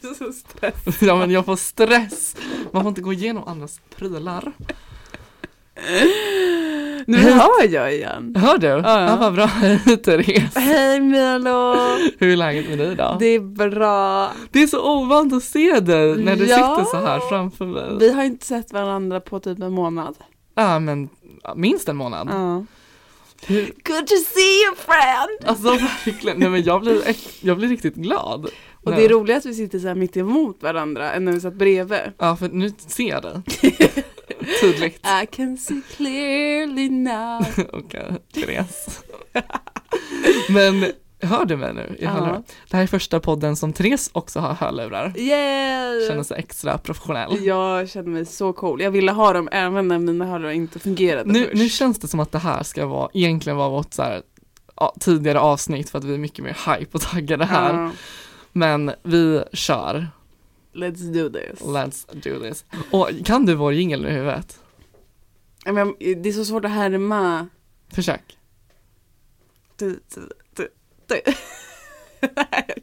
blir 0.00 0.14
så 0.14 0.32
stressad. 0.32 0.94
Ja 1.08 1.16
men 1.16 1.30
jag 1.30 1.44
får 1.44 1.56
stress. 1.56 2.36
Man 2.72 2.82
får 2.82 2.88
inte 2.88 3.00
gå 3.00 3.12
igenom 3.12 3.44
andras 3.48 3.80
prylar. 3.96 4.52
Nu 7.06 7.18
hör 7.18 7.68
jag 7.68 7.94
igen. 7.94 8.34
Hör 8.38 8.58
du? 8.58 8.66
ja. 8.66 9.00
Ja, 9.08 9.16
vad 9.16 9.34
bra. 9.34 9.44
Hej 9.46 9.78
Therese. 9.96 10.54
Hej 10.56 11.00
Milo! 11.00 11.74
Hur 12.18 12.32
är 12.32 12.36
läget 12.36 12.68
med 12.68 12.78
dig 12.78 12.94
då? 12.96 13.16
Det 13.20 13.26
är 13.26 13.40
bra. 13.40 14.32
Det 14.50 14.62
är 14.62 14.66
så 14.66 14.92
ovant 15.00 15.32
att 15.32 15.42
se 15.44 15.80
dig 15.80 16.16
när 16.16 16.36
du 16.36 16.46
Ja. 16.46 16.56
sitter 16.56 16.90
så 16.90 17.06
här 17.06 17.20
framför 17.28 17.66
mig. 17.66 17.96
Vi 18.00 18.12
har 18.12 18.24
inte 18.24 18.46
sett 18.46 18.72
varandra 18.72 19.20
på 19.20 19.40
typ 19.40 19.58
en 19.62 19.72
månad. 19.72 20.14
Ja 20.54 20.78
men 20.78 21.08
minst 21.56 21.88
en 21.88 21.96
månad. 21.96 22.28
Ja. 22.30 22.64
Good 23.84 24.06
to 24.06 24.14
see 24.34 24.62
you 24.64 24.74
friend! 24.76 25.44
alltså 25.50 25.70
verkligen, 26.04 26.38
nej 26.38 26.48
men 26.48 26.62
jag 26.62 26.80
blir, 26.80 27.02
jag 27.40 27.56
blir 27.58 27.68
riktigt 27.68 27.94
glad. 27.94 28.48
Och 28.84 28.92
det 28.92 29.04
är 29.04 29.08
roligt 29.08 29.36
att 29.36 29.46
vi 29.46 29.54
sitter 29.54 29.78
så 29.78 29.88
här 29.88 29.94
mitt 29.94 30.16
emot 30.16 30.62
varandra 30.62 31.12
än 31.12 31.24
när 31.24 31.32
vi 31.32 31.40
satt 31.40 31.54
bredvid. 31.54 32.00
Ja 32.18 32.36
för 32.36 32.48
nu 32.48 32.72
ser 32.86 33.08
jag 33.08 33.22
dig. 33.22 33.42
Tydligt. 34.60 35.06
I 35.22 35.26
can 35.26 35.56
see 35.56 35.80
clearly 35.96 36.88
now. 36.90 37.46
Okej, 37.72 38.12
Therese. 38.34 39.00
Men 40.48 40.84
hör 41.22 41.44
du 41.44 41.56
mig 41.56 41.74
nu 41.74 41.96
i 41.98 42.06
hörlurar? 42.06 42.42
Det 42.70 42.76
här 42.76 42.82
är 42.82 42.86
första 42.86 43.20
podden 43.20 43.56
som 43.56 43.72
Therese 43.72 44.10
också 44.12 44.40
har 44.40 44.54
hörlurar. 44.54 45.12
Yeah! 45.18 46.08
Känner 46.08 46.22
sig 46.22 46.38
extra 46.38 46.78
professionell. 46.78 47.44
Jag 47.44 47.88
känner 47.90 48.08
mig 48.08 48.24
så 48.26 48.52
cool. 48.52 48.80
Jag 48.82 48.90
ville 48.90 49.12
ha 49.12 49.32
dem 49.32 49.48
även 49.52 49.88
när 49.88 49.98
mina 49.98 50.24
hörlurar 50.26 50.50
inte 50.50 50.78
fungerade 50.78 51.32
Nu, 51.32 51.44
först. 51.44 51.54
nu 51.54 51.68
känns 51.68 51.98
det 51.98 52.08
som 52.08 52.20
att 52.20 52.32
det 52.32 52.38
här 52.38 52.62
ska 52.62 52.86
vara, 52.86 53.10
egentligen 53.14 53.56
vara 53.56 53.68
vårt 53.68 53.94
så 53.94 54.02
här, 54.02 54.22
tidigare 55.00 55.40
avsnitt 55.40 55.90
för 55.90 55.98
att 55.98 56.04
vi 56.04 56.14
är 56.14 56.18
mycket 56.18 56.44
mer 56.44 56.56
hype 56.76 56.90
och 56.92 57.00
taggade 57.00 57.44
här. 57.44 57.74
Ja. 57.74 57.90
Men 58.56 58.92
vi 59.02 59.44
kör. 59.52 60.08
Let's 60.72 61.12
do 61.12 61.28
this. 61.28 61.60
Let's 61.60 62.06
do 62.12 62.40
this. 62.40 62.64
Och 62.90 63.08
kan 63.24 63.46
du 63.46 63.54
vår 63.54 63.72
jingel 63.72 64.02
nu 64.02 64.08
i 64.08 64.12
huvudet? 64.12 64.58
Men 65.64 65.94
det 65.98 66.28
är 66.28 66.32
så 66.32 66.44
svårt 66.44 66.64
att 66.64 66.70
härma. 66.70 67.48
Försök. 67.92 68.38
Du, 69.76 70.00
du, 70.14 70.28
du, 70.56 70.68
du. 71.06 71.20
Okej. 72.20 72.74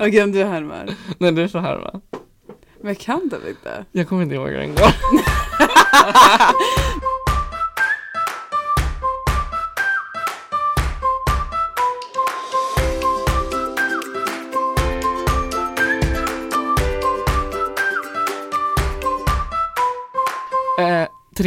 Okej, 0.00 0.22
om 0.22 0.32
du 0.32 0.44
härmar. 0.44 0.94
Nej, 1.18 1.32
du 1.32 1.48
får 1.48 1.58
härma. 1.58 2.00
Men 2.80 2.88
jag 2.88 2.98
kan 2.98 3.30
typ 3.30 3.48
inte. 3.48 3.84
Jag 3.92 4.08
kommer 4.08 4.22
inte 4.22 4.34
ihåg 4.34 4.52
den 4.52 4.74
går. 4.74 4.88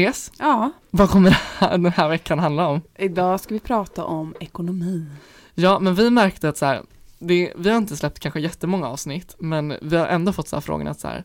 Therese, 0.06 0.32
Ja, 0.40 0.72
vad 0.92 1.10
kommer 1.10 1.38
den 1.78 1.86
här 1.86 2.10
veckan 2.10 2.40
handla 2.40 2.68
om? 2.68 2.82
idag 2.98 3.40
ska 3.40 3.54
vi 3.54 3.60
prata 3.60 4.04
om 4.06 4.36
ekonomi. 4.40 5.06
Ja, 5.54 5.80
men 5.80 5.96
vi 5.96 6.10
märkte 6.10 6.50
att 6.50 6.58
så 6.58 6.66
här, 6.66 6.82
det, 7.20 7.54
vi 7.56 7.70
har 7.70 7.78
inte 7.78 7.98
släppt 7.98 8.20
kanske 8.20 8.40
jättemånga 8.40 8.88
avsnitt, 8.88 9.36
men 9.40 9.78
vi 9.82 9.98
har 9.98 10.08
ändå 10.08 10.34
fått 10.34 10.48
så 10.48 10.56
här 10.56 10.62
frågan 10.62 10.88
att 10.88 11.00
så 11.00 11.08
här, 11.08 11.24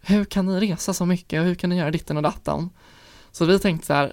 hur 0.00 0.24
kan 0.24 0.46
ni 0.46 0.60
resa 0.60 0.94
så 0.94 1.06
mycket 1.06 1.40
och 1.40 1.46
hur 1.46 1.54
kan 1.54 1.70
ni 1.70 1.78
göra 1.78 1.90
ditten 1.90 2.16
och 2.16 2.22
datten? 2.22 2.70
Så 3.32 3.44
vi 3.44 3.58
tänkte 3.58 3.86
så 3.86 3.92
här, 3.92 4.12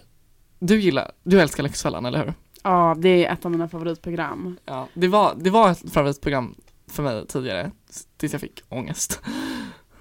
du 0.60 0.82
gillar, 0.82 1.12
du 1.24 1.42
älskar 1.42 1.64
Lyxfällan, 1.64 2.06
eller 2.06 2.20
hur? 2.26 2.34
Ja, 2.64 2.96
det 3.00 3.26
är 3.26 3.34
ett 3.34 3.46
av 3.46 3.52
mina 3.52 3.70
favoritprogram. 3.70 4.58
Ja, 4.66 4.88
det 4.94 5.08
var, 5.08 5.34
det 5.38 5.50
var 5.50 5.72
ett 5.72 5.94
favoritprogram 5.94 6.56
för 6.88 7.04
mig 7.04 7.28
tidigare, 7.28 7.72
tills 8.18 8.32
jag 8.32 8.42
fick 8.42 8.62
ångest. 8.70 9.20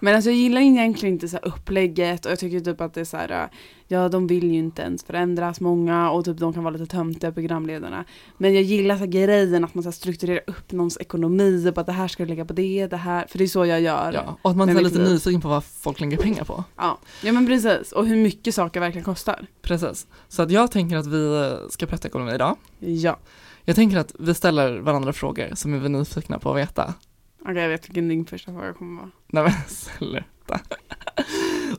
Men 0.00 0.14
alltså 0.14 0.30
jag 0.30 0.36
gillar 0.38 0.60
egentligen 0.60 1.14
inte 1.14 1.28
så 1.28 1.36
här 1.36 1.48
upplägget 1.48 2.26
och 2.26 2.32
jag 2.32 2.38
tycker 2.38 2.60
typ 2.60 2.80
att 2.80 2.94
det 2.94 3.00
är 3.00 3.04
så 3.04 3.16
här, 3.16 3.48
ja 3.88 4.08
de 4.08 4.26
vill 4.26 4.44
ju 4.52 4.58
inte 4.58 4.82
ens 4.82 5.04
förändras 5.04 5.60
många 5.60 6.10
och 6.10 6.24
typ 6.24 6.38
de 6.38 6.52
kan 6.52 6.64
vara 6.64 6.72
lite 6.76 6.86
töntiga 6.86 7.32
programledarna. 7.32 8.04
Men 8.38 8.54
jag 8.54 8.62
gillar 8.62 8.94
så 8.94 8.98
här 8.98 9.06
grejen 9.06 9.64
att 9.64 9.74
man 9.74 9.84
så 9.84 9.92
strukturerar 9.92 10.40
upp 10.46 10.72
någons 10.72 10.98
ekonomi 11.00 11.68
och 11.68 11.74
bara 11.74 11.82
det 11.84 11.92
här 11.92 12.08
ska 12.08 12.22
du 12.22 12.28
lägga 12.28 12.44
på 12.44 12.52
det, 12.52 12.86
det 12.86 12.96
här, 12.96 13.26
för 13.28 13.38
det 13.38 13.44
är 13.44 13.48
så 13.48 13.66
jag 13.66 13.80
gör. 13.80 14.12
Ja, 14.12 14.36
och 14.42 14.50
att 14.50 14.56
man 14.56 14.68
är 14.68 14.74
lite 14.74 14.84
vilket- 14.98 15.12
nyfiken 15.12 15.40
på 15.40 15.48
vad 15.48 15.64
folk 15.64 16.00
lägger 16.00 16.16
pengar 16.16 16.44
på. 16.44 16.64
Ja, 16.76 16.98
ja 17.22 17.32
men 17.32 17.46
precis. 17.46 17.92
Och 17.92 18.06
hur 18.06 18.16
mycket 18.16 18.54
saker 18.54 18.80
verkligen 18.80 19.04
kostar. 19.04 19.46
Precis. 19.62 20.06
Så 20.28 20.42
att 20.42 20.50
jag 20.50 20.70
tänker 20.70 20.96
att 20.96 21.06
vi 21.06 21.54
ska 21.70 21.86
prata 21.86 22.08
ekonomi 22.08 22.34
idag. 22.34 22.56
Ja. 22.78 23.18
Jag 23.64 23.76
tänker 23.76 23.98
att 23.98 24.14
vi 24.18 24.34
ställer 24.34 24.78
varandra 24.78 25.12
frågor 25.12 25.54
som 25.54 25.74
är 25.74 25.78
vi 25.78 25.88
nyfikna 25.88 26.38
på 26.38 26.50
att 26.50 26.56
veta. 26.56 26.94
Okej, 27.42 27.62
jag 27.62 27.68
vet 27.68 27.88
vilken 27.88 28.08
din 28.08 28.26
första 28.26 28.52
fråga 28.52 28.72
kommer 28.72 29.00
vara. 29.00 29.10
Nej 29.32 29.42
men 29.42 29.52
sluta. 29.68 30.60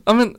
ja 0.04 0.12
men, 0.12 0.36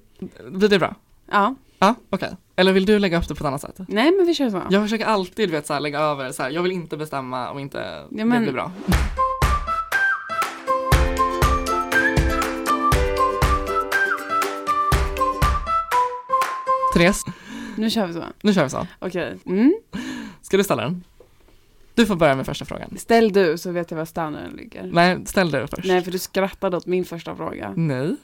blir 0.51 0.69
det 0.69 0.79
bra? 0.79 0.95
Ja, 1.31 1.55
Ja, 1.79 1.95
okej. 2.09 2.31
Eller 2.55 2.73
vill 2.73 2.85
du 2.85 2.99
lägga 2.99 3.17
upp 3.17 3.27
det 3.27 3.35
på 3.35 3.43
ett 3.43 3.47
annat 3.47 3.61
sätt? 3.61 3.75
nej 3.87 4.11
men 4.17 4.25
vi 4.25 4.33
kör 4.33 4.49
så. 4.49 4.61
Jag 4.69 4.83
försöker 4.83 5.05
alltid 5.05 5.51
vet, 5.51 5.67
så 5.67 5.73
här, 5.73 5.79
lägga 5.79 5.99
över 5.99 6.31
så 6.31 6.43
här, 6.43 6.49
jag 6.49 6.61
vill 6.61 6.71
inte 6.71 6.97
bestämma 6.97 7.49
om 7.51 7.59
inte 7.59 7.77
Ja, 8.11 8.25
men- 8.25 8.29
det 8.31 8.39
blir 8.39 8.53
bra. 8.53 8.71
Therese, 16.93 17.23
Nu 17.77 17.89
kör 17.89 18.07
vi 18.07 18.13
så. 18.13 18.23
nu 18.41 18.53
kör 18.53 18.63
vi 18.63 18.69
så. 18.69 18.87
Okej. 18.99 19.37
Mm. 19.45 19.73
Ska 20.41 20.57
du 20.57 20.63
ställa 20.63 20.83
den? 20.83 21.03
Du 21.95 22.05
får 22.05 22.15
börja 22.15 22.35
med 22.35 22.45
första 22.45 22.65
frågan. 22.65 22.97
Ställ 22.97 23.33
du 23.33 23.57
så 23.57 23.71
vet 23.71 23.91
jag 23.91 23.97
var 23.97 24.05
standarden 24.05 24.51
ligger. 24.51 24.83
Nej, 24.91 25.25
ställ 25.25 25.51
du 25.51 25.67
först. 25.67 25.87
Nej, 25.87 26.01
för 26.01 26.11
du 26.11 26.19
skrattade 26.19 26.77
åt 26.77 26.85
min 26.85 27.05
första 27.05 27.35
fråga. 27.35 27.73
Nej. 27.75 28.15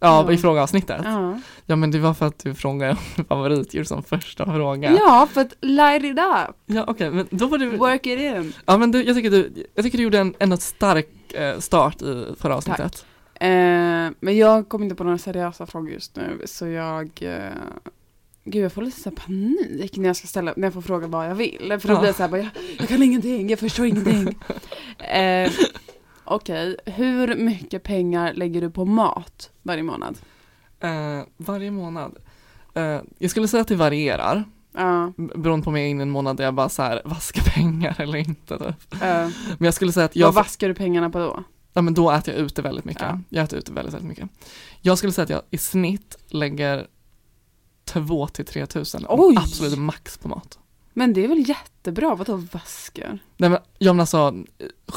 Ja, 0.00 0.24
Ja. 0.26 0.32
i 0.32 0.36
frågeavsnittet. 0.38 1.00
Ja. 1.04 1.40
Ja, 1.66 1.76
men 1.76 1.90
det 1.90 1.98
var 1.98 2.14
för 2.14 2.26
att 2.26 2.38
du 2.38 2.54
frågade 2.54 2.96
om 3.16 3.24
favoritdjur 3.28 3.84
som 3.84 4.02
första 4.02 4.44
fråga. 4.44 4.92
Ja, 4.92 5.28
för 5.32 5.40
att 5.40 5.54
light 5.60 6.04
it 6.04 6.18
up. 6.18 6.56
Ja, 6.66 6.84
okej, 6.88 7.10
men 7.10 7.26
då 7.30 7.46
var 7.46 7.58
du... 7.58 7.76
Work 7.76 8.06
it 8.06 8.18
in. 8.20 8.52
Ja, 8.66 8.78
men 8.78 8.90
du, 8.92 9.02
jag 9.04 9.16
tycker 9.16 9.30
du, 9.30 9.66
jag 9.74 9.84
tycker 9.84 9.98
du 9.98 10.04
gjorde 10.04 10.18
en, 10.18 10.34
en 10.38 10.56
stark 10.58 11.32
eh, 11.34 11.58
start 11.58 12.02
i 12.02 12.26
förra 12.38 12.56
avsnittet. 12.56 13.06
Eh, 13.34 13.48
men 14.20 14.36
jag 14.36 14.68
kommer 14.68 14.84
inte 14.84 14.96
på 14.96 15.04
några 15.04 15.18
seriösa 15.18 15.66
frågor 15.66 15.90
just 15.90 16.16
nu, 16.16 16.42
så 16.44 16.66
jag 16.66 17.10
eh, 17.20 17.38
Gud 18.50 18.64
jag 18.64 18.72
får 18.72 18.82
lite 18.82 19.00
så 19.00 19.10
panik 19.10 19.96
när 19.96 20.06
jag 20.08 20.16
ska 20.16 20.26
ställa, 20.26 20.54
när 20.56 20.66
jag 20.66 20.74
får 20.74 20.80
fråga 20.82 21.06
vad 21.06 21.30
jag 21.30 21.34
vill. 21.34 21.76
För 21.80 21.88
då 21.88 21.94
Ja. 21.94 21.98
blir 21.98 22.08
jag 22.08 22.16
så 22.16 22.22
här, 22.22 22.30
bara, 22.30 22.38
jag, 22.38 22.48
jag 22.78 22.88
kan 22.88 23.02
ingenting, 23.02 23.48
jag 23.50 23.58
förstår 23.58 23.86
ingenting. 23.86 24.38
eh, 24.98 25.50
Okej, 26.24 26.76
hur 26.86 27.34
mycket 27.34 27.82
pengar 27.82 28.32
lägger 28.34 28.60
du 28.60 28.70
på 28.70 28.84
mat 28.84 29.50
varje 29.62 29.82
månad? 29.82 30.18
Eh, 30.80 31.20
varje 31.36 31.70
månad. 31.70 32.16
Eh, 32.74 33.00
jag 33.18 33.30
skulle 33.30 33.48
säga 33.48 33.60
att 33.60 33.68
det 33.68 33.76
varierar. 33.76 34.44
B- 35.16 35.28
Beroende 35.34 35.64
på 35.64 35.70
om 35.70 35.76
jag 35.76 35.84
är 35.86 35.90
inne 35.90 36.02
en 36.02 36.10
månad 36.10 36.36
där 36.36 36.44
jag 36.44 36.54
bara 36.54 36.68
så 36.68 36.82
här 36.82 37.02
vaskar 37.04 37.42
pengar 37.54 37.96
eller 38.00 38.18
inte. 38.18 38.58
Typ. 38.58 38.92
eh, 39.02 39.28
Men 39.58 39.64
jag 39.64 39.74
skulle 39.74 39.92
säga 39.92 40.06
att 40.06 40.16
jag, 40.16 40.26
vad 40.26 40.34
vaskar 40.34 40.68
du 40.68 40.74
pengarna 40.74 41.10
på 41.10 41.18
då? 41.18 41.42
ja, 41.72 41.82
men 41.82 41.94
då 41.94 42.10
äter 42.10 42.34
jag 42.34 42.42
ute 42.42 42.62
väldigt 42.62 42.84
mycket. 42.84 43.02
Ja. 43.02 43.20
Jag 43.28 43.44
äter 43.44 43.58
ute 43.58 43.72
väldigt, 43.72 43.94
väldigt 43.94 44.08
mycket. 44.08 44.28
Jag 44.80 44.98
skulle 44.98 45.12
säga 45.12 45.22
att 45.22 45.30
jag 45.30 45.42
i 45.50 45.58
snitt 45.58 46.16
lägger 46.28 46.86
2 47.88 48.28
till 48.28 48.44
3 48.44 48.66
tusen. 48.66 49.06
Oj! 49.08 49.34
Absolut 49.38 49.78
max 49.78 50.18
på 50.18 50.28
mat. 50.28 50.58
Men 50.92 51.12
det 51.12 51.24
är 51.24 51.28
väl 51.28 51.48
jättebra, 51.48 52.14
vadå 52.14 52.36
vaskar? 52.36 53.18
Nej 53.36 53.50
men, 53.50 53.58
jag 53.78 53.96
menar 53.96 54.02
alltså 54.02 54.34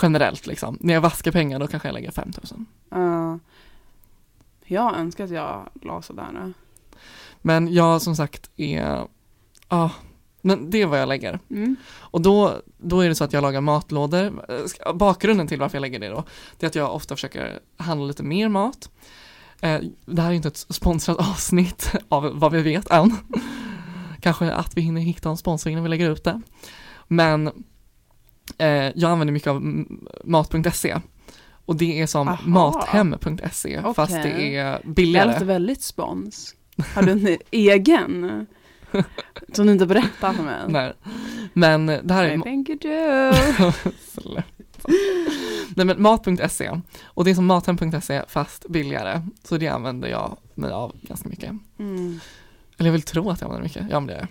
generellt 0.01 0.47
liksom. 0.47 0.77
När 0.79 0.93
jag 0.93 1.01
vaskar 1.01 1.31
pengar 1.31 1.59
då 1.59 1.67
kanske 1.67 1.87
jag 1.87 1.93
lägger 1.93 2.11
5 2.11 2.31
tusen. 2.31 2.65
Uh, 2.95 3.35
jag 4.65 4.95
önskar 4.95 5.23
att 5.23 5.29
jag 5.29 5.69
la 5.81 6.01
sådär 6.01 6.27
nu. 6.33 6.53
Men 7.41 7.73
jag 7.73 8.01
som 8.01 8.15
sagt 8.15 8.49
är, 8.57 9.07
ja, 9.69 9.91
men 10.41 10.69
det 10.69 10.81
är 10.81 10.85
vad 10.85 11.01
jag 11.01 11.09
lägger. 11.09 11.39
Mm. 11.49 11.75
Och 11.93 12.21
då, 12.21 12.61
då 12.77 13.01
är 13.01 13.09
det 13.09 13.15
så 13.15 13.23
att 13.23 13.33
jag 13.33 13.41
lagar 13.41 13.61
matlådor. 13.61 14.45
Bakgrunden 14.93 15.47
till 15.47 15.59
varför 15.59 15.77
jag 15.77 15.81
lägger 15.81 15.99
det 15.99 16.09
då, 16.09 16.23
det 16.59 16.65
är 16.65 16.67
att 16.67 16.75
jag 16.75 16.95
ofta 16.95 17.15
försöker 17.15 17.59
handla 17.77 18.05
lite 18.05 18.23
mer 18.23 18.49
mat. 18.49 18.89
Eh, 19.61 19.79
Det 20.05 20.21
här 20.21 20.29
är 20.29 20.33
inte 20.35 20.47
ett 20.47 20.57
sponsrat 20.69 21.17
avsnitt 21.19 21.91
av 22.09 22.39
vad 22.39 22.51
vi 22.51 22.61
vet 22.61 22.91
än. 22.91 23.15
Kanske 24.19 24.51
att 24.51 24.77
vi 24.77 24.81
hinner 24.81 25.01
hitta 25.01 25.29
en 25.29 25.37
sponsor 25.37 25.71
innan 25.71 25.83
vi 25.83 25.89
lägger 25.89 26.09
ut 26.11 26.23
det. 26.23 26.41
Men 27.07 27.47
eh, 28.57 28.67
jag 28.95 29.03
använder 29.11 29.31
mycket 29.33 29.47
av 29.47 29.61
mat.se. 30.25 30.97
Och 31.65 31.75
det 31.75 32.01
är 32.01 32.07
som 32.07 32.27
Aha. 32.27 32.39
mathem.se 32.45 33.81
fast 33.95 34.11
Okej. 34.13 34.23
det 34.37 34.57
är 34.57 34.79
Det 34.83 34.87
billigare. 34.89 35.33
låter 35.33 35.45
väldigt 35.45 35.81
spons. 35.81 36.55
Har 36.95 37.01
du 37.03 37.11
en 37.11 37.37
egen? 37.51 38.45
Som 39.53 39.65
du 39.65 39.71
inte 39.73 39.85
berättar 39.85 40.33
för 40.33 40.43
mig? 40.43 40.59
Nej. 40.67 40.93
Men 41.53 41.85
det 41.85 42.13
här 42.13 42.23
är 42.23 42.37
I 42.37 42.41
think 42.41 42.69
you 42.69 42.77
do. 42.81 43.71
Nej 45.75 45.85
men 45.85 46.01
mat.se 46.01 46.79
och 47.03 47.23
det 47.23 47.31
är 47.31 47.35
som 47.35 47.45
mathem.se 47.45 48.23
fast 48.27 48.69
billigare 48.69 49.21
så 49.43 49.57
det 49.57 49.67
använder 49.67 50.07
jag 50.07 50.37
mig 50.55 50.71
av 50.71 50.95
ganska 51.01 51.29
mycket. 51.29 51.49
Mm. 51.79 52.19
Eller 52.77 52.87
jag 52.87 52.91
vill 52.91 53.01
tro 53.01 53.29
att 53.29 53.41
jag 53.41 53.47
använder 53.47 53.67
mycket, 53.67 53.85
ja 53.89 53.99
men 53.99 54.07
det 54.07 54.13
gör 54.13 54.19
jag. 54.19 54.27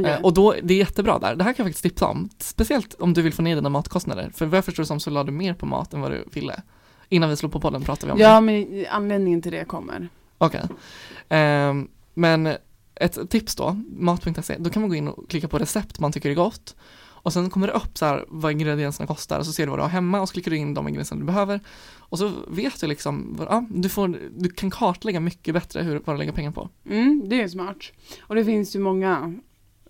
Okej. 0.00 0.12
Eh, 0.12 0.20
och 0.20 0.34
då, 0.34 0.54
det 0.62 0.74
är 0.74 0.78
jättebra 0.78 1.18
där, 1.18 1.36
det 1.36 1.44
här 1.44 1.52
kan 1.52 1.64
jag 1.64 1.66
faktiskt 1.66 1.82
tipsa 1.82 2.06
om. 2.06 2.28
Speciellt 2.38 2.94
om 2.94 3.14
du 3.14 3.22
vill 3.22 3.32
få 3.32 3.42
ner 3.42 3.54
dina 3.54 3.68
matkostnader, 3.68 4.30
för 4.34 4.46
vad 4.46 4.56
jag 4.56 4.64
förstår 4.64 4.84
som 4.84 5.00
så 5.00 5.10
la 5.10 5.24
du 5.24 5.32
mer 5.32 5.54
på 5.54 5.66
mat 5.66 5.94
än 5.94 6.00
vad 6.00 6.10
du 6.10 6.24
ville 6.32 6.62
Innan 7.08 7.30
vi 7.30 7.36
slår 7.36 7.50
på 7.50 7.60
podden 7.60 7.82
pratar 7.82 8.06
vi 8.06 8.12
om 8.12 8.18
det. 8.18 8.24
Ja, 8.24 8.40
men 8.40 8.86
anledningen 8.90 9.42
till 9.42 9.52
det 9.52 9.64
kommer. 9.64 10.08
Okej. 10.38 10.62
Ehm, 11.28 11.88
men 12.14 12.56
ett 12.94 13.30
tips 13.30 13.56
då, 13.56 13.82
mat.se, 13.88 14.56
då 14.58 14.70
kan 14.70 14.82
man 14.82 14.88
gå 14.88 14.94
in 14.94 15.08
och 15.08 15.30
klicka 15.30 15.48
på 15.48 15.58
recept 15.58 16.00
man 16.00 16.12
tycker 16.12 16.30
är 16.30 16.34
gott. 16.34 16.76
Och 17.24 17.32
sen 17.32 17.50
kommer 17.50 17.66
det 17.66 17.72
upp 17.72 17.98
så 17.98 18.04
här 18.06 18.24
vad 18.28 18.52
ingredienserna 18.52 19.06
kostar 19.06 19.38
och 19.38 19.46
så 19.46 19.52
ser 19.52 19.66
du 19.66 19.70
vad 19.70 19.78
du 19.78 19.82
har 19.82 19.88
hemma 19.88 20.20
och 20.20 20.28
så 20.28 20.32
klickar 20.32 20.50
du 20.50 20.56
in 20.56 20.74
de 20.74 20.88
ingredienser 20.88 21.16
du 21.16 21.24
behöver. 21.24 21.60
Och 21.98 22.18
så 22.18 22.32
vet 22.48 22.80
du 22.80 22.86
liksom, 22.86 23.36
ja, 23.48 23.64
du, 23.70 23.88
får, 23.88 24.18
du 24.36 24.48
kan 24.48 24.70
kartlägga 24.70 25.20
mycket 25.20 25.54
bättre 25.54 25.82
hur, 25.82 26.00
vad 26.04 26.16
du 26.16 26.18
lägger 26.18 26.32
pengar 26.32 26.50
på. 26.50 26.68
Mm, 26.90 27.22
det 27.28 27.42
är 27.42 27.48
smart. 27.48 27.76
Och 28.20 28.34
det 28.34 28.44
finns 28.44 28.76
ju 28.76 28.80
många 28.80 29.34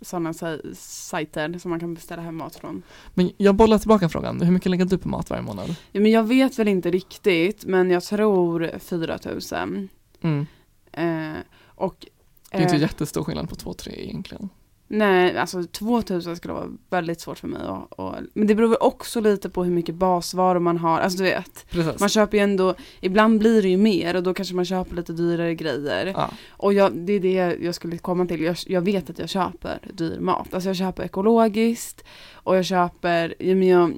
sådana 0.01 0.33
sa- 0.35 0.59
sajter 0.75 1.59
som 1.59 1.71
man 1.71 1.81
kan 1.81 1.95
beställa 1.95 2.23
hem 2.23 2.37
mat 2.37 2.57
från. 2.57 2.83
Men 3.15 3.31
jag 3.37 3.55
bollar 3.55 3.79
tillbaka 3.79 4.09
frågan, 4.09 4.41
hur 4.43 4.53
mycket 4.53 4.71
lägger 4.71 4.85
du 4.85 4.99
på 4.99 5.09
mat 5.09 5.31
varje 5.31 5.43
månad? 5.43 5.77
Ja, 5.93 6.01
men 6.01 6.11
jag 6.11 6.23
vet 6.25 6.59
väl 6.59 6.69
inte 6.69 6.91
riktigt, 6.91 7.65
men 7.65 7.91
jag 7.91 8.03
tror 8.03 8.79
4000. 8.79 9.89
Mm. 10.21 10.47
Eh, 10.93 11.39
och 11.67 12.07
Det 12.51 12.57
är 12.57 12.63
inte 12.63 12.75
eh, 12.75 12.81
jättestor 12.81 13.25
skillnad 13.25 13.49
på 13.49 13.55
2-3 13.55 13.89
egentligen. 13.97 14.49
Nej, 14.97 15.39
alltså 15.39 15.65
2000 15.65 16.37
skulle 16.37 16.55
vara 16.55 16.69
väldigt 16.91 17.21
svårt 17.21 17.39
för 17.39 17.49
mig. 17.49 17.63
Och, 17.63 18.01
och, 18.01 18.15
men 18.35 18.47
det 18.47 18.55
beror 18.55 18.69
väl 18.69 18.79
också 18.81 19.21
lite 19.21 19.51
på 19.51 19.65
hur 19.65 19.71
mycket 19.71 19.95
basvaror 19.95 20.61
man 20.61 20.79
har. 20.79 21.01
Alltså 21.01 21.19
du 21.19 21.25
vet, 21.25 21.67
Precis. 21.71 22.01
man 22.01 22.09
köper 22.09 22.39
ju 22.39 22.45
ändå, 22.45 22.75
ibland 23.01 23.39
blir 23.39 23.63
det 23.63 23.69
ju 23.69 23.77
mer 23.77 24.17
och 24.17 24.23
då 24.23 24.35
kanske 24.35 24.55
man 24.55 24.65
köper 24.65 24.97
lite 24.97 25.13
dyrare 25.13 25.55
grejer. 25.55 26.07
ja. 26.07 26.31
Och 26.51 26.73
jag, 26.73 26.93
det 26.93 27.13
är 27.13 27.21
det 27.21 27.57
jag 27.65 27.75
skulle 27.75 27.99
komma 27.99 28.27
till. 28.27 28.43
Jag, 28.43 28.57
jag 28.67 28.81
vet 28.81 29.11
att 29.11 29.19
jag 29.19 29.29
köper 29.29 29.79
dyr 29.93 30.19
mat. 30.21 30.55
Alltså 30.55 30.69
jag 30.69 30.77
köper 30.77 31.03
ekologiskt 31.03 32.05
och 32.33 32.57
jag 32.57 32.65
köper, 32.65 33.35
jag, 33.39 33.95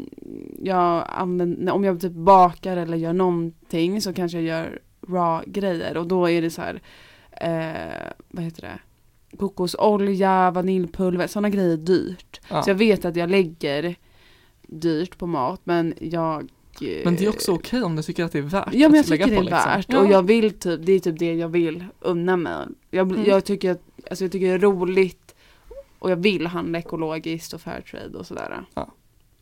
jag 0.63 1.05
använder, 1.09 1.73
om 1.73 1.85
jag 1.85 2.01
typ 2.01 2.13
bakar 2.13 2.77
eller 2.77 2.97
gör 2.97 3.13
någonting 3.13 4.01
så 4.01 4.13
kanske 4.13 4.41
jag 4.41 4.47
gör 4.47 4.79
raw 5.09 5.45
grejer 5.47 5.97
och 5.97 6.07
då 6.07 6.31
är 6.31 6.43
det 6.43 6.51
så 6.51 6.63
här, 6.63 6.83
eh, 7.31 8.13
vad 8.29 8.45
heter 8.45 8.63
det? 8.63 8.79
Kokosolja, 9.37 10.51
vaniljpulver, 10.51 11.27
sådana 11.27 11.49
grejer 11.51 11.77
dyrt. 11.77 12.41
Ja. 12.49 12.63
Så 12.63 12.71
jag 12.71 12.75
vet 12.75 13.05
att 13.05 13.17
jag 13.17 13.31
lägger 13.31 13.95
dyrt 14.69 15.19
på 15.19 15.27
mat 15.27 15.61
men 15.65 15.95
jag 16.01 16.41
eh, 16.81 17.05
Men 17.05 17.17
det 17.17 17.25
är 17.25 17.29
också 17.29 17.53
okej 17.53 17.83
om 17.83 17.97
du 17.97 18.03
tycker 18.03 18.25
att 18.25 18.33
det 18.33 18.39
är 18.39 18.43
värt 18.43 18.69
Ja 18.75 18.89
men 18.89 18.97
jag 18.97 19.07
tycker 19.07 19.27
det 19.27 19.33
är 19.33 19.37
på, 19.37 19.43
liksom. 19.43 19.59
värt 19.65 19.87
Ja. 19.89 19.99
och 20.01 20.07
jag 20.11 20.23
vill 20.23 20.51
typ, 20.59 20.81
det 20.87 20.93
är 20.93 20.99
typ 21.01 21.19
det 21.19 21.35
jag 21.35 21.49
vill 21.49 21.85
unna 22.01 22.37
mig. 22.37 22.67
Jag, 22.91 23.13
Mm. 23.13 23.25
jag, 23.25 23.45
tycker, 23.45 23.71
att, 23.71 23.83
alltså 24.11 24.25
jag 24.25 24.33
tycker 24.33 24.47
det 24.47 24.53
är 24.53 24.59
roligt 24.59 25.35
och 25.99 26.11
jag 26.11 26.17
vill 26.17 26.47
handla 26.47 26.79
ekologiskt 26.79 27.53
och 27.53 27.61
fairtrade 27.61 28.19
och 28.19 28.27
sådär. 28.27 28.61
Ja. 28.75 28.93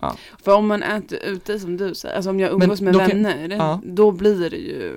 Ja. 0.00 0.16
För 0.42 0.54
om 0.56 0.66
man 0.66 0.82
äter 0.82 1.18
ute 1.24 1.58
som 1.58 1.76
du 1.76 1.94
säger, 1.94 2.16
alltså 2.16 2.30
om 2.30 2.40
jag 2.40 2.52
Men 2.52 2.62
umgås 2.62 2.80
med 2.80 2.92
då 2.92 2.98
kan- 2.98 3.08
vänner, 3.08 3.48
ja. 3.56 3.80
då 3.84 4.12
blir 4.12 4.50
det 4.50 4.56
ju, 4.56 4.96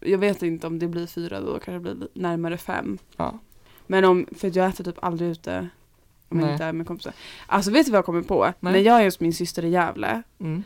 jag 0.00 0.18
vet 0.18 0.42
inte 0.42 0.66
om 0.66 0.78
det 0.78 0.88
blir 0.88 1.06
fyra, 1.06 1.40
då 1.40 1.52
kanske 1.52 1.72
det 1.72 1.80
blir 1.80 1.94
li- 1.94 2.08
närmare 2.14 2.56
fem. 2.58 2.98
Ja. 3.16 3.38
Men 3.86 4.04
om, 4.04 4.26
för 4.36 4.56
jag 4.56 4.68
äter 4.68 4.84
typ 4.84 5.04
aldrig 5.04 5.30
ute 5.30 5.68
om 6.28 6.38
jag 6.38 6.44
Nej. 6.46 6.52
inte 6.52 6.64
är 6.64 6.72
med 6.72 6.86
kompisar. 6.86 7.12
Alltså 7.46 7.70
vet 7.70 7.86
du 7.86 7.92
vad 7.92 7.98
jag 7.98 8.04
kommer 8.04 8.22
på? 8.22 8.52
Nej. 8.60 8.72
När 8.72 8.80
jag 8.80 9.00
är 9.00 9.04
hos 9.04 9.20
min 9.20 9.32
syster 9.34 9.64
i 9.64 9.68
Gävle, 9.70 10.22
Mm. 10.40 10.62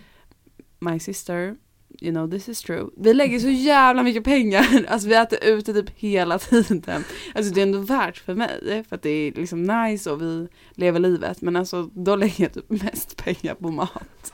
my 0.78 0.98
sister, 0.98 1.56
you 2.00 2.12
know 2.12 2.30
this 2.30 2.48
is 2.48 2.62
true. 2.62 2.86
Vi 2.96 3.14
lägger 3.14 3.38
så 3.40 3.48
jävla 3.48 4.02
mycket 4.02 4.24
pengar, 4.24 4.84
alltså 4.88 5.08
vi 5.08 5.14
äter 5.14 5.44
ute 5.44 5.72
typ 5.74 5.90
hela 5.96 6.38
tiden. 6.38 7.04
Alltså 7.34 7.54
det 7.54 7.60
är 7.60 7.66
ändå 7.66 7.78
värt 7.78 8.18
för 8.18 8.34
mig, 8.34 8.84
för 8.88 8.96
att 8.96 9.02
det 9.02 9.10
är 9.10 9.32
liksom 9.32 9.62
nice 9.62 10.10
och 10.10 10.22
vi 10.22 10.48
lever 10.74 11.00
livet. 11.00 11.42
Men 11.42 11.56
alltså 11.56 11.82
då 11.92 12.16
lägger 12.16 12.44
jag 12.44 12.52
typ 12.52 12.70
mest 12.70 13.16
pengar 13.16 13.54
på 13.54 13.68
mat. 13.70 14.32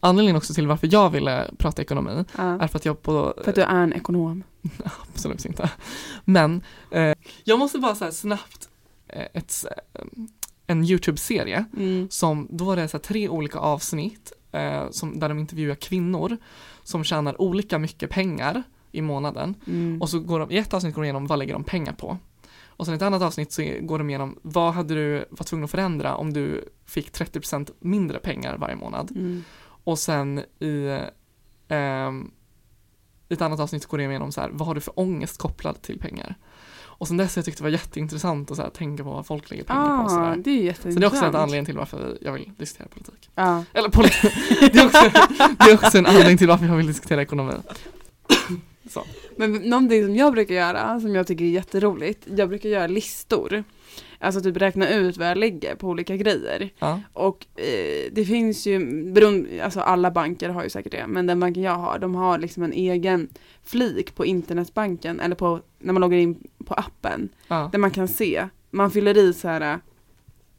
Anledningen 0.00 0.36
också 0.36 0.54
till 0.54 0.66
varför 0.66 0.88
jag 0.92 1.10
ville 1.10 1.50
prata 1.58 1.82
ekonomi 1.82 2.24
Ja. 2.36 2.42
är 2.60 2.66
för 2.66 2.78
att 2.78 2.84
jag 2.84 3.02
på 3.02 3.34
För 3.42 3.48
att 3.50 3.54
du 3.54 3.62
är 3.62 3.82
en 3.82 3.92
ekonom. 3.92 4.42
Absolut 5.14 5.44
inte. 5.44 5.70
Men 6.24 6.62
eh, 6.90 7.14
jag 7.44 7.58
måste 7.58 7.78
bara 7.78 7.94
så 7.94 8.12
snabbt 8.12 8.68
eh, 9.08 9.26
ett, 9.34 9.64
eh, 9.94 10.02
en 10.66 10.84
YouTube-serie 10.84 11.64
Mm. 11.76 12.08
som, 12.10 12.48
då 12.50 12.64
var 12.64 12.76
det 12.76 12.88
så 12.88 12.98
tre 12.98 13.28
olika 13.28 13.58
avsnitt 13.58 14.32
eh, 14.52 14.90
som, 14.90 15.18
där 15.20 15.28
de 15.28 15.38
intervjuar 15.38 15.74
kvinnor 15.74 16.36
som 16.82 17.04
tjänar 17.04 17.40
olika 17.40 17.78
mycket 17.78 18.10
pengar 18.10 18.62
i 18.92 19.02
månaden 19.02 19.54
Mm. 19.66 20.02
och 20.02 20.08
så 20.10 20.20
går 20.20 20.38
de, 20.40 20.50
i 20.50 20.58
ett 20.58 20.74
avsnitt 20.74 20.94
går 20.94 21.02
de 21.02 21.04
igenom 21.06 21.26
vad 21.26 21.38
lägger 21.38 21.52
de 21.52 21.64
pengar 21.64 21.92
på 21.92 22.18
och 22.66 22.84
sen 22.84 22.94
i 22.94 22.96
ett 22.96 23.02
annat 23.02 23.22
avsnitt 23.22 23.52
så 23.52 23.62
går 23.80 23.98
de 23.98 24.10
igenom 24.10 24.38
vad 24.42 24.74
hade 24.74 24.94
du 24.94 25.24
varit 25.30 25.46
tvungen 25.46 25.64
att 25.64 25.70
förändra 25.70 26.16
om 26.16 26.32
du 26.32 26.68
fick 26.86 27.10
30% 27.12 27.70
mindre 27.80 28.18
pengar 28.18 28.56
varje 28.58 28.76
månad 28.76 29.10
Mm. 29.10 29.44
Och 29.88 29.98
sen 29.98 30.38
i 30.60 30.98
i 33.30 33.34
ett 33.34 33.42
annat 33.42 33.60
avsnitt 33.60 33.86
går 33.86 33.98
det 33.98 34.04
igenom 34.04 34.32
så 34.32 34.40
här, 34.40 34.50
vad 34.52 34.66
har 34.68 34.74
du 34.74 34.80
för 34.80 34.98
ångest 35.00 35.38
kopplad 35.38 35.82
till 35.82 35.98
pengar? 35.98 36.34
Och 36.80 37.08
sen 37.08 37.16
dess 37.16 37.36
har 37.36 37.40
jag 37.40 37.44
tyckt 37.44 37.58
det 37.58 37.64
var 37.64 37.70
jätteintressant 37.70 38.50
att 38.50 38.56
så 38.56 38.62
här, 38.62 38.70
tänka 38.70 39.04
på 39.04 39.10
vad 39.10 39.26
folk 39.26 39.50
lägger 39.50 39.64
pengar 39.64 39.96
på 39.98 40.04
och 40.04 40.10
så 40.10 40.18
Ah, 40.20 40.30
där. 40.30 40.36
det 40.36 40.68
är. 40.68 40.72
Så 40.92 40.98
det 40.98 41.06
är 41.06 41.08
också 41.08 41.24
en 41.24 41.36
anledning 41.36 41.64
till 41.64 41.76
varför 41.76 42.18
jag 42.20 42.32
vill 42.32 42.50
diskutera 42.58 42.88
politik. 42.88 43.30
Ja. 43.34 43.64
Eller 43.72 43.88
politik, 43.88 44.32
det 44.72 44.78
är 44.78 44.86
också, 44.86 45.10
det 45.58 45.70
är 45.70 45.74
också 45.74 45.98
en 45.98 46.06
anledning 46.06 46.38
till 46.38 46.48
varför 46.48 46.66
jag 46.66 46.76
vill 46.76 46.86
diskutera 46.86 47.22
ekonomi. 47.22 47.52
Så. 48.90 49.04
Men 49.36 49.52
någonting 49.52 50.04
som 50.04 50.16
jag 50.16 50.32
brukar 50.32 50.54
göra, 50.54 51.00
som 51.00 51.14
jag 51.14 51.26
tycker 51.26 51.44
är 51.44 51.48
jätteroligt, 51.48 52.26
jag 52.36 52.48
brukar 52.48 52.68
göra 52.68 52.86
listor. 52.86 53.64
Alltså 54.18 54.40
typ 54.40 54.56
räkna 54.56 54.88
ut 54.94 55.16
vad 55.16 55.28
jag 55.28 55.38
lägger 55.38 55.74
på 55.74 55.88
olika 55.88 56.16
grejer. 56.16 56.70
Ja, 56.78 57.00
Och 57.12 57.46
eh, 57.56 58.12
det 58.12 58.24
finns 58.24 58.66
ju, 58.66 58.78
beroende, 59.12 59.64
alltså 59.64 59.80
alla 59.80 60.10
banker 60.10 60.48
har 60.48 60.62
ju 60.64 60.70
säkert 60.70 60.92
det, 60.92 61.06
men 61.06 61.26
den 61.26 61.40
banken 61.40 61.62
jag 61.62 61.74
har, 61.76 61.98
de 61.98 62.14
har 62.14 62.38
liksom 62.38 62.62
en 62.62 62.72
egen 62.72 63.28
flik 63.64 64.14
på 64.14 64.26
internetbanken, 64.26 65.20
eller 65.20 65.36
på, 65.36 65.60
när 65.78 65.92
man 65.92 66.00
loggar 66.00 66.18
in 66.18 66.48
på 66.64 66.74
appen, 66.74 67.28
ja, 67.48 67.68
där 67.72 67.78
man 67.78 67.90
kan 67.90 68.08
se, 68.08 68.48
man 68.70 68.90
fyller 68.90 69.16
i 69.18 69.32
så 69.32 69.48
här 69.48 69.60
eh, 69.72 69.76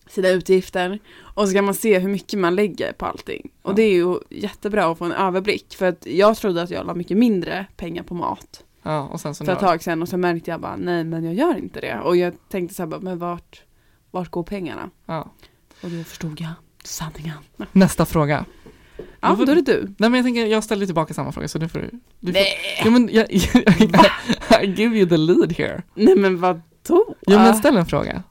sina 0.09 0.29
utgifter 0.29 0.99
och 1.19 1.47
så 1.47 1.53
kan 1.53 1.65
man 1.65 1.73
se 1.73 1.99
hur 1.99 2.09
mycket 2.09 2.39
man 2.39 2.55
lägger 2.55 2.93
på 2.93 3.05
allting. 3.05 3.49
Och 3.61 3.71
Ja. 3.71 3.75
det 3.75 3.83
är 3.83 3.93
ju 3.93 4.15
jättebra 4.29 4.85
att 4.85 4.97
få 4.97 5.05
en 5.05 5.11
överblick, 5.11 5.75
för 5.75 5.85
att 5.85 6.05
jag 6.05 6.37
trodde 6.37 6.61
att 6.61 6.69
jag 6.69 6.85
la 6.85 6.93
mycket 6.93 7.17
mindre 7.17 7.65
pengar 7.77 8.03
på 8.03 8.13
mat 8.13 8.63
ja, 8.91 9.01
och 9.01 9.21
sen 9.21 9.35
så 9.35 9.45
för 9.45 9.51
ett 9.53 9.61
nu, 9.61 9.67
tag 9.67 9.83
sedan 9.83 10.01
och 10.01 10.09
så 10.09 10.17
märkte 10.17 10.51
jag 10.51 10.61
bara 10.61 10.75
nej 10.75 11.03
men 11.03 11.23
jag 11.23 11.33
gör 11.33 11.57
inte 11.57 11.79
det. 11.81 11.99
Och 11.99 12.17
jag 12.17 12.33
tänkte 12.49 12.75
så 12.75 12.81
här 12.81 12.87
bara, 12.87 12.99
men 12.99 13.19
vart, 13.19 13.61
vart 14.11 14.29
går 14.31 14.43
pengarna? 14.43 14.89
ja. 15.05 15.31
Och 15.81 15.89
då 15.89 16.03
förstod 16.03 16.41
jag 16.41 16.51
sanningen. 16.83 17.37
Nästa 17.71 18.05
fråga. 18.05 18.45
Ja, 19.21 19.29
Då 19.29 19.35
får- 19.35 19.45
då 19.45 19.51
är 19.51 19.55
det 19.55 19.61
du. 19.61 19.81
Nej 19.97 20.09
men 20.09 20.13
jag 20.13 20.25
tänker, 20.25 20.45
jag 20.45 20.63
ställer 20.63 20.85
tillbaka 20.85 21.13
samma 21.13 21.31
fråga 21.31 21.47
så 21.47 21.57
du 21.57 21.69
får, 21.69 21.79
du 22.19 22.33
får 22.33 22.33
Nej. 22.33 22.47
Jo 22.85 22.91
men 22.91 23.09
jag, 23.13 23.31
I 24.63 24.65
give 24.65 24.97
you 24.97 25.09
the 25.09 25.17
lead 25.17 25.53
here. 25.57 25.81
Nej 25.93 26.15
men 26.15 26.39
vadå? 26.39 26.61
Jo 26.87 27.37
men 27.37 27.55
ställ 27.55 27.77
en 27.77 27.85
fråga. 27.85 28.23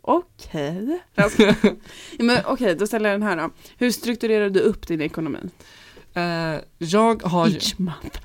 Okej. 0.00 0.98
Ja, 1.14 1.28
men 2.18 2.38
Okej, 2.46 2.74
då 2.74 2.86
ställer 2.86 3.10
jag 3.10 3.20
den 3.20 3.28
här 3.28 3.36
då. 3.36 3.50
Hur 3.78 3.90
strukturerar 3.90 4.50
du 4.50 4.60
upp 4.60 4.86
din 4.88 5.00
ekonomi? 5.00 5.38
Eh, 6.14 6.54
jag 6.78 7.22
har 7.22 7.48
Each 7.48 7.78
month. 7.78 8.20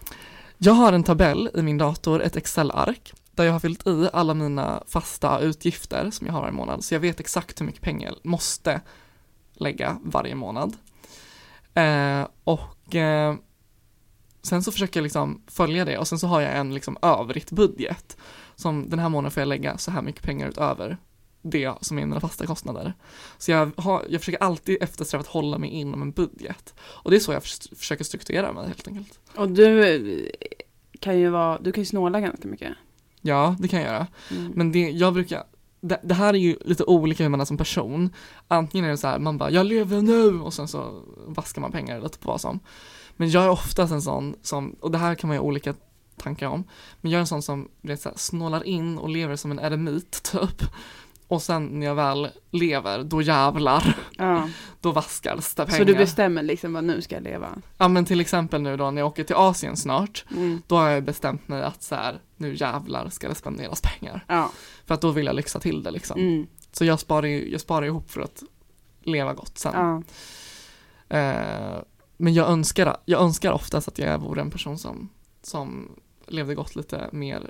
Jag 0.65 0.74
har 0.74 0.93
en 0.93 1.03
tabell 1.03 1.50
i 1.53 1.62
min 1.62 1.77
dator, 1.77 2.22
ett 2.22 2.36
Excel-ark, 2.36 3.13
där 3.32 3.43
jag 3.43 3.51
har 3.51 3.60
fyllt 3.60 3.88
i 3.88 4.10
alla 4.13 4.34
mina 4.34 4.84
fasta 4.88 5.39
utgifter 5.39 6.12
som 6.12 6.27
jag 6.27 6.34
har 6.34 6.41
varje 6.41 6.53
månad, 6.53 6.84
så 6.84 6.96
jag 6.96 7.00
vet 7.00 7.20
exakt 7.20 7.62
hur 7.62 7.65
mycket 7.65 7.82
pengar 7.82 8.10
jag 8.10 8.29
måste 8.32 8.82
lägga 9.53 10.00
varje 10.03 10.36
månad. 10.36 10.77
Eh, 11.74 12.27
och 12.43 12.96
eh, 12.96 13.36
sen 14.41 14.63
så 14.63 14.72
försöker 14.72 15.00
jag 15.00 15.03
liksom 15.03 15.41
följa 15.48 15.86
det 15.86 15.98
och 15.98 16.08
sen 16.08 16.20
så 16.20 16.27
har 16.27 16.41
jag 16.41 16.58
en 16.58 16.74
liksom 16.74 16.98
övrigt 17.01 17.51
budget. 17.51 18.17
Som 18.55 18.89
den 18.89 19.00
här 19.00 19.10
månaden 19.10 19.32
får 19.32 19.41
jag 19.41 19.48
lägga 19.48 19.77
så 19.77 19.91
här 19.91 20.01
mycket 20.01 20.24
pengar 20.24 20.50
utöver 20.50 20.98
det 21.43 21.73
som 21.81 21.97
är 21.97 22.05
mina 22.05 22.19
fasta 22.19 22.45
kostnader. 22.45 22.93
Så 23.38 23.51
jag, 23.51 23.71
har, 23.77 24.05
jag 24.09 24.21
försöker 24.21 24.43
alltid 24.43 24.83
eftersträva 24.83 25.21
att 25.21 25.27
hålla 25.27 25.57
mig 25.57 25.69
inom 25.69 26.01
en 26.01 26.12
budget. 26.12 26.73
Och 26.81 27.12
det 27.12 27.17
är 27.17 27.19
så 27.19 27.31
jag 27.33 27.43
förs- 27.43 27.77
försöker 27.79 28.03
strukturera 28.03 28.53
mig 28.53 28.67
helt 28.67 28.88
enkelt. 28.88 29.19
Och 29.35 29.50
du 29.50 29.95
eh, 29.95 30.29
kan 31.00 31.19
ju 31.19 31.29
vara, 31.29 31.59
du 31.59 31.71
kan 31.71 31.81
ju 31.81 31.85
snåla 31.85 32.19
ganska 32.19 32.47
mycket. 32.47 32.73
Ja, 33.21 33.55
det 33.59 33.67
kan 33.67 33.79
jag 33.81 33.88
göra. 33.88 34.07
Mm. 34.31 34.51
Men 34.55 34.71
det, 34.71 34.89
jag 34.91 35.13
brukar, 35.13 35.43
det, 35.81 36.00
det 36.03 36.13
här 36.13 36.33
är 36.33 36.38
ju 36.38 36.57
lite 36.65 36.83
olika 36.83 37.23
hur 37.23 37.29
man 37.29 37.41
är 37.41 37.45
som 37.45 37.57
person. 37.57 38.09
Antingen 38.47 38.85
är 38.85 38.89
det 38.89 38.97
så 38.97 39.07
här, 39.07 39.19
man 39.19 39.38
bara, 39.38 39.51
jag 39.51 39.65
lever 39.65 40.01
nu 40.01 40.41
och 40.41 40.53
sen 40.53 40.67
så 40.67 41.01
vaskar 41.27 41.62
man 41.62 41.71
pengar 41.71 42.01
lite 42.01 42.17
på 42.19 42.27
vad 42.31 42.41
som. 42.41 42.59
Men 43.15 43.29
jag 43.29 43.43
är 43.43 43.50
oftast 43.50 43.93
en 43.93 44.01
sån 44.01 44.35
som, 44.41 44.75
och 44.79 44.91
det 44.91 44.97
här 44.97 45.15
kan 45.15 45.27
man 45.27 45.35
ju 45.35 45.39
ha 45.39 45.47
olika 45.47 45.73
tankar 46.17 46.47
om, 46.47 46.63
men 47.01 47.12
jag 47.12 47.17
är 47.17 47.21
en 47.21 47.27
sån 47.27 47.41
som 47.41 47.69
vet, 47.81 48.01
så 48.01 48.09
här, 48.09 48.17
snålar 48.17 48.63
in 48.63 48.97
och 48.97 49.09
lever 49.09 49.35
som 49.35 49.51
en 49.51 49.59
eremit 49.59 50.23
typ. 50.31 50.63
Och 51.27 51.42
sen 51.42 51.65
när 51.80 51.86
jag 51.86 51.96
väl 51.96 52.27
lever, 52.51 53.03
då 53.03 53.22
jävlar, 53.22 53.96
Ja. 54.18 54.50
då 54.82 54.92
vaskas 54.92 55.56
det 55.56 55.65
pengar. 55.65 55.77
Så 55.77 55.84
du 55.84 55.96
bestämmer 55.96 56.44
liksom 56.44 56.74
vad 56.74 56.84
nu 56.84 57.01
ska 57.01 57.15
jag 57.15 57.24
leva? 57.24 57.50
Ja 57.77 57.88
men 57.88 58.06
till 58.06 58.22
exempel 58.22 58.62
nu 58.62 58.77
då 58.77 58.92
när 58.92 59.01
jag 59.01 59.08
åker 59.08 59.24
till 59.24 59.36
Asien 59.36 59.77
snart, 59.77 60.25
Mm. 60.32 60.62
då 60.68 60.75
har 60.75 60.89
jag 60.89 61.03
bestämt 61.03 61.48
mig 61.48 61.63
att 61.63 61.84
så 61.84 61.96
här, 61.96 62.22
nu 62.38 62.56
jävlar 62.56 63.10
ska 63.10 63.30
det 63.30 63.36
spenderas 63.36 63.82
pengar. 63.82 64.25
Ja. 64.27 64.51
För 64.86 64.94
att 64.94 65.01
då 65.01 65.12
vill 65.12 65.25
jag 65.25 65.36
lyxa 65.36 65.60
till 65.60 65.84
det 65.84 65.92
liksom. 65.92 66.20
Mm. 66.20 66.48
Så 66.72 66.86
jag 66.86 67.00
sparar, 67.00 67.27
jag 67.27 67.62
sparar 67.62 67.86
ihop 67.86 68.12
för 68.12 68.22
att 68.22 68.44
leva 69.03 69.34
gott 69.34 69.58
sen. 69.58 69.74
Ja. 69.75 70.03
Eh, 71.18 71.82
men 72.18 72.34
jag 72.34 72.50
önskar, 72.50 72.98
jag 73.06 73.22
önskar 73.22 73.51
oftast 73.51 73.88
att 73.88 74.00
jag 74.00 74.20
vore 74.20 74.42
en 74.42 74.51
person 74.51 74.77
som, 74.77 75.10
som 75.42 75.96
levde 76.27 76.56
gott 76.56 76.75
lite 76.75 77.10
mer 77.12 77.50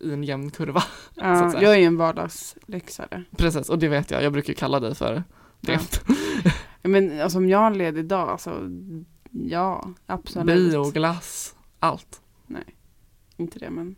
i 0.00 0.12
en 0.12 0.24
jämn 0.24 0.50
kurva. 0.50 0.82
Ja. 1.14 1.62
Jag 1.62 1.74
är 1.74 1.78
ju 1.78 1.84
en 1.84 1.96
vardagslyxare. 1.96 3.24
Precis, 3.36 3.68
och 3.68 3.78
det 3.78 3.88
vet 3.88 4.10
jag, 4.10 4.22
jag 4.22 4.32
brukar 4.32 4.48
ju 4.48 4.54
kalla 4.54 4.80
dig 4.80 4.94
för 4.94 5.14
det. 5.60 5.72
Ja. 5.72 5.78
Men 6.88 7.20
alltså, 7.20 7.38
om 7.38 7.48
jag 7.48 7.58
har 7.58 7.70
led 7.70 7.98
idag, 7.98 8.28
alltså 8.28 8.70
ja, 9.30 9.88
absolut. 10.06 10.46
Bio, 10.46 10.90
glass, 10.90 11.54
allt. 11.78 12.20
Inte 13.36 13.58
det 13.58 13.70
men 13.70 13.96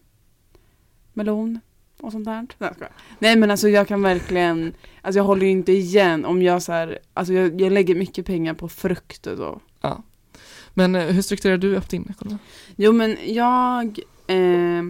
melon 1.12 1.60
och 2.00 2.12
sånt 2.12 2.24
där. 2.24 2.46
Nej, 2.58 2.70
jag. 2.80 2.88
Nej 3.18 3.36
men 3.36 3.50
alltså 3.50 3.68
jag 3.68 3.88
kan 3.88 4.02
verkligen, 4.02 4.74
alltså 5.02 5.18
jag 5.18 5.24
håller 5.24 5.46
ju 5.46 5.52
inte 5.52 5.72
igen 5.72 6.24
om 6.24 6.42
jag 6.42 6.62
så 6.62 6.72
här, 6.72 6.98
alltså 7.14 7.32
jag, 7.32 7.60
jag 7.60 7.72
lägger 7.72 7.94
mycket 7.94 8.26
pengar 8.26 8.54
på 8.54 8.68
frukt 8.68 9.26
och 9.26 9.36
så. 9.36 9.60
Men 10.74 10.94
eh, 10.94 11.06
hur 11.06 11.22
strukturerar 11.22 11.58
du 11.58 11.76
upp 11.76 11.88
din 11.88 12.06
ekonomi? 12.10 12.38
Jo 12.76 12.92
men 12.92 13.16
jag, 13.26 13.98
eh, 14.26 14.82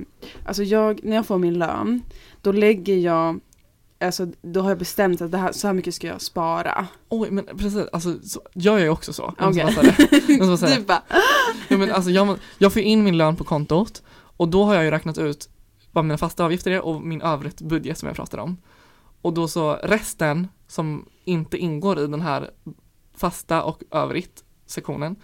alltså 0.45 0.63
jag, 0.63 1.01
när 1.05 1.17
jag 1.17 1.27
får 1.27 1.39
min 1.39 1.59
lön, 1.59 2.03
då 2.43 2.53
lägger 2.53 2.97
jag, 2.97 3.41
alltså 4.01 4.27
då 4.43 4.61
har 4.61 4.69
jag 4.69 4.79
bestämt 4.79 5.21
att 5.21 5.33
det 5.33 5.39
här, 5.39 5.53
så 5.53 5.67
här 5.67 5.75
mycket 5.75 5.95
ska 5.95 6.07
jag 6.07 6.21
spara. 6.21 6.87
Oj, 7.09 7.31
men 7.31 7.45
precis, 7.45 7.89
alltså 7.93 8.19
så, 8.23 8.41
jag 8.53 8.81
är 8.81 8.85
ju 8.85 8.91
också 8.91 9.13
så. 9.13 9.35
Okej. 9.39 9.73
säga 9.75 10.57
säga 10.57 10.77
Du 10.79 10.85
bara, 10.85 11.03
Ja, 11.69 11.77
men 11.77 11.93
alltså 11.93 12.11
jag, 12.11 12.39
jag 12.59 12.73
får 12.73 12.83
in 12.83 13.05
min 13.05 13.17
lön 13.17 13.37
på 13.37 13.45
kontot 13.45 14.03
och 14.37 14.49
då 14.49 14.65
har 14.65 14.75
jag 14.75 14.85
ju 14.85 14.91
räknat 14.91 15.19
ut 15.19 15.49
vad 15.93 16.05
mina 16.05 16.19
fasta 16.19 16.45
avgifter 16.45 16.71
är 16.71 16.81
och 16.81 17.03
min 17.03 17.23
övrigt 17.23 17.61
budget 17.61 17.99
som 17.99 18.07
jag 18.07 18.17
pratade 18.17 18.43
om. 18.43 18.57
Och 19.23 19.35
då 19.35 19.49
så 19.49 19.79
resten 19.83 20.49
som 20.69 21.09
inte 21.25 21.59
ingår 21.59 21.99
i 21.99 22.07
den 22.07 22.21
här 22.21 22.51
fasta 23.17 23.63
och 23.63 23.83
övrigt 23.91 24.45
sektionen 24.67 25.17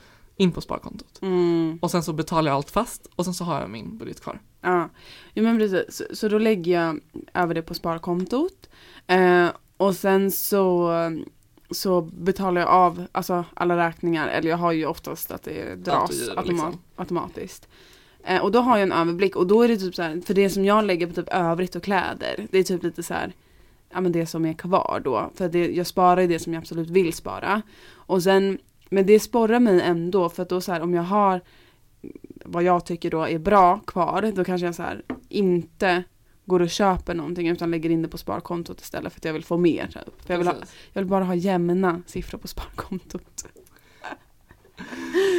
in 0.43 0.53
på 0.53 0.61
sparkontot. 0.61 1.19
mm, 1.23 1.79
Och 1.83 1.91
sen 1.91 2.03
så 2.03 2.13
betalar 2.13 2.51
jag 2.51 2.57
allt 2.57 2.71
fast 2.71 3.07
och 3.17 3.25
sen 3.25 3.35
så 3.35 3.45
har 3.45 3.61
jag 3.61 3.71
min 3.71 3.99
budget 3.99 4.21
kvar. 4.21 4.41
ja. 4.61 4.89
Jo 5.35 5.45
men 5.45 5.59
precis, 5.59 5.97
så, 5.97 6.05
så 6.17 6.29
då 6.29 6.39
lägger 6.39 6.73
jag 6.83 7.01
över 7.35 7.55
det 7.55 7.63
på 7.63 7.75
sparkontot. 7.75 8.69
Eh, 9.07 9.47
och 9.77 9.97
sen 9.97 10.31
så, 10.31 10.91
så 11.71 12.01
betalar 12.01 12.61
jag 12.61 12.71
av 12.71 13.05
alltså, 13.13 13.45
alla 13.55 13.77
räkningar, 13.89 14.29
eller 14.29 14.51
jag 14.51 14.57
har 14.57 14.73
ju 14.73 14.87
oftast 14.87 15.31
att 15.31 15.43
det 15.43 15.75
dras 15.85 16.11
Autogiro, 16.11 16.35
automa- 16.35 16.49
liksom. 16.49 16.79
automatiskt. 16.97 17.69
Eh, 18.25 18.43
och 18.43 18.53
då 18.53 18.61
har 18.61 18.77
jag 18.79 18.83
en 18.83 18.93
överblick 18.93 19.37
och 19.37 19.47
då 19.47 19.63
är 19.63 19.69
det 19.69 19.77
typ 19.77 19.95
så 19.95 20.03
här, 20.03 20.21
för 20.27 20.35
det 20.35 20.51
som 20.51 20.65
jag 20.65 20.85
lägger 20.85 21.07
på 21.07 21.13
typ 21.15 21.29
övrigt 21.29 21.75
och 21.77 21.83
kläder, 21.83 22.47
det 22.51 22.59
är 22.59 22.63
typ 22.63 22.83
lite 22.83 23.03
så 23.03 23.15
här, 23.15 23.33
ja 23.91 24.01
men 24.01 24.13
det 24.13 24.27
som 24.27 24.45
är 24.47 24.53
kvar 24.55 25.01
då. 25.05 25.31
För 25.35 25.49
det, 25.49 25.71
jag 25.73 25.87
sparar 25.87 26.21
ju 26.21 26.27
det 26.27 26.39
som 26.39 26.55
jag 26.55 26.61
absolut 26.61 26.91
vill 26.91 27.13
spara. 27.13 27.63
Och 27.93 28.23
sen, 28.23 28.59
men 28.93 29.07
det 29.07 29.21
sporrar 29.21 29.61
mig 29.61 29.81
ändå 29.81 30.29
för 30.29 30.43
att 30.43 30.49
då 30.49 30.61
så 30.61 30.73
här, 30.73 30.81
om 30.81 30.95
jag 30.95 31.03
har 31.03 31.41
vad 32.45 32.63
jag 32.63 32.87
tycker 32.87 33.11
då 33.11 33.23
är 33.29 33.39
bra 33.39 33.79
kvar, 33.79 34.33
då 34.35 34.45
kanske 34.45 34.67
jag 34.67 34.75
så 34.75 34.83
här 34.83 35.03
inte 35.29 36.05
går 36.45 36.61
och 36.61 36.71
köper 36.71 37.15
någonting 37.15 37.49
utan 37.49 37.71
lägger 37.71 37.91
in 37.91 38.03
det 38.03 38.09
på 38.09 38.19
sparkontot 38.19 38.81
istället 38.81 39.13
för 39.13 39.21
att 39.21 39.25
jag 39.25 39.33
vill 39.33 39.45
få 39.45 39.57
mer. 39.57 39.87
Typ. 39.87 40.23
För 40.27 40.35
jag, 40.35 40.39
vill 40.39 40.47
ha, 40.47 40.55
jag 40.93 41.03
vill 41.03 41.09
bara 41.09 41.25
ha 41.25 41.35
jämna 41.35 42.03
siffror 42.07 42.39
på 42.39 42.49
sparkontot. 42.49 43.45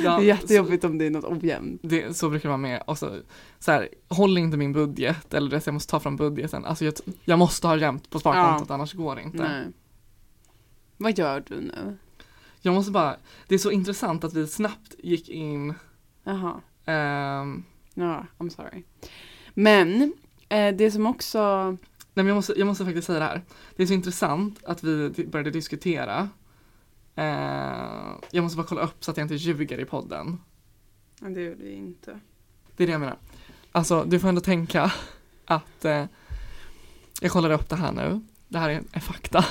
Ja, 0.04 0.18
det 0.18 0.24
är 0.24 0.28
jättejobbigt 0.28 0.84
om 0.84 0.98
det 0.98 1.06
är 1.06 1.10
något 1.10 1.44
ojämnt. 1.44 1.82
Så, 1.82 1.88
det, 1.88 2.18
så 2.18 2.30
brukar 2.30 2.44
det 2.44 2.52
vara 2.52 2.58
med. 2.58 2.84
Och 2.88 2.98
så, 2.98 3.20
så 3.60 3.72
här, 3.72 3.90
håll 4.08 4.38
inte 4.38 4.58
min 4.58 4.74
budget 4.74 5.34
eller 5.34 5.50
det 5.50 5.66
jag 5.66 5.74
måste 5.74 5.92
ta 5.92 6.00
från 6.00 6.16
budgeten. 6.16 6.66
Alltså 6.66 6.86
jag, 6.86 6.94
jag 7.24 7.40
måste 7.40 7.68
ha 7.68 7.78
jämnt 7.78 8.10
på 8.10 8.20
sparkontot 8.20 8.72
annars 8.72 8.94
går 8.94 9.16
det 9.16 9.22
inte. 9.22 9.38
Nej. 9.38 9.66
Vad 10.98 11.18
gör 11.18 11.44
du 11.48 11.62
nu? 11.62 11.98
Jag 12.66 12.74
måste 12.74 12.92
bara, 12.92 13.16
det 13.48 13.56
är 13.56 13.60
så 13.60 13.72
intressant 13.72 14.24
att 14.24 14.34
vi 14.34 14.48
snabbt 14.48 14.96
gick 15.00 15.30
in 15.30 15.74
Jaha, 16.24 16.62
ehm, 16.86 17.64
ja, 17.94 18.26
I'm 18.38 18.50
sorry. 18.50 18.84
Men 19.54 20.14
eh, 20.50 20.76
det 20.76 20.92
som 20.92 21.06
också, 21.06 21.72
Nej 21.72 21.78
men 22.14 22.28
jag 22.28 22.36
måste, 22.36 22.54
jag 22.58 22.68
måste 22.68 22.86
faktiskt 22.86 23.08
säga 23.08 23.20
det 23.20 23.26
här. 23.26 23.42
Det 23.76 23.84
är 23.84 23.88
så 23.88 23.94
intressant 23.94 24.64
att 24.64 24.84
vi 24.84 25.10
började 25.32 25.52
diskutera. 25.52 26.30
Eh, 27.16 28.16
jag 28.32 28.44
måste 28.44 28.58
bara 28.58 28.68
kolla 28.68 28.82
upp 28.82 29.04
så 29.04 29.12
att 29.12 29.18
jag 29.18 29.26
inte 29.26 29.36
ljuger 29.36 29.80
i 29.80 29.86
podden. 29.86 30.40
ja, 31.22 31.30
det 31.30 31.42
gjorde 31.42 31.64
vi 31.64 31.74
inte. 31.74 32.20
Det 32.76 32.84
är 32.84 32.88
det 32.88 32.94
jag 32.94 33.02
menar. 33.02 33.18
Alltså 33.72 34.04
du 34.04 34.20
får 34.20 34.28
ändå 34.28 34.42
tänka 34.42 34.92
att 35.46 35.86
eh, 35.86 36.06
jag 37.22 37.32
kollade 37.32 37.56
upp 37.56 37.70
det 37.70 37.76
här 37.76 37.92
nu. 37.92 38.22
Det 38.48 38.60
här 38.60 38.70
är, 38.70 38.84
är 38.92 39.00
fakta. 39.00 39.46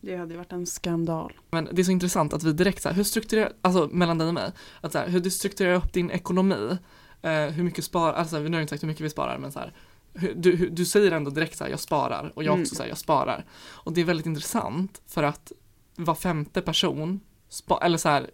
Det 0.00 0.16
hade 0.16 0.36
varit 0.36 0.52
en 0.52 0.66
skandal. 0.66 1.32
Men 1.50 1.68
det 1.72 1.82
är 1.82 1.84
så 1.84 1.90
intressant 1.90 2.32
att 2.32 2.42
vi 2.42 2.52
direkt 2.52 2.82
så 2.82 2.88
här, 2.88 2.96
hur 2.96 3.04
strukturerar, 3.04 3.52
alltså 3.62 3.88
mellan 3.92 4.18
dig 4.18 4.28
och 4.28 4.34
mig, 4.34 4.52
att 4.80 4.92
så 4.92 4.98
här, 4.98 5.08
hur 5.08 5.20
du 5.20 5.30
strukturerar 5.30 5.74
upp 5.74 5.92
din 5.92 6.10
ekonomi, 6.10 6.78
eh, 7.22 7.32
hur 7.32 7.62
mycket 7.64 7.84
sparar, 7.84 8.12
alltså 8.12 8.38
nu 8.38 8.56
har 8.56 8.60
inte 8.60 8.70
sagt 8.70 8.82
hur 8.82 8.88
mycket 8.88 9.04
vi 9.04 9.10
sparar 9.10 9.38
men 9.38 9.52
så 9.52 9.58
här, 9.58 9.72
hur, 10.14 10.34
du, 10.34 10.68
du 10.68 10.84
säger 10.84 11.12
ändå 11.12 11.30
direkt 11.30 11.58
så 11.58 11.64
här, 11.64 11.70
jag 11.70 11.80
sparar 11.80 12.32
och 12.34 12.44
jag 12.44 12.52
Mm. 12.52 12.62
också 12.62 12.74
säger 12.74 12.88
jag 12.90 12.98
sparar. 12.98 13.44
Och 13.64 13.92
det 13.92 14.00
är 14.00 14.04
väldigt 14.04 14.26
intressant 14.26 15.02
för 15.06 15.22
att 15.22 15.52
var 15.96 16.14
femte 16.14 16.62
person, 16.62 17.20
spa, 17.48 17.80
eller 17.82 17.98
så 17.98 18.08
här, 18.08 18.30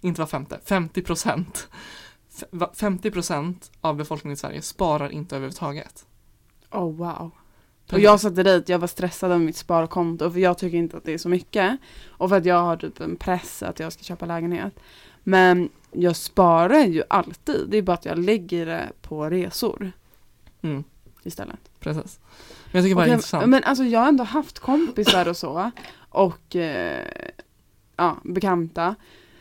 inte 0.00 0.20
var 0.20 0.26
femte, 0.26 0.60
50 0.64 1.02
procent, 1.02 1.68
50 2.74 3.10
procent 3.10 3.70
av 3.80 3.96
befolkningen 3.96 4.32
i 4.32 4.36
Sverige 4.36 4.62
sparar 4.62 5.10
inte 5.10 5.36
överhuvudtaget. 5.36 6.06
Oh 6.70 6.92
wow. 6.96 7.30
Och 7.92 8.00
jag 8.00 8.20
satte 8.20 8.42
dit, 8.42 8.68
jag 8.68 8.78
var 8.78 8.86
stressad 8.88 9.32
av 9.32 9.40
mitt 9.40 9.56
sparkonto 9.56 10.30
för 10.30 10.40
jag 10.40 10.58
tycker 10.58 10.78
inte 10.78 10.96
att 10.96 11.04
det 11.04 11.12
är 11.12 11.18
så 11.18 11.28
mycket. 11.28 11.76
Och 12.08 12.28
för 12.28 12.36
att 12.36 12.44
jag 12.44 12.62
har 12.62 12.76
typ 12.76 13.00
en 13.00 13.16
press 13.16 13.62
att 13.62 13.80
jag 13.80 13.92
ska 13.92 14.02
köpa 14.02 14.26
lägenhet. 14.26 14.74
Men 15.22 15.68
jag 15.92 16.16
sparar 16.16 16.84
ju 16.84 17.02
alltid, 17.08 17.68
det 17.68 17.76
är 17.76 17.82
bara 17.82 17.92
att 17.92 18.04
jag 18.04 18.18
lägger 18.18 18.66
det 18.66 18.92
på 19.02 19.30
resor 19.30 19.92
Mm, 20.62 20.84
istället. 21.22 21.60
precis. 21.80 22.20
Men 22.64 22.72
jag 22.72 22.84
tycker 22.84 22.94
bara 22.96 23.04
det 23.04 23.10
är 23.10 23.14
intressant. 23.14 23.46
men 23.46 23.64
alltså 23.64 23.84
jag 23.84 24.00
har 24.00 24.08
ändå 24.08 24.24
haft 24.24 24.58
kompisar 24.58 25.28
och 25.28 25.36
så. 25.36 25.70
Och 26.08 26.56
eh, 26.56 27.06
ja, 27.96 28.16
bekanta. 28.24 28.94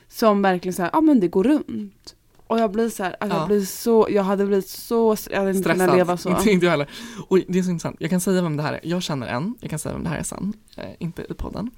Som 0.07 0.41
verkligen 0.41 0.73
säger, 0.73 0.89
ja 0.93 0.97
ah, 0.97 1.01
men 1.01 1.19
det 1.19 1.27
går 1.27 1.43
runt. 1.43 2.14
Och 2.47 2.59
jag 2.59 2.71
blir 2.71 2.89
så 2.89 3.03
här, 3.03 3.15
alltså 3.19 3.35
Ja. 3.37 3.41
jag 3.41 3.47
blir 3.47 3.65
så, 3.65 4.07
jag 4.09 4.23
hade 4.23 4.45
blivit 4.45 4.69
så, 4.69 5.15
jag 5.29 5.37
hade 5.39 5.51
inte 5.51 5.69
kunnat 5.71 5.95
leva 5.95 6.17
så. 6.17 6.29
Inte, 6.37 6.51
inte 6.51 6.65
jag 6.65 6.71
heller. 6.71 6.89
Och 7.27 7.39
det 7.47 7.59
är 7.59 7.63
så 7.63 7.69
intressant. 7.69 7.95
Jag 7.99 8.09
kan 8.09 8.19
säga 8.19 8.41
vem 8.41 8.57
det 8.57 8.63
här 8.63 8.73
är. 8.73 8.79
Jag 8.83 9.03
känner 9.03 9.27
en. 9.27 9.55
Jag 9.61 9.69
kan 9.69 9.79
säga 9.79 9.93
vem 9.93 10.03
det 10.03 10.09
här 10.09 10.17
är 10.17 10.23
sen. 10.23 10.53
Eh, 10.77 10.83
inte 10.99 11.21
i 11.29 11.33
podden. 11.33 11.71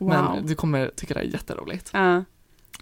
Wow. 0.00 0.08
Men 0.10 0.46
du 0.46 0.54
kommer 0.54 0.90
tycka 0.96 1.14
det 1.14 1.20
är 1.20 1.24
jätteroligt. 1.24 1.90
Ja, 1.92 2.24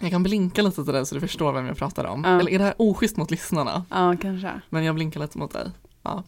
Jag 0.00 0.10
kan 0.10 0.22
blinka 0.22 0.62
lite 0.62 0.84
till 0.84 0.92
dig 0.92 1.06
så 1.06 1.14
du 1.14 1.20
förstår 1.20 1.52
vem 1.52 1.66
jag 1.66 1.76
pratar 1.76 2.04
om. 2.04 2.24
Ja. 2.24 2.40
Eller 2.40 2.50
är 2.50 2.58
det 2.58 2.64
här 2.64 2.74
oschysst 2.78 3.16
mot 3.16 3.30
lyssnarna? 3.30 3.84
ja 3.90 4.16
kanske. 4.22 4.60
Men 4.70 4.84
jag 4.84 4.94
blinkar 4.94 5.20
lite 5.20 5.38
mot 5.38 5.52
dig. 5.52 5.66
Ja. 6.02 6.22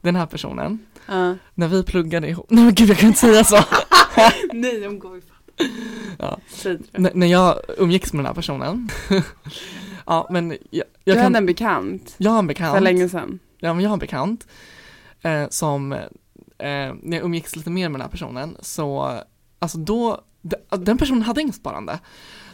Den 0.00 0.16
här 0.16 0.26
personen. 0.26 0.78
När 1.54 1.68
vi 1.68 1.82
pluggade 1.82 2.28
ihop. 2.28 2.46
Nej 2.50 2.64
men 2.64 2.74
gud 2.74 2.88
jag 2.90 2.98
kan 2.98 3.06
inte 3.08 3.20
säga 3.20 3.44
så. 3.44 3.56
Nej, 4.52 4.80
de 4.80 4.98
går 4.98 5.14
ju 5.16 5.22
Ja. 6.18 6.38
N- 6.92 7.10
när 7.14 7.26
jag 7.26 7.56
umgicks 7.78 8.12
med 8.12 8.18
den 8.18 8.26
här 8.26 8.34
personen. 8.34 8.88
Ja 10.06 10.26
men 10.30 10.50
jag, 10.50 10.58
Du 10.70 10.82
jag 11.04 11.14
hade 11.14 11.24
kan. 11.26 11.36
en 11.36 11.46
bekant 11.46 12.14
Jag 12.18 12.30
har 12.30 12.38
en 12.38 12.46
bekant. 12.46 12.74
för 12.74 12.80
länge 12.80 13.08
sedan. 13.08 13.38
Ja, 13.58 13.74
men 13.74 13.82
jag 13.82 13.90
har 13.90 13.94
en 13.94 13.98
bekant 13.98 14.46
eh, 15.22 15.48
som, 15.50 15.92
eh, 15.92 15.98
när 16.58 17.16
jag 17.16 17.24
umgicks 17.24 17.56
lite 17.56 17.70
mer 17.70 17.88
med 17.88 18.00
den 18.00 18.04
här 18.04 18.10
personen, 18.10 18.56
så, 18.60 19.18
alltså 19.58 19.78
då, 19.78 20.20
de, 20.42 20.56
den 20.84 20.98
personen 20.98 21.22
hade 21.22 21.40
inget 21.40 21.54
sparande. 21.54 21.98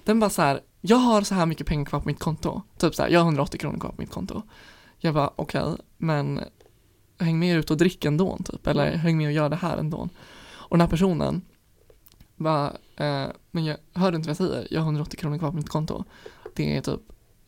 Den 0.04 0.20
bara 0.20 0.30
så 0.30 0.42
här, 0.42 0.60
jag 0.80 0.96
har 0.96 1.22
så 1.22 1.34
här 1.34 1.46
mycket 1.46 1.66
pengar 1.66 1.84
kvar 1.84 2.00
på 2.00 2.06
mitt 2.08 2.18
konto, 2.18 2.62
typ 2.78 2.94
så 2.94 3.02
här, 3.02 3.10
jag 3.10 3.20
har 3.20 3.26
180 3.26 3.60
kronor 3.60 3.78
kvar 3.78 3.90
på 3.90 4.00
mitt 4.00 4.10
konto. 4.10 4.42
Jag 4.98 5.14
bara, 5.14 5.30
okej, 5.36 5.62
men 5.98 6.40
häng 7.18 7.38
med 7.38 7.56
ut 7.56 7.70
och 7.70 7.76
drick 7.76 8.04
ändå, 8.04 8.38
typ, 8.44 8.66
eller 8.66 8.92
häng 8.96 9.16
med 9.16 9.26
och 9.26 9.32
gör 9.32 9.48
det 9.48 9.56
här 9.56 9.76
ändå. 9.76 10.08
Och 10.50 10.76
den 10.76 10.80
här 10.80 10.88
personen 10.88 11.42
bara, 12.36 12.66
eh, 12.96 13.26
men 13.50 13.64
jag 13.64 13.76
hör 13.94 14.12
du 14.12 14.16
inte 14.16 14.28
vad 14.28 14.40
jag 14.40 14.48
säger? 14.50 14.68
Jag 14.70 14.80
har 14.80 14.86
180 14.86 15.18
kronor 15.20 15.38
kvar 15.38 15.50
på 15.50 15.56
mitt 15.56 15.68
konto. 15.68 16.04
Det 16.54 16.76
är 16.76 16.80
typ 16.80 17.00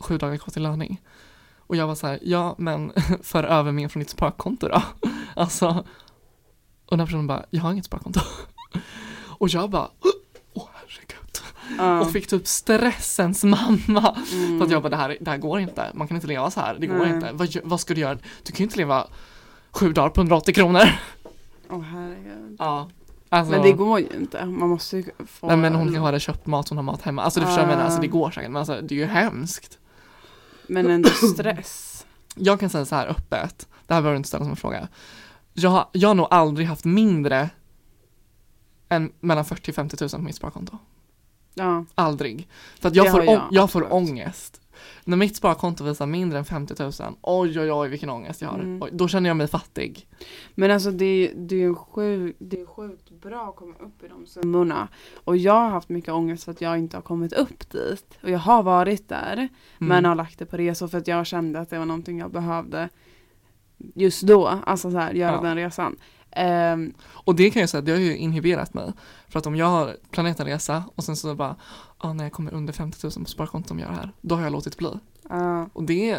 sju 0.03 0.19
dagar 0.19 0.37
kvar 0.37 0.53
till 0.53 0.63
löning. 0.63 1.01
Och 1.59 1.77
jag 1.77 1.87
var 1.87 1.95
så 1.95 2.07
här, 2.07 2.19
ja 2.23 2.55
men 2.59 2.93
för 3.23 3.45
över 3.45 3.73
mer 3.73 3.89
från 3.89 4.01
ditt 4.01 4.11
sparkonto 4.11 4.69
då. 4.69 4.83
Alltså, 5.37 5.67
och 6.87 6.91
den 6.91 7.01
här 7.01 7.07
personen 7.07 7.27
bara, 7.27 7.45
jag 7.51 7.63
har 7.63 7.73
inget 7.73 7.85
sparkonto. 7.85 8.21
Och 9.39 9.49
jag 9.49 9.71
bara, 9.71 9.89
åh 10.55 10.69
herregud. 10.73 11.39
Ja. 11.79 12.01
Och 12.01 12.13
fick 12.13 12.27
typ 12.27 12.47
stressens 12.47 13.45
mamma. 13.45 14.17
Mm. 14.33 14.59
För 14.59 14.67
att 14.67 14.73
jag 14.73 14.83
bara, 14.83 14.89
det 14.89 14.97
här, 14.97 15.17
det 15.21 15.31
här 15.31 15.39
går 15.39 15.61
inte. 15.61 15.91
Man 15.95 16.09
kan 16.09 16.17
inte 16.17 16.27
leva 16.27 16.51
så 16.51 16.61
här. 16.61 16.77
Det 16.81 16.87
går 16.87 16.99
Nej. 16.99 17.11
inte. 17.11 17.33
Vad, 17.33 17.57
vad 17.65 17.81
ska 17.81 17.95
du 17.95 18.01
göra? 18.01 18.15
Du 18.15 18.53
kan 18.53 18.59
ju 18.59 18.65
inte 18.65 18.77
leva 18.77 19.07
sju 19.71 19.93
dagar 19.93 20.09
på 20.09 20.21
180 20.21 20.55
kronor. 20.55 20.83
Åh 21.71 21.81
herregud. 21.81 22.57
Ja. 22.59 22.89
Alltså, 23.29 23.53
Men 23.53 23.63
det 23.63 23.73
går 23.73 24.01
ju 24.01 24.07
inte. 24.17 24.45
Man 24.45 24.69
måste 24.69 24.97
ju 24.97 25.05
få... 25.27 25.47
nej, 25.47 25.57
men 25.57 25.75
hon 25.75 25.93
kan 25.93 26.03
ha 26.03 26.11
det 26.11 26.21
köpt 26.21 26.47
mat, 26.47 26.69
hon 26.69 26.79
har 26.79 26.83
mat 26.83 27.03
hemma. 27.03 27.23
Alltså 27.23 27.41
du 27.41 27.47
förstår 27.47 27.63
vad 27.63 27.71
jag 27.71 27.77
menar, 27.77 27.85
alltså 27.85 28.01
det 28.01 28.07
går 28.07 28.31
säkert 28.31 28.51
men 28.51 28.57
alltså 28.57 28.81
det 28.81 28.95
är 28.95 28.99
ju 28.99 29.05
hemskt. 29.05 29.79
Men 30.73 30.91
ändå 30.91 31.09
stress. 31.09 32.07
Jag 32.35 32.61
kan 32.61 32.71
säga 32.71 32.85
så 32.85 32.95
här 32.95 33.07
öppet, 33.07 33.69
det 33.87 33.95
här 33.95 34.01
behöver 34.03 34.11
du 34.11 34.17
inte 34.17 34.29
ställa 34.29 34.45
som 34.45 34.51
en 34.51 34.57
fråga. 34.57 34.89
Jag, 35.53 35.71
har- 35.71 35.89
jag 35.93 36.09
har 36.09 36.15
nog 36.15 36.27
aldrig 36.31 36.67
haft 36.67 36.85
mindre 36.85 37.51
än 38.89 39.13
mellan 39.21 39.45
40 39.45 39.71
och 39.71 39.75
50 39.75 39.97
000 40.01 40.11
på 40.11 40.19
mitt 40.19 40.37
sparkonto. 40.37 40.79
Ja. 41.55 41.85
Aldrig. 41.95 42.49
För 42.81 42.89
att 42.89 42.95
jag 42.95 43.07
Det 43.07 43.11
får, 43.11 43.19
har 43.19 43.25
jag, 43.25 43.49
jag 43.51 43.71
får 43.71 43.81
absolut. 43.85 43.93
ångest. 44.11 44.61
När 45.05 45.17
mitt 45.17 45.37
sparkonto 45.37 45.85
visar 45.85 46.07
mindre 46.07 46.39
än 46.39 46.45
50 46.45 46.75
000, 46.83 46.93
oj 47.23 47.61
oj 47.61 47.73
oj 47.73 47.89
vilken 47.89 48.11
ångest 48.11 48.43
jag 48.43 48.49
har. 48.49 48.59
Mm. 48.59 48.83
Oj, 48.83 48.91
då 48.93 49.09
känner 49.09 49.31
jag 49.31 49.37
mig 49.37 49.47
fattig. 49.49 50.09
Men 50.55 50.71
alltså 50.71 50.91
det, 50.91 51.33
det 51.37 51.55
är 51.55 51.61
ju 51.61 51.75
sjukt, 51.75 52.37
det 52.41 52.61
är 52.61 52.67
sjukt 52.67 53.11
bra 53.11 53.49
att 53.49 53.57
komma 53.57 53.75
upp 53.81 54.03
i 54.05 54.09
de 54.09 54.27
summorna. 54.27 54.89
Och 55.25 55.37
jag 55.37 55.53
har 55.53 55.69
haft 55.69 55.89
mycket 55.89 56.11
ångest 56.15 56.45
för 56.45 56.53
att 56.53 56.61
jag 56.61 56.79
inte 56.79 56.97
har 56.97 57.03
kommit 57.03 57.33
upp 57.33 57.71
dit. 57.71 58.19
Och 58.23 58.31
jag 58.31 58.39
har 58.39 58.63
varit 58.63 59.09
där. 59.09 59.33
Mm. 59.37 59.49
Men 59.79 60.05
har 60.05 60.15
lagt 60.15 60.39
det 60.39 60.47
på 60.47 60.57
resor 60.57 60.89
för 60.89 60.99
att 60.99 61.09
jag 61.09 61.27
kände 61.27 61.61
att 61.61 61.71
det 61.71 61.79
var 61.79 61.87
någonting 61.87 62.19
jag 62.19 62.31
behövde 62.33 62.89
just 63.95 64.23
då. 64.23 64.47
Alltså 64.47 64.91
så 64.91 64.99
här, 64.99 65.13
göra 65.15 65.33
Ja. 65.35 65.41
den 65.41 65.57
resan. 65.57 65.97
Ehm, 66.31 66.95
Och 67.03 67.35
det 67.35 67.51
kan 67.51 67.61
jag 67.61 67.69
säga, 67.69 67.81
det 67.81 67.93
har 67.93 67.99
ju 67.99 68.17
inhiberat 68.17 68.75
mig. 68.75 68.93
För 69.29 69.39
att 69.39 69.47
om 69.47 69.57
jag 69.57 69.67
har 69.67 69.97
planerat 70.11 70.41
en 70.41 70.47
resa 70.47 70.85
och 70.95 71.05
sen 71.05 71.17
så 71.17 71.35
bara, 71.35 71.57
ah, 72.03 72.13
när 72.13 72.25
jag 72.25 72.33
kommer 72.33 72.55
under 72.55 72.73
50 72.73 72.99
000 73.03 73.13
på 73.13 73.31
sparkontot 73.31 73.69
som 73.69 73.79
jag 73.79 73.89
har 73.89 73.95
här, 73.95 74.13
då 74.21 74.35
har 74.35 74.43
jag 74.43 74.53
låtit 74.53 74.77
bli. 74.77 74.91
ja. 75.29 75.69
Och 75.73 75.83
det 75.83 76.19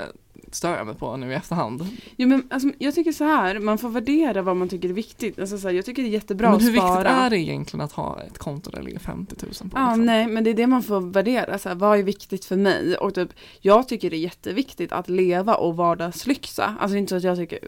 stör 0.51 0.77
jag 0.77 0.85
mig 0.85 0.95
på 0.95 1.17
nu 1.17 1.31
i 1.31 1.33
efterhand. 1.33 1.87
Jo, 2.15 2.27
men 2.27 2.47
alltså, 2.49 2.69
jag 2.77 2.95
tycker 2.95 3.11
så 3.11 3.23
här, 3.23 3.59
man 3.59 3.77
får 3.77 3.89
värdera 3.89 4.41
vad 4.41 4.55
man 4.55 4.69
tycker 4.69 4.89
är 4.89 4.93
viktigt. 4.93 5.39
Alltså, 5.39 5.57
så 5.57 5.67
här, 5.67 5.75
jag 5.75 5.85
tycker 5.85 6.03
det 6.03 6.09
är 6.09 6.11
jättebra 6.11 6.47
men 6.47 6.55
att 6.55 6.63
hur 6.63 6.71
viktigt 6.71 6.91
spara. 6.91 7.09
är 7.09 7.29
det 7.29 7.37
egentligen 7.37 7.81
att 7.85 7.91
ha 7.91 8.21
ett 8.21 8.37
konto 8.37 8.69
där 8.69 8.79
det 8.79 8.85
ligger 8.85 8.99
50 8.99 9.35
000 9.39 9.53
på? 9.53 9.77
Ja, 9.77 9.87
liksom? 9.87 10.05
nej, 10.05 10.27
men 10.27 10.43
det 10.43 10.49
är 10.49 10.53
det 10.53 10.67
man 10.67 10.83
får 10.83 11.01
värdera. 11.01 11.57
Så 11.57 11.69
här, 11.69 11.75
vad 11.75 11.99
är 11.99 12.03
viktigt 12.03 12.45
för 12.45 12.55
mig? 12.55 12.97
Och 12.97 13.15
typ, 13.15 13.29
jag 13.61 13.87
tycker 13.87 14.09
det 14.09 14.15
är 14.15 14.19
jätteviktigt 14.19 14.91
att 14.91 15.09
leva 15.09 15.55
och 15.55 15.75
vardagslyxa. 15.75 16.75
Alltså 16.79 16.97
inte 16.97 17.09
så 17.09 17.15
att 17.15 17.23
jag 17.23 17.37
tycker, 17.37 17.59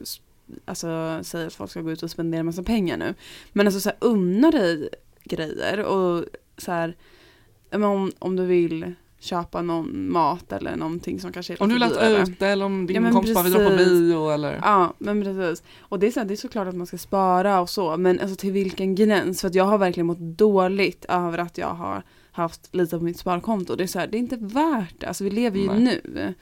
alltså 0.65 1.19
säger 1.24 1.48
att 1.48 1.53
folk 1.53 1.72
ska 1.72 1.81
gå 1.81 1.91
ut 1.91 2.03
och 2.03 2.12
spendera 2.12 2.43
massa 2.43 2.63
pengar 2.63 2.98
nu. 2.98 3.13
Men 3.53 3.67
alltså 3.67 3.79
så 3.79 3.89
här, 3.89 3.98
unna 4.01 4.51
dig 4.51 4.89
grejer 5.24 5.84
och 5.84 6.25
så 6.57 6.72
här, 6.72 6.95
men 7.77 7.89
om, 7.89 8.12
om 8.20 8.36
du 8.36 8.46
vill 8.46 8.94
köpa 9.20 9.62
någon 9.62 10.12
mat 10.12 10.51
eller 10.51 10.75
någonting 10.75 11.20
som 11.20 11.32
kanske 11.32 11.53
är 11.53 11.62
Om 11.62 11.70
du 11.70 11.75
vill 11.75 11.84
lite 11.84 12.00
äta 12.00 12.32
ute 12.32 12.48
eller 12.48 12.65
om 12.65 12.86
din 12.88 13.05
Ja, 13.05 13.12
kompis 13.12 13.34
bara 13.34 13.44
vill 13.44 13.53
dra 13.53 13.70
på 13.70 13.75
bio 13.75 14.29
eller? 14.29 14.60
Ja, 14.63 14.94
men 14.98 15.24
precis. 15.24 15.63
Och 15.79 16.00
det 16.00 16.08
är, 16.08 16.12
så 16.12 16.20
här, 16.20 16.27
det 16.27 16.34
är 16.34 16.36
såklart 16.36 16.67
att 16.67 16.75
man 16.75 16.88
ska 16.88 16.98
spara 16.98 17.62
och 17.62 17.70
så, 17.70 17.98
men 17.98 18.20
alltså 18.20 18.36
till 18.36 18.51
vilken 18.51 18.96
gräns? 18.96 19.41
För 19.41 19.48
att 19.48 19.55
jag 19.55 19.63
har 19.65 19.77
verkligen 19.77 20.08
mått 20.08 20.20
dåligt 20.20 21.05
över 21.10 21.38
att 21.38 21.58
jag 21.58 21.74
har 21.74 22.03
haft 22.32 22.75
lite 22.75 22.98
på 22.98 23.03
mitt 23.03 23.20
sparkonto. 23.20 23.75
Det 23.75 23.84
är 23.84 23.88
så 23.88 24.00
här, 24.00 24.08
det 24.08 24.17
är 24.17 24.20
inte 24.20 24.38
värt 24.39 25.00
det. 25.00 25.08
Alltså 25.08 25.24
vi 25.24 25.29
lever 25.29 25.60
ju 25.60 25.67
Nej. 25.67 25.79
nu. 26.05 26.34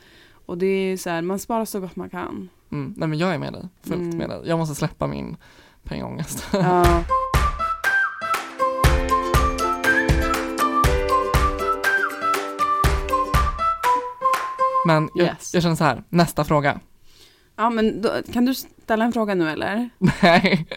Och 0.45 0.57
det 0.57 0.65
är 0.65 0.97
så 0.97 1.09
här, 1.09 1.21
man 1.21 1.39
sparar 1.39 1.65
så 1.65 1.79
gott 1.79 1.95
man 1.95 2.09
kan. 2.09 2.49
Mm, 2.71 2.93
nej 2.97 3.07
men 3.07 3.19
jag 3.19 3.33
är 3.33 3.37
med 3.37 3.53
dig, 3.53 3.67
fullt 3.83 4.01
Mm. 4.01 4.17
med 4.17 4.29
dig. 4.29 4.41
Jag 4.45 4.57
måste 4.59 4.75
släppa 4.75 5.07
min 5.07 5.37
pengaångest. 5.83 6.45
Ja. 6.53 7.03
Men 14.85 15.09
jag, 15.15 15.25
Yes. 15.25 15.53
jag 15.53 15.63
känner 15.63 15.75
så 15.75 15.83
här, 15.83 16.03
nästa 16.09 16.43
fråga. 16.43 16.79
ja, 17.55 17.69
men 17.69 18.01
då, 18.01 18.09
kan 18.33 18.45
du 18.45 18.53
ställa 18.55 19.05
en 19.05 19.13
fråga 19.13 19.35
nu 19.35 19.49
eller? 19.49 19.89
Nej, 20.21 20.67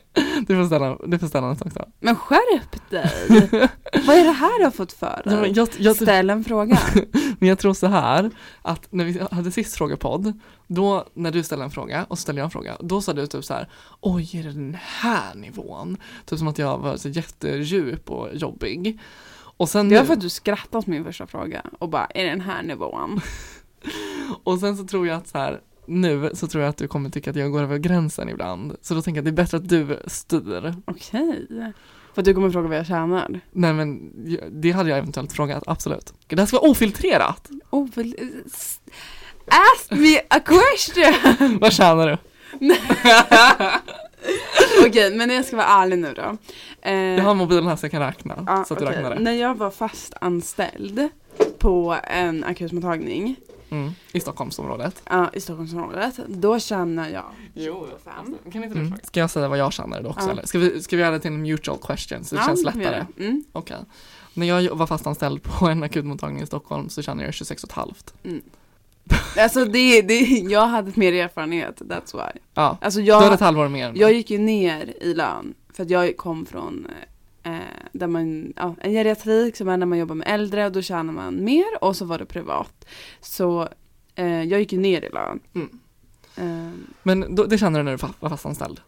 du 0.47 0.57
får 0.57 0.67
ställa, 0.67 0.97
du 1.07 1.19
får 1.19 1.27
ställa 1.27 1.49
nästa 1.49 1.65
också. 1.65 1.85
Men 2.01 2.17
skärp 2.17 2.91
dig! 2.91 3.11
Vad 4.07 4.17
är 4.17 4.25
det 4.25 4.31
här 4.33 4.59
du 4.59 4.65
har 4.65 4.71
fått 4.71 4.93
för 4.93 5.23
dig? 5.25 5.53
jag, 5.57 5.69
jag, 5.79 5.97
Ställ 5.97 6.31
en 6.31 6.45
fråga. 6.45 6.79
men 7.39 7.49
jag 7.49 7.59
tror 7.59 7.75
så 7.75 7.87
här, 7.87 8.31
att 8.63 8.93
när 8.93 9.05
vi 9.05 9.21
hade 9.31 9.51
sist 9.51 9.77
frågepodd, 9.77 10.41
då 10.67 11.05
när 11.15 11.31
du 11.31 11.43
ställde 11.43 11.65
en 11.65 11.71
fråga 11.71 12.05
och 12.09 12.19
ställde 12.19 12.41
jag 12.41 12.45
en 12.45 12.51
fråga, 12.51 12.77
då 12.81 13.01
sa 13.01 13.13
du 13.13 13.27
typ 13.27 13.45
så 13.45 13.55
här, 13.55 13.69
oj 14.01 14.39
är 14.39 14.43
det 14.43 14.53
den 14.53 14.77
här 14.81 15.35
nivån? 15.35 15.97
Typ 16.25 16.39
som 16.39 16.49
att 16.49 16.59
jag 16.59 16.79
var 16.79 16.97
så 16.97 17.09
jättedjup 17.09 18.11
och 18.11 18.29
jobbig. 18.35 19.01
Och 19.59 19.69
sen, 19.69 19.89
Det 19.89 19.95
var 19.95 20.03
nu, 20.03 20.07
för 20.07 20.15
att 20.15 20.21
du 20.21 20.29
skrattade 20.29 20.79
åt 20.79 20.87
min 20.87 21.05
första 21.05 21.27
fråga 21.27 21.63
och 21.79 21.89
bara, 21.89 22.07
är 22.07 22.25
det 22.25 22.31
den 22.31 22.41
här 22.41 22.63
nivån? 22.63 23.21
och 24.45 24.59
sen 24.59 24.77
så 24.77 24.85
tror 24.85 25.07
jag 25.07 25.17
att 25.17 25.29
så 25.29 25.39
här, 25.39 25.61
nu 25.87 26.31
så 26.35 26.47
tror 26.47 26.63
jag 26.63 26.71
att 26.71 26.77
du 26.77 26.89
kommer 26.89 27.11
tycka 27.11 27.31
att 27.31 27.37
jag 27.37 27.53
går 27.53 27.63
över 27.63 27.79
gränsen 27.79 28.29
ibland. 28.29 28.77
Så 28.83 28.95
då 28.95 29.03
tänker 29.03 29.19
jag 29.19 29.23
att 29.29 29.37
det 29.37 29.41
är 29.41 29.45
bättre 29.45 29.57
att 29.57 29.69
du 29.69 30.01
styr. 30.07 30.75
Okej. 30.85 31.47
För 32.15 32.23
att 32.23 32.25
du 32.25 32.35
kommer 32.35 32.51
fråga 32.51 32.69
vad 32.69 32.79
jag 32.79 32.87
tjänar? 32.87 33.41
Nej 33.53 33.73
men 33.73 34.13
det 34.63 34.71
hade 34.73 34.91
jag 34.91 34.99
eventuellt 34.99 35.33
frågat, 35.33 35.63
absolut. 35.67 36.13
Det 36.27 36.39
här 36.39 36.47
ska 36.47 36.59
vara 36.61 36.71
ofiltrerat. 36.71 37.49
S- 38.47 38.81
ask 39.47 39.91
me 39.91 40.19
a 40.31 40.41
question! 40.41 41.59
Vad 41.61 41.73
tjänar 41.73 42.07
du? 42.07 42.17
Okej, 44.87 45.15
men 45.17 45.31
jag 45.31 45.45
ska 45.45 45.57
vara 45.57 45.67
ärlig 45.67 45.99
nu 45.99 46.13
då. 46.17 46.37
Eh, 46.83 46.95
Jag 46.95 47.25
har 47.25 47.35
mobilen 47.35 47.67
här 47.67 47.77
så 47.77 47.85
jag 47.85 47.91
kan 47.91 48.01
räkna. 48.03 48.45
ja, 48.47 48.65
så 48.65 48.75
att 48.75 48.81
du 48.81 48.87
okej. 48.87 48.97
räknar 48.97 49.15
det. 49.15 49.21
När 49.23 49.33
jag 49.33 49.55
var 49.55 49.71
fast 49.71 50.15
anställd 50.21 51.09
på 51.59 51.97
en 52.05 52.45
akutmottagning 52.45 53.37
Mm. 53.71 53.93
I 54.13 54.21
Stockholmsområdet. 54.21 55.03
ja, 55.11 55.31
i 55.33 55.41
Stockholmsområdet, 55.41 56.21
då 56.27 56.59
tjänar 56.59 57.09
jag 57.09 57.25
Jo. 57.55 57.87
Kan 58.53 58.65
inte 58.65 58.79
mm. 58.79 58.95
Ska 59.03 59.21
jag 59.21 59.31
säga 59.31 59.49
vad 59.49 59.59
jag 59.59 59.73
tjänar 59.73 60.03
då 60.03 60.09
också 60.11 60.27
Ja. 60.27 60.31
eller? 60.33 60.47
Ska 60.47 60.59
vi, 60.59 60.83
ska 60.83 60.97
vi 60.97 61.03
göra 61.03 61.13
det 61.13 61.21
till 61.21 61.31
en 61.33 61.43
mutual 61.43 61.79
question 61.79 62.25
så 62.25 62.35
det 62.37 62.43
känns 62.47 62.65
kan 62.65 62.79
vi 62.79 62.85
lättare? 62.85 63.07
Mm. 63.19 63.45
Okej. 63.53 63.77
När 64.35 64.47
jag 64.47 64.77
var 64.77 64.87
fastanställd 64.87 65.43
på 65.43 65.67
en 65.67 65.83
akutmottagning 65.83 66.43
i 66.43 66.47
Stockholm 66.47 66.89
så 66.89 67.03
tjänade 67.03 67.25
jag 67.25 67.35
26 67.35 67.63
och 67.65 67.69
ett 67.71 67.75
halvt. 67.77 68.15
Alltså 69.39 69.65
det, 69.65 70.03
det, 70.03 70.21
jag 70.29 70.67
hade 70.67 70.93
mer 70.95 71.13
erfarenhet, 71.13 71.81
that's 71.81 72.13
why. 72.17 72.41
Ja, 72.55 72.79
Alltså 72.81 73.01
du 73.01 73.13
hade 73.13 73.27
jag, 73.27 73.35
ett 73.35 73.41
halvår 73.41 73.69
mer. 73.69 73.93
jag 73.97 74.13
gick 74.13 74.31
ju 74.31 74.39
ner 74.39 74.95
i 75.01 75.15
lön 75.15 75.55
för 75.73 75.83
att 75.83 75.91
jag 75.91 76.17
kom 76.17 76.47
från 76.47 76.87
eh, 77.47 77.89
där 77.93 78.07
man, 78.07 78.53
ja, 78.57 78.75
en 78.81 78.93
geriatrik 78.93 79.57
som 79.57 79.69
är 79.69 79.77
när 79.77 79.87
man 79.87 79.99
jobbar 79.99 80.15
med 80.15 80.29
äldre 80.29 80.67
och 80.67 80.73
då 80.73 80.83
tjänar 80.83 81.13
man 81.13 81.45
mer 81.45 81.65
och 81.81 81.97
så 81.97 82.05
var 82.05 82.19
det 82.19 82.27
privat. 82.27 82.87
Så 83.21 83.69
eh, 84.15 84.43
jag 84.43 84.61
gick 84.61 84.73
ju 84.73 84.79
ner 84.79 85.05
i 85.05 85.09
lön. 85.09 85.41
Mm. 85.55 85.79
Eh, 86.37 86.73
Men 87.03 87.35
då, 87.35 87.45
det 87.45 87.59
kände 87.59 87.79
du 87.79 87.83
när 87.83 87.97
du 87.97 88.07
var 88.21 88.31
fastanställd? 88.31 88.81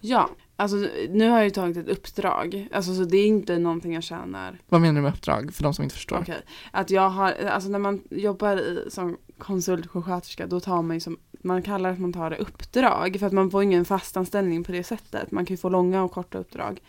ja, 0.00 0.30
alltså 0.56 0.76
nu 1.08 1.28
har 1.28 1.36
jag 1.36 1.44
ju 1.44 1.50
tagit 1.50 1.76
ett 1.76 1.88
uppdrag. 1.88 2.68
Alltså 2.72 2.94
så 2.94 3.04
det 3.04 3.16
är 3.16 3.26
inte 3.26 3.58
någonting 3.58 3.94
jag 3.94 4.02
tjänar. 4.02 4.58
Vad 4.68 4.80
menar 4.80 4.94
du 4.94 5.00
med 5.00 5.12
uppdrag 5.12 5.54
för 5.54 5.62
de 5.62 5.74
som 5.74 5.82
inte 5.82 5.94
förstår? 5.94 6.18
Okej. 6.18 6.42
Att 6.70 6.90
jag 6.90 7.08
har, 7.08 7.32
alltså 7.32 7.68
när 7.70 7.78
man 7.78 8.02
jobbar 8.10 8.56
i, 8.56 8.86
som 8.90 9.16
konsultsjuksköterska 9.38 10.46
då 10.46 10.60
tar 10.60 10.82
man 10.82 10.96
ju 10.96 11.00
som, 11.00 11.18
man 11.42 11.62
kallar 11.62 11.90
att 11.90 11.98
man 11.98 12.12
tar 12.12 12.30
det 12.30 12.36
uppdrag 12.36 13.16
för 13.18 13.26
att 13.26 13.32
man 13.32 13.50
får 13.50 13.62
ingen 13.62 13.84
fastanställning 13.84 14.64
på 14.64 14.72
det 14.72 14.84
sättet. 14.84 15.30
Man 15.30 15.46
kan 15.46 15.54
ju 15.54 15.58
få 15.58 15.68
långa 15.68 16.02
och 16.02 16.12
korta 16.12 16.38
uppdrag. 16.38 16.80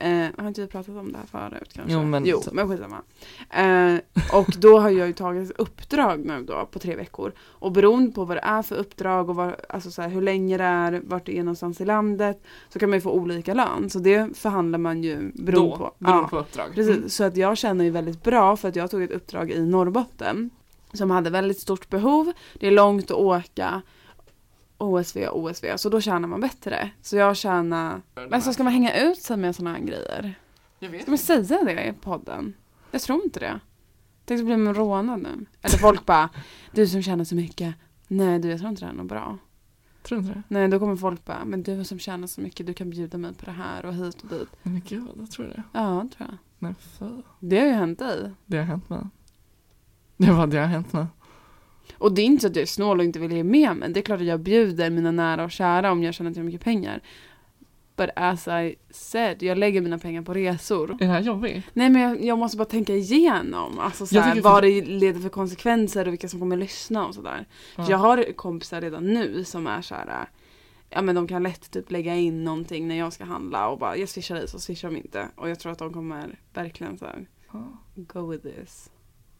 Eh, 0.00 0.26
har 0.38 0.48
inte 0.48 0.60
vi 0.60 0.66
pratat 0.66 0.96
om 0.96 1.12
det 1.12 1.18
här 1.18 1.26
förut 1.50 1.70
kanske? 1.72 1.92
Jo, 1.92 2.04
men- 2.04 2.24
jo, 2.26 2.40
men 2.52 2.68
skitsamma. 2.68 3.02
Eh, 3.50 4.00
och 4.38 4.48
då 4.58 4.78
har 4.78 4.90
jag 4.90 5.06
ju 5.06 5.12
tagit 5.12 5.50
uppdrag 5.58 6.24
nu 6.24 6.44
då 6.44 6.68
på 6.72 6.78
tre 6.78 6.96
veckor. 6.96 7.32
Och 7.40 7.72
beroende 7.72 8.12
på 8.12 8.24
vad 8.24 8.36
det 8.36 8.40
är 8.40 8.62
för 8.62 8.76
uppdrag 8.76 9.28
och 9.30 9.36
vad, 9.36 9.54
alltså 9.68 9.90
så 9.90 10.02
här, 10.02 10.08
hur 10.08 10.22
länge 10.22 10.56
det 10.58 10.64
är, 10.64 11.02
vart 11.04 11.26
det 11.26 11.38
är 11.38 11.42
någonstans 11.42 11.80
i 11.80 11.84
landet 11.84 12.42
så 12.72 12.78
kan 12.78 12.90
man 12.90 12.96
ju 12.96 13.00
få 13.00 13.10
olika 13.12 13.54
lön. 13.54 13.90
Så 13.90 13.98
det 13.98 14.36
förhandlar 14.38 14.78
man 14.78 15.02
ju 15.04 15.16
beroende 15.34 15.70
då, 15.70 15.76
på. 15.76 15.94
beroende 15.98 16.22
Ja. 16.24 16.28
på 16.28 16.38
uppdrag. 16.38 16.66
Precis, 16.74 16.96
Mm. 16.96 17.08
så 17.08 17.24
att 17.24 17.36
jag 17.36 17.58
känner 17.58 17.84
ju 17.84 17.90
väldigt 17.90 18.22
bra 18.22 18.56
för 18.56 18.68
att 18.68 18.76
jag 18.76 18.90
tog 18.90 19.02
ett 19.02 19.10
uppdrag 19.10 19.50
i 19.50 19.60
Norrbotten 19.66 20.50
som 20.92 21.10
hade 21.10 21.30
väldigt 21.30 21.60
stort 21.60 21.88
behov. 21.90 22.32
Det 22.54 22.66
är 22.66 22.70
långt 22.70 23.04
att 23.10 23.16
åka 23.16 23.82
OSV 24.78 25.18
och 25.26 25.38
OSV 25.42 25.64
så 25.76 25.88
då 25.88 26.00
tjänar 26.00 26.28
man 26.28 26.40
bättre. 26.40 26.90
Så 27.02 27.16
jag 27.16 27.36
tjänar, 27.36 28.02
men 28.30 28.42
så 28.42 28.52
ska 28.52 28.62
man 28.64 28.72
hänga 28.72 29.00
ut 29.10 29.18
sig 29.18 29.36
med 29.36 29.56
sådana 29.56 29.78
här 29.78 29.84
grejer? 29.84 30.34
Jag 30.78 30.88
vet. 30.88 31.02
Ska 31.02 31.10
man 31.10 31.18
säga 31.18 31.64
det 31.64 31.84
i 31.88 31.92
podden? 31.92 32.54
Jag 32.90 33.00
tror 33.02 33.24
inte 33.24 33.40
det. 33.40 33.60
Tänk 34.24 34.40
så 34.40 34.44
blir 34.46 34.56
man 34.56 34.74
rånad 34.74 35.22
nu. 35.22 35.46
Eller 35.62 35.78
folk 35.78 36.06
bara, 36.06 36.28
du 36.72 36.86
som 36.86 37.02
tjänar 37.02 37.24
så 37.24 37.34
mycket. 37.34 37.74
Nej 38.08 38.38
du 38.38 38.48
jag 38.50 38.58
tror 38.58 38.70
inte 38.70 38.84
det 38.84 38.88
är 38.90 38.94
något 38.94 39.06
bra. 39.06 39.38
Tror 40.02 40.20
inte 40.20 40.32
det? 40.32 40.42
Nej 40.48 40.68
då 40.68 40.78
kommer 40.78 40.96
folk 40.96 41.24
bara, 41.24 41.44
men 41.44 41.62
du 41.62 41.84
som 41.84 41.98
tjänar 41.98 42.26
så 42.26 42.40
mycket 42.40 42.66
du 42.66 42.74
kan 42.74 42.90
bjuda 42.90 43.18
mig 43.18 43.34
på 43.34 43.44
det 43.44 43.50
här 43.52 43.84
och 43.84 43.94
hit 43.94 44.22
och 44.22 44.28
dit. 44.28 44.48
Men 44.62 44.82
gud, 44.88 45.08
jag 45.18 45.30
tror 45.30 45.46
det. 45.46 45.62
Ja, 45.72 46.08
tror 46.16 46.28
jag. 46.28 46.36
Nej 46.58 46.74
för 46.80 47.22
Det 47.40 47.58
har 47.60 47.66
ju 47.66 47.72
hänt 47.72 47.98
dig. 47.98 48.30
det 48.46 48.56
har 48.56 48.64
hänt 48.64 48.88
mig. 48.90 49.00
Det 50.16 50.30
var 50.32 50.46
det 50.46 50.58
har 50.58 50.66
hänt 50.66 50.92
mig. 50.92 51.06
Och 51.94 52.12
det 52.12 52.22
är 52.22 52.26
inte 52.26 52.40
så 52.40 52.46
att 52.46 52.56
jag 52.56 52.62
är 52.62 52.66
snål 52.66 52.98
och 52.98 53.04
inte 53.04 53.18
vill 53.18 53.32
ge 53.32 53.44
med 53.44 53.76
mig. 53.76 53.88
Det 53.88 54.00
är 54.00 54.02
klart 54.02 54.20
att 54.20 54.26
jag 54.26 54.40
bjuder 54.40 54.90
mina 54.90 55.10
nära 55.10 55.44
och 55.44 55.50
kära 55.50 55.92
om 55.92 56.02
jag 56.02 56.14
känner 56.14 56.30
att 56.30 56.36
jag 56.36 56.42
har 56.42 56.46
mycket 56.46 56.64
pengar. 56.64 57.00
But 57.98 58.10
as 58.16 58.48
I 58.48 58.76
said, 58.90 59.42
jag 59.42 59.58
lägger 59.58 59.80
mina 59.80 59.98
pengar 59.98 60.22
på 60.22 60.34
resor. 60.34 60.90
Är 60.90 60.98
det 60.98 61.06
här 61.06 61.20
jobbigt? 61.20 61.64
Nej 61.72 61.90
men 61.90 62.02
jag, 62.02 62.24
jag 62.24 62.38
måste 62.38 62.56
bara 62.56 62.64
tänka 62.64 62.94
igenom. 62.94 63.78
Alltså 63.78 64.06
så 64.06 64.16
Jag 64.16 64.42
vad 64.42 64.62
det 64.62 64.84
leder 64.84 65.20
för 65.20 65.28
konsekvenser 65.28 66.06
och 66.06 66.12
vilka 66.12 66.28
som 66.28 66.40
kommer 66.40 66.56
lyssna 66.56 67.06
och 67.06 67.14
sådär. 67.14 67.46
Ja. 67.76 67.84
För 67.84 67.90
jag 67.92 67.98
har 67.98 68.32
kompisar 68.36 68.80
redan 68.80 69.04
nu 69.06 69.44
som 69.44 69.66
är 69.66 69.82
så 69.82 69.94
här. 69.94 70.28
ja 70.90 71.02
men 71.02 71.14
de 71.14 71.28
kan 71.28 71.42
lätt 71.42 71.70
typ 71.70 71.90
lägga 71.90 72.14
in 72.16 72.44
någonting 72.44 72.88
när 72.88 72.98
jag 72.98 73.12
ska 73.12 73.24
handla 73.24 73.68
och 73.68 73.78
bara 73.78 73.96
jag 73.96 74.08
swishar 74.08 74.34
dig 74.34 74.48
så 74.48 74.58
swishar 74.58 74.88
de 74.88 74.96
inte. 74.96 75.28
Och 75.36 75.48
jag 75.48 75.58
tror 75.58 75.72
att 75.72 75.78
de 75.78 75.92
kommer 75.92 76.38
verkligen 76.54 76.98
så 76.98 77.04
här, 77.04 77.26
go 77.94 78.26
with 78.30 78.42
this. 78.42 78.90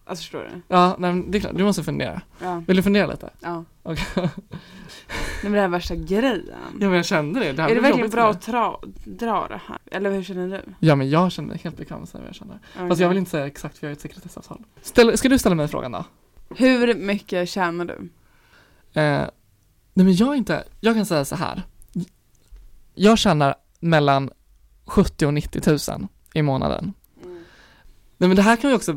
Alltså 0.08 0.22
förstår 0.22 0.38
du? 0.38 0.60
Ja, 0.68 0.96
nej, 0.98 1.12
men 1.12 1.30
det 1.30 1.38
är 1.38 1.40
klart, 1.40 1.56
du 1.56 1.64
måste 1.64 1.82
fundera. 1.82 2.22
Ja. 2.42 2.62
Vill 2.66 2.76
du 2.76 2.82
fundera 2.82 3.06
lite? 3.06 3.30
ja. 3.40 3.64
Okej. 3.82 4.04
Nej 4.16 4.30
men 5.42 5.52
det 5.52 5.58
här 5.58 5.64
är 5.64 5.68
värsta 5.68 5.94
grejen. 5.94 6.44
Ja 6.80 6.88
men 6.88 6.92
jag 6.92 7.04
kände 7.04 7.40
det. 7.40 7.52
det 7.52 7.62
här 7.62 7.70
är 7.70 7.74
det 7.74 7.80
verkligen 7.80 8.10
bra 8.10 8.30
att 8.30 8.42
tra, 8.42 8.76
dra 9.04 9.48
det 9.48 9.60
här? 9.66 9.78
Eller 9.90 10.12
hur 10.12 10.22
känner 10.22 10.48
du? 10.48 10.74
Ja 10.86 10.94
men 10.94 11.10
jag 11.10 11.32
känner 11.32 11.48
mig 11.48 11.60
helt 11.64 11.76
bekväm 11.76 12.00
med 12.00 12.22
jag 12.26 12.34
känner. 12.34 12.54
Fast 12.74 12.92
Okej. 12.92 13.02
jag 13.02 13.08
vill 13.08 13.18
inte 13.18 13.30
säga 13.30 13.46
exakt 13.46 13.78
för 13.78 13.86
jag 13.86 13.90
har 13.90 13.92
ett 13.92 14.00
sekretessavtal. 14.00 14.62
Ställ, 14.82 15.18
ska 15.18 15.28
du 15.28 15.38
ställa 15.38 15.54
mig 15.54 15.68
frågan 15.68 15.92
då? 15.92 16.04
Hur 16.56 16.94
mycket 16.94 17.48
tjänar 17.48 17.84
du? 17.84 17.94
Eh, 19.00 19.26
nej 19.94 20.04
men 20.04 20.14
jag 20.14 20.36
inte, 20.36 20.64
jag 20.80 20.94
kan 20.94 21.06
säga 21.06 21.24
så 21.24 21.36
här. 21.36 21.62
Jag 22.94 23.18
tjänar 23.18 23.54
mellan 23.80 24.30
70 24.84 25.26
och 25.26 25.34
90 25.34 25.78
000 25.90 26.08
i 26.34 26.42
månaden. 26.42 26.92
Nej 28.18 28.28
men 28.28 28.36
det 28.36 28.42
här 28.42 28.56
kan 28.56 28.70
vi 28.70 28.76
också, 28.76 28.92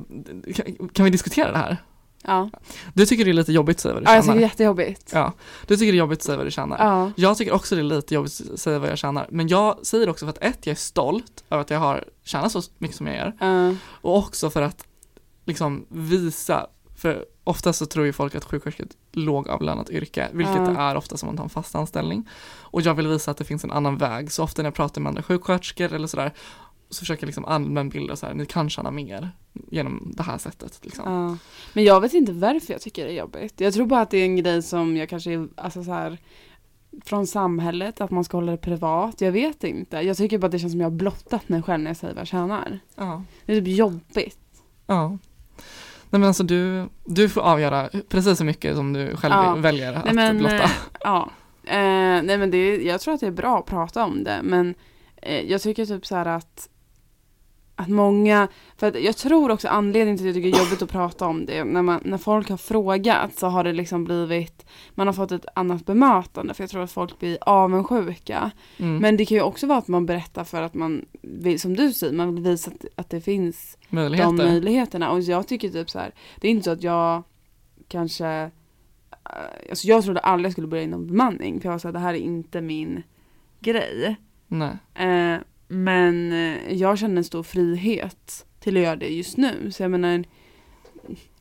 kan, 0.56 0.90
kan 0.90 1.06
vi 1.06 1.10
diskutera 1.12 1.52
det 1.52 1.58
här? 1.58 1.78
Ja, 2.24 2.50
Du 2.94 3.06
tycker 3.06 3.26
det 3.26 3.32
är 3.32 3.34
lite 3.34 3.52
jobbigt 3.54 3.78
att 3.78 3.82
säga 3.82 3.94
vad 3.94 4.04
du 4.04 4.08
ja 4.10 4.16
jag 4.16 4.24
tycker 4.24 4.28
tjänar? 4.34 4.40
det 4.40 4.46
är 4.46 4.50
jättejobbigt. 4.50 5.10
Ja, 5.14 5.34
du 5.68 5.78
tycker 5.78 5.92
det 5.92 5.96
är 5.96 6.00
jobbigt 6.00 6.20
att 6.20 6.24
säga 6.24 6.38
vad 6.38 6.46
du 6.48 6.52
tjänar? 6.52 6.78
Ja. 6.80 7.12
Jag 7.16 7.38
tycker 7.38 7.54
också 7.54 7.76
det 7.76 7.82
är 7.82 7.84
lite 7.84 8.14
jobbigt 8.16 8.42
att 8.54 8.60
säga 8.60 8.80
vad 8.80 8.90
jag 8.90 8.98
tjänar, 8.98 9.28
men 9.32 9.48
jag 9.48 9.86
säger 9.86 10.10
också 10.10 10.26
för 10.26 10.30
att 10.30 10.38
ett, 10.44 10.66
jag 10.68 10.72
är 10.72 10.76
stolt 10.78 11.44
över 11.50 11.62
att 11.62 11.70
jag 11.70 11.80
har 11.80 12.04
tjänat 12.24 12.52
så 12.52 12.62
mycket 12.78 12.98
som 12.98 13.08
jag 13.08 13.16
gör, 13.16 13.34
Ja. 13.40 13.76
och 14.02 14.18
också 14.18 14.50
för 14.50 14.62
att 14.62 14.86
liksom 15.46 15.86
visa, 15.90 16.68
för 16.98 17.26
ofta 17.44 17.74
så 17.74 17.86
tror 17.86 18.06
ju 18.06 18.14
folk 18.14 18.36
att 18.36 18.44
sjuksköterska 18.46 18.84
är 18.84 18.88
ett 18.88 18.98
lågavlönat 19.12 19.90
yrke, 19.90 20.28
vilket 20.34 20.56
Ja. 20.56 20.62
det 20.62 20.80
är 20.80 20.96
ofta 20.96 21.18
som 21.18 21.28
man 21.28 21.38
tar 21.38 21.44
en 21.44 21.50
fast 21.50 21.76
anställning. 21.76 22.30
Och 22.60 22.82
jag 22.82 22.94
vill 22.94 23.08
visa 23.08 23.32
att 23.32 23.38
det 23.38 23.44
finns 23.44 23.64
en 23.64 23.72
annan 23.72 23.98
väg, 23.98 24.32
så 24.32 24.44
ofta 24.44 24.62
när 24.62 24.68
jag 24.68 24.76
pratar 24.76 25.02
med 25.02 25.10
andra 25.10 25.24
sjuksköterskor 25.24 25.94
eller 25.94 26.08
sådär, 26.08 26.34
så 26.92 27.00
försöker 27.00 27.24
jag 27.24 27.28
liksom 27.28 27.46
allmänbilda 27.46 28.16
så 28.16 28.26
här, 28.26 28.34
ni 28.34 28.46
kan 28.46 28.70
tjäna 28.70 28.92
mer 28.92 29.30
genom 29.54 30.14
det 30.18 30.24
här 30.24 30.38
sättet 30.38 30.80
liksom. 30.84 31.14
Ja. 31.14 31.38
Men 31.74 31.84
jag 31.84 32.02
vet 32.02 32.14
inte 32.14 32.32
varför 32.32 32.74
jag 32.74 32.82
tycker 32.82 33.06
det 33.06 33.12
är 33.12 33.16
jobbigt. 33.18 33.62
Jag 33.62 33.74
tror 33.74 33.86
bara 33.86 34.02
att 34.02 34.10
det 34.10 34.18
är 34.18 34.24
en 34.26 34.36
grej 34.36 34.62
som 34.64 34.98
jag 34.98 35.10
kanske, 35.10 35.32
är- 35.34 35.48
alltså 35.56 35.84
så 35.84 35.92
här 35.92 36.18
från 37.06 37.28
samhället, 37.28 38.02
att 38.02 38.12
man 38.12 38.24
ska 38.24 38.38
hålla 38.38 38.52
det 38.52 38.58
privat. 38.58 39.22
Jag 39.22 39.32
vet 39.32 39.64
inte. 39.64 39.98
Jag 39.98 40.18
tycker 40.18 40.38
bara 40.38 40.46
att 40.46 40.52
det 40.52 40.60
känns 40.60 40.74
som 40.74 40.80
jag 40.82 40.86
har 40.90 40.96
blottat 40.98 41.50
mig 41.50 41.62
själv 41.62 41.84
när 41.84 41.90
jag 41.90 41.98
säger 41.98 42.14
vad 42.14 42.22
jag 42.22 42.28
tjänar. 42.28 42.80
Ja. 42.96 43.24
Det 43.46 43.54
är 43.54 43.62
typ 43.62 43.68
jobbigt. 43.78 44.40
Ja. 44.88 45.18
Nej 46.10 46.20
men 46.20 46.24
alltså 46.24 46.44
du, 46.44 46.90
du 47.06 47.30
får 47.30 47.42
avgöra 47.42 47.90
precis 48.10 48.40
hur 48.40 48.46
mycket 48.46 48.76
som 48.76 48.94
du 48.94 49.16
själv 49.18 49.34
Ja. 49.34 49.56
väljer 49.56 49.94
att 49.94 50.06
Nej 50.06 50.14
men, 50.14 50.38
blotta. 50.38 50.64
eh, 50.64 50.70
ja. 51.00 51.30
Eh, 51.64 51.74
nej 52.24 52.38
men 52.38 52.52
det, 52.52 52.76
jag 52.84 53.02
tror 53.02 53.14
att 53.14 53.20
det 53.20 53.28
är 53.28 53.32
bra 53.32 53.60
att 53.60 53.66
prata 53.66 54.04
om 54.06 54.24
det, 54.24 54.40
men 54.44 54.76
eh, 55.22 55.42
jag 55.52 55.62
tycker 55.62 55.86
typ 55.86 56.06
så 56.06 56.16
här 56.16 56.26
att 56.26 56.70
att 57.76 57.88
många, 57.88 58.48
för 58.78 58.88
att 58.88 59.02
jag 59.02 59.18
tror 59.18 59.52
också 59.52 59.68
anledningen 59.68 60.18
till 60.18 60.30
att 60.30 60.36
jag 60.36 60.44
tycker 60.44 60.52
det 60.52 60.58
är 60.58 60.66
jobbigt 60.66 60.82
att 60.82 60.92
prata 60.92 61.28
om 61.28 61.46
det, 61.46 61.64
när, 61.64 61.82
man, 61.82 62.02
när 62.06 62.18
folk 62.18 62.50
har 62.50 62.58
frågat 62.58 63.38
så 63.38 63.48
har 63.48 63.64
det 63.64 63.74
liksom 63.74 64.04
blivit, 64.04 64.66
man 64.96 65.08
har 65.08 65.14
fått 65.14 65.32
ett 65.32 65.46
annat 65.56 65.86
bemötande 65.86 66.54
för 66.54 66.64
jag 66.64 66.70
tror 66.70 66.84
att 66.84 66.92
folk 66.92 67.20
blir 67.20 67.38
avundsjuka. 67.42 68.52
Mm. 68.78 68.98
Men 68.98 69.18
det 69.18 69.26
kan 69.26 69.38
ju 69.38 69.44
också 69.44 69.68
vara 69.68 69.78
att 69.78 69.88
man 69.88 70.06
berättar 70.06 70.44
för 70.44 70.62
att 70.62 70.74
man, 70.74 71.06
vill, 71.22 71.60
som 71.60 71.76
du 71.76 71.94
säger, 71.94 72.14
man 72.14 72.36
vill 72.36 72.44
visa 72.44 72.72
att, 72.72 72.86
att 72.96 73.10
det 73.10 73.22
finns 73.22 73.78
Möjligheter. 73.90 74.28
de 74.28 74.36
möjligheterna. 74.36 75.12
Och 75.12 75.22
jag 75.22 75.48
tycker 75.48 75.70
typ 75.70 75.90
så 75.90 76.00
här, 76.00 76.12
det 76.42 76.48
är 76.48 76.52
inte 76.52 76.64
så 76.64 76.72
att 76.72 76.84
jag 76.84 77.24
kanske, 77.88 78.28
eh, 78.28 78.50
alltså 79.70 79.88
jag 79.88 80.04
trodde 80.04 80.20
aldrig 80.20 80.46
jag 80.46 80.52
skulle 80.52 80.68
börja 80.68 80.84
inom 80.84 81.08
bemanning, 81.08 81.60
för 81.60 81.68
jag 81.68 81.72
var 81.72 81.80
så 81.80 81.88
här, 81.88 81.94
det 81.94 82.00
här 82.00 82.14
är 82.14 82.18
inte 82.18 82.62
min 82.62 83.04
grej. 83.60 84.16
Nej. 84.48 84.78
Eh, 84.94 85.40
men 85.72 86.32
eh, 86.34 86.74
jag 86.74 86.98
känner 86.98 87.18
en 87.18 87.24
stor 87.24 87.44
frihet 87.44 88.46
till 88.60 88.78
att 88.78 88.84
göra 88.84 88.96
det 88.96 89.08
just 89.10 89.38
nu. 89.38 89.72
Så 89.72 89.84
jag 89.84 89.92
menar, 89.92 90.24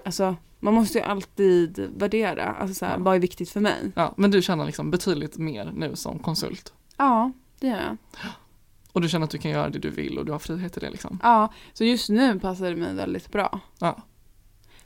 alltså 0.04 0.36
man 0.60 0.74
måste 0.74 0.98
ju 0.98 1.04
alltid 1.04 1.88
värdera, 1.96 2.44
alltså 2.44 2.74
så 2.74 2.84
här, 2.86 2.92
Ja. 2.92 2.98
vad 3.02 3.14
är 3.14 3.18
viktigt 3.20 3.50
för 3.50 3.60
mig? 3.60 3.92
Ja, 3.94 4.14
men 4.16 4.30
du 4.30 4.42
tjänar 4.42 4.64
liksom 4.66 4.90
betydligt 4.90 5.38
mer 5.38 5.72
nu 5.74 5.96
som 5.96 6.18
konsult. 6.18 6.72
Ja, 6.96 7.32
det 7.60 7.66
gör 7.66 7.76
jag. 7.82 7.96
Och 8.92 9.00
du 9.00 9.08
känner 9.08 9.24
att 9.24 9.30
du 9.30 9.38
kan 9.38 9.50
göra 9.50 9.68
det 9.70 9.78
du 9.78 9.90
vill 9.90 10.18
och 10.18 10.24
du 10.26 10.32
har 10.32 10.38
frihet 10.38 10.76
i 10.76 10.80
det 10.80 10.90
liksom. 10.90 11.18
Ja, 11.22 11.52
så 11.72 11.84
just 11.84 12.08
nu 12.08 12.40
passar 12.40 12.70
det 12.70 12.76
mig 12.76 12.94
väldigt 12.94 13.32
bra. 13.32 13.60
Ja. 13.78 14.02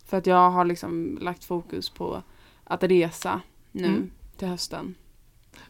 För 0.04 0.16
att 0.16 0.26
jag 0.26 0.50
har 0.50 0.64
liksom 0.64 1.18
lagt 1.20 1.44
fokus 1.44 1.90
på 1.90 2.22
att 2.64 2.82
resa 2.82 3.40
nu 3.72 3.86
Mm. 3.86 4.10
till 4.36 4.48
hösten. 4.48 4.94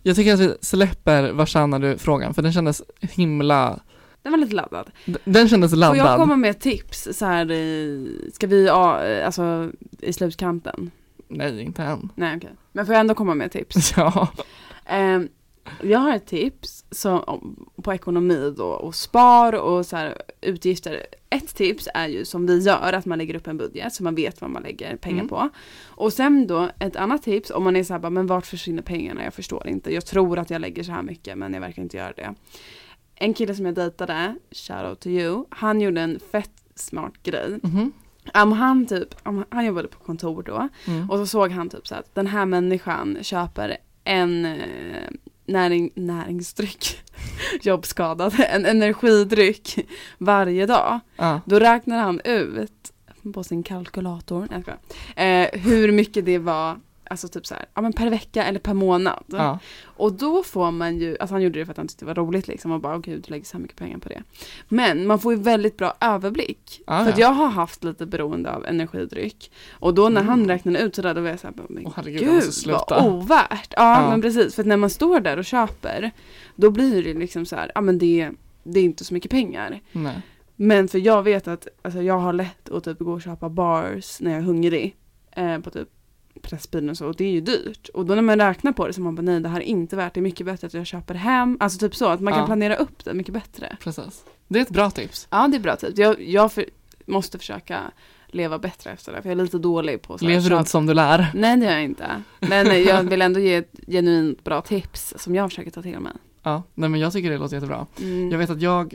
Jag 0.03 0.16
tycker 0.16 0.35
att 0.35 0.40
vi 0.40 0.55
släpper 0.61 1.33
vad 1.33 1.49
tjänar 1.49 1.79
du 1.79 1.99
frågan 1.99 2.35
för 2.35 2.42
den 2.42 2.53
kändes 2.53 2.83
himla, 3.01 3.81
Den 4.23 4.33
var 4.33 4.38
lite 4.38 4.55
laddad. 4.55 4.90
den 5.25 5.49
kändes 5.49 5.70
Får 5.73 5.81
jag 5.83 5.97
laddad. 5.97 6.18
komma 6.18 6.37
med 6.37 6.61
tips 6.61 7.09
så 7.12 7.27
här 7.27 7.51
i, 7.53 8.31
ska 8.35 8.47
vi, 8.47 8.66
ja, 8.66 9.05
eh, 9.05 9.27
alltså 9.27 9.70
i 10.01 10.12
slutkanten? 10.12 10.90
Nej, 11.29 11.62
inte 11.62 11.83
än. 11.83 12.09
Nej 12.14 12.37
okej. 12.37 12.51
Men 12.73 12.87
får 12.87 12.92
jag 12.94 13.01
ändå 13.01 13.14
komma 13.14 13.35
med 13.35 13.53
tips? 13.53 13.92
Ja. 13.97 14.29
Ehm, 14.87 15.29
jag 15.83 15.98
har 15.98 16.16
ett 16.16 16.27
tips 16.27 16.85
som, 16.90 17.20
om- 17.27 17.68
på 17.83 17.94
ekonomi 17.94 18.55
då 18.57 18.66
och 18.66 18.94
spar 18.94 19.53
och 19.53 19.87
så 19.87 19.96
här, 19.96 20.22
utgifter. 20.40 21.07
Ett 21.31 21.55
tips 21.55 21.88
är 21.94 22.09
ju 22.09 22.24
som 22.24 22.46
vi 22.46 22.59
gör, 22.62 22.92
att 22.92 23.07
man 23.07 23.18
lägger 23.18 23.35
upp 23.35 23.46
en 23.46 23.57
budget 23.57 23.92
så 23.94 24.03
man 24.03 24.14
vet 24.14 24.40
vad 24.40 24.50
man 24.50 24.62
lägger 24.62 24.96
pengar 24.96 25.18
Mm. 25.18 25.29
på. 25.29 25.48
Och 25.85 26.12
sen 26.12 26.46
då 26.46 26.70
ett 26.79 26.96
annat 26.96 27.22
tips 27.22 27.50
om 27.50 27.64
man 27.64 27.77
är 27.77 27.85
såhär, 27.85 28.11
men 28.11 28.27
vart 28.27 28.46
försvinner 28.46 28.83
pengarna? 28.83 29.24
Jag 29.24 29.35
förstår 29.35 29.66
inte. 29.68 29.94
Jag 29.94 30.07
tror 30.07 30.38
att 30.38 30.50
jag 30.50 30.61
lägger 30.61 30.83
så 30.83 30.92
här 30.92 31.03
mycket 31.03 31.38
men 31.38 31.55
jag 31.55 31.61
verkar 31.61 31.83
inte 31.83 31.96
göra 31.96 32.12
det. 32.12 32.35
En 33.14 33.35
kille 33.35 33.55
som 33.55 33.66
jag 33.66 33.74
dejtade, 33.74 34.35
shout 34.50 34.87
out 34.88 35.00
to 35.00 35.09
you, 35.09 35.44
han 35.50 35.81
gjorde 35.81 36.00
en 36.00 36.20
fett 36.33 36.50
smart 36.74 37.12
grej. 37.22 37.59
Mhm. 37.62 37.92
Om 38.35 38.53
han 38.53 38.87
typ, 38.87 39.09
om 39.22 39.44
han 39.48 39.64
jobbade 39.64 39.88
på 39.88 39.98
kontor 39.98 40.42
då 40.42 40.68
Mm. 40.87 41.11
och 41.11 41.18
så 41.18 41.27
såg 41.27 41.50
han 41.50 41.68
typ 41.68 41.87
så 41.88 41.94
att 41.94 42.14
den 42.14 42.27
här 42.27 42.46
människan 42.46 43.18
köper 43.22 43.77
en 44.05 44.44
eh, 44.44 45.11
näring, 45.46 45.90
näringsdryck, 45.94 46.98
jobbskadad, 47.62 48.35
en 48.38 48.66
energidryck 48.66 49.78
varje 50.18 50.66
dag. 50.66 51.00
Ja. 51.16 51.40
Då 51.44 51.59
räknar 51.59 51.98
han 51.98 52.20
ut 52.20 52.92
på 53.35 53.44
sin 53.44 53.62
kalkylator, 53.62 54.48
eh, 55.16 55.48
hur 55.52 55.92
mycket 55.92 56.24
det 56.24 56.38
var 56.38 56.80
Alltså 57.10 57.28
typ 57.28 57.46
så 57.46 57.54
här, 57.54 57.64
ja 57.74 57.82
men 57.82 57.92
per 57.92 58.10
vecka 58.10 58.44
eller 58.44 58.58
per 58.58 58.74
månad. 58.74 59.24
Ja. 59.26 59.58
Och 59.84 60.12
då 60.12 60.42
får 60.42 60.70
man 60.70 60.98
ju, 60.98 61.16
alltså 61.20 61.34
han 61.34 61.42
gjorde 61.42 61.58
det 61.58 61.64
för 61.64 61.70
att 61.72 61.76
han 61.76 61.88
tyckte 61.88 62.04
det 62.04 62.06
var 62.06 62.14
roligt 62.14 62.48
liksom 62.48 62.70
och 62.72 62.80
bara 62.80 62.96
okej 62.96 63.16
du 63.16 63.30
lägger 63.30 63.44
så 63.44 63.56
här 63.56 63.62
mycket 63.62 63.76
pengar 63.78 63.98
på 63.98 64.08
det. 64.08 64.22
Men 64.68 65.06
man 65.06 65.18
får 65.18 65.32
ju 65.34 65.40
väldigt 65.40 65.76
bra 65.76 65.94
överblick. 66.00 66.82
Ah, 66.86 67.04
för 67.04 67.10
ja. 67.10 67.16
jag 67.18 67.28
har 67.32 67.48
haft 67.48 67.84
lite 67.84 68.06
beroende 68.06 68.52
av 68.52 68.66
energidryck. 68.66 69.50
Och 69.72 69.94
då 69.94 70.08
när 70.08 70.22
han 70.22 70.34
Mm. 70.38 70.48
räknade 70.48 70.78
ut 70.78 70.94
sådär 70.94 71.14
då 71.14 71.20
var 71.20 71.28
jag 71.28 71.40
såhär, 71.40 71.54
men 71.68 71.86
Åh, 71.86 71.92
herregud, 71.96 72.20
gud 72.20 72.42
sluta. 72.54 72.84
vad 72.90 73.06
ovärt. 73.06 73.74
Ja, 73.76 74.02
Ja. 74.02 74.10
men 74.10 74.22
precis, 74.22 74.54
för 74.54 74.62
att 74.62 74.66
när 74.66 74.76
man 74.76 74.90
står 74.90 75.20
där 75.20 75.36
och 75.38 75.44
köper 75.44 76.10
då 76.56 76.70
blir 76.70 77.02
det 77.04 77.14
liksom 77.14 77.46
så 77.46 77.56
här, 77.56 77.72
ja 77.74 77.80
men 77.80 77.98
det, 77.98 78.30
det 78.64 78.80
är 78.80 78.84
inte 78.84 79.04
så 79.04 79.14
mycket 79.14 79.30
pengar. 79.30 79.80
Nej. 79.92 80.16
Men 80.56 80.88
för 80.88 80.98
jag 80.98 81.22
vet 81.22 81.48
att 81.48 81.68
alltså, 81.82 82.02
jag 82.02 82.18
har 82.18 82.32
lätt 82.32 82.68
att 82.70 82.84
typ 82.84 82.98
gå 82.98 83.12
och 83.12 83.22
köpa 83.22 83.48
bars 83.48 84.20
när 84.20 84.30
jag 84.30 84.38
är 84.40 84.44
hungrig. 84.44 84.96
Eh, 85.36 85.58
på 85.58 85.70
typ 85.70 85.88
Pressbyrån 86.44 86.90
och 86.90 86.96
så 86.96 87.07
och 87.07 87.16
det 87.16 87.24
är 87.24 87.30
ju 87.30 87.40
dyrt. 87.40 87.88
Och 87.88 88.07
då 88.07 88.14
när 88.14 88.22
man 88.22 88.38
räknar 88.38 88.72
på 88.72 88.87
det 88.87 88.92
så 88.92 89.00
man 89.00 89.14
bara 89.14 89.22
nej 89.22 89.40
det 89.40 89.48
här 89.48 89.61
är 89.61 89.64
inte 89.64 89.96
värt 89.96 90.14
det, 90.14 90.20
är 90.20 90.22
mycket 90.22 90.46
bättre 90.46 90.66
att 90.66 90.74
jag 90.74 90.87
köper 90.87 91.14
hem. 91.14 91.57
Alltså 91.61 91.78
typ 91.78 91.94
så, 91.96 92.09
att 92.09 92.20
man 92.20 92.33
kan 92.33 92.40
Ja. 92.40 92.46
planera 92.46 92.76
upp 92.76 93.04
det 93.04 93.14
mycket 93.14 93.35
bättre. 93.35 93.76
Precis. 93.80 94.24
Det 94.48 94.59
är 94.59 94.62
ett 94.62 94.70
bra 94.70 94.90
tips. 94.90 95.28
Ja 95.30 95.48
det 95.48 95.57
är 95.57 95.61
bra 95.61 95.76
tips. 95.76 95.98
Jag, 95.98 96.22
jag 96.22 96.52
för, 96.52 96.64
måste 97.07 97.38
försöka 97.38 97.80
leva 98.26 98.59
bättre 98.59 98.90
efter 98.90 99.12
det 99.12 99.22
för 99.22 99.28
jag 99.28 99.38
är 99.38 99.42
lite 99.42 99.59
dålig 99.59 100.02
på 100.02 100.18
så 100.18 100.24
här 100.24 100.33
Lev 100.33 100.40
köp- 100.42 100.50
runt 100.50 100.68
som 100.68 100.87
du 100.87 100.94
lär. 100.94 101.26
Nej 101.35 101.57
det 101.57 101.64
gör 101.64 101.72
jag 101.72 101.85
inte. 101.85 102.22
Men 102.40 102.85
jag 102.85 103.02
vill 103.11 103.22
ändå 103.22 103.40
ge 103.40 103.54
ett 103.54 103.72
genuint 103.87 104.44
bra 104.44 104.61
tips 104.62 105.14
som 105.18 105.35
jag 105.35 105.50
försöker 105.50 105.70
ta 105.70 105.83
till 105.83 105.98
mig. 106.00 106.12
Ja, 106.42 106.62
nej 106.74 106.88
men 106.88 107.00
jag 107.00 107.12
tycker 107.12 107.30
det 107.30 107.38
låter 107.38 107.57
jättebra. 107.57 107.87
Mm. 108.00 108.30
Jag 108.30 108.38
vet 108.38 108.50
att 108.50 108.61
jag, 108.62 108.94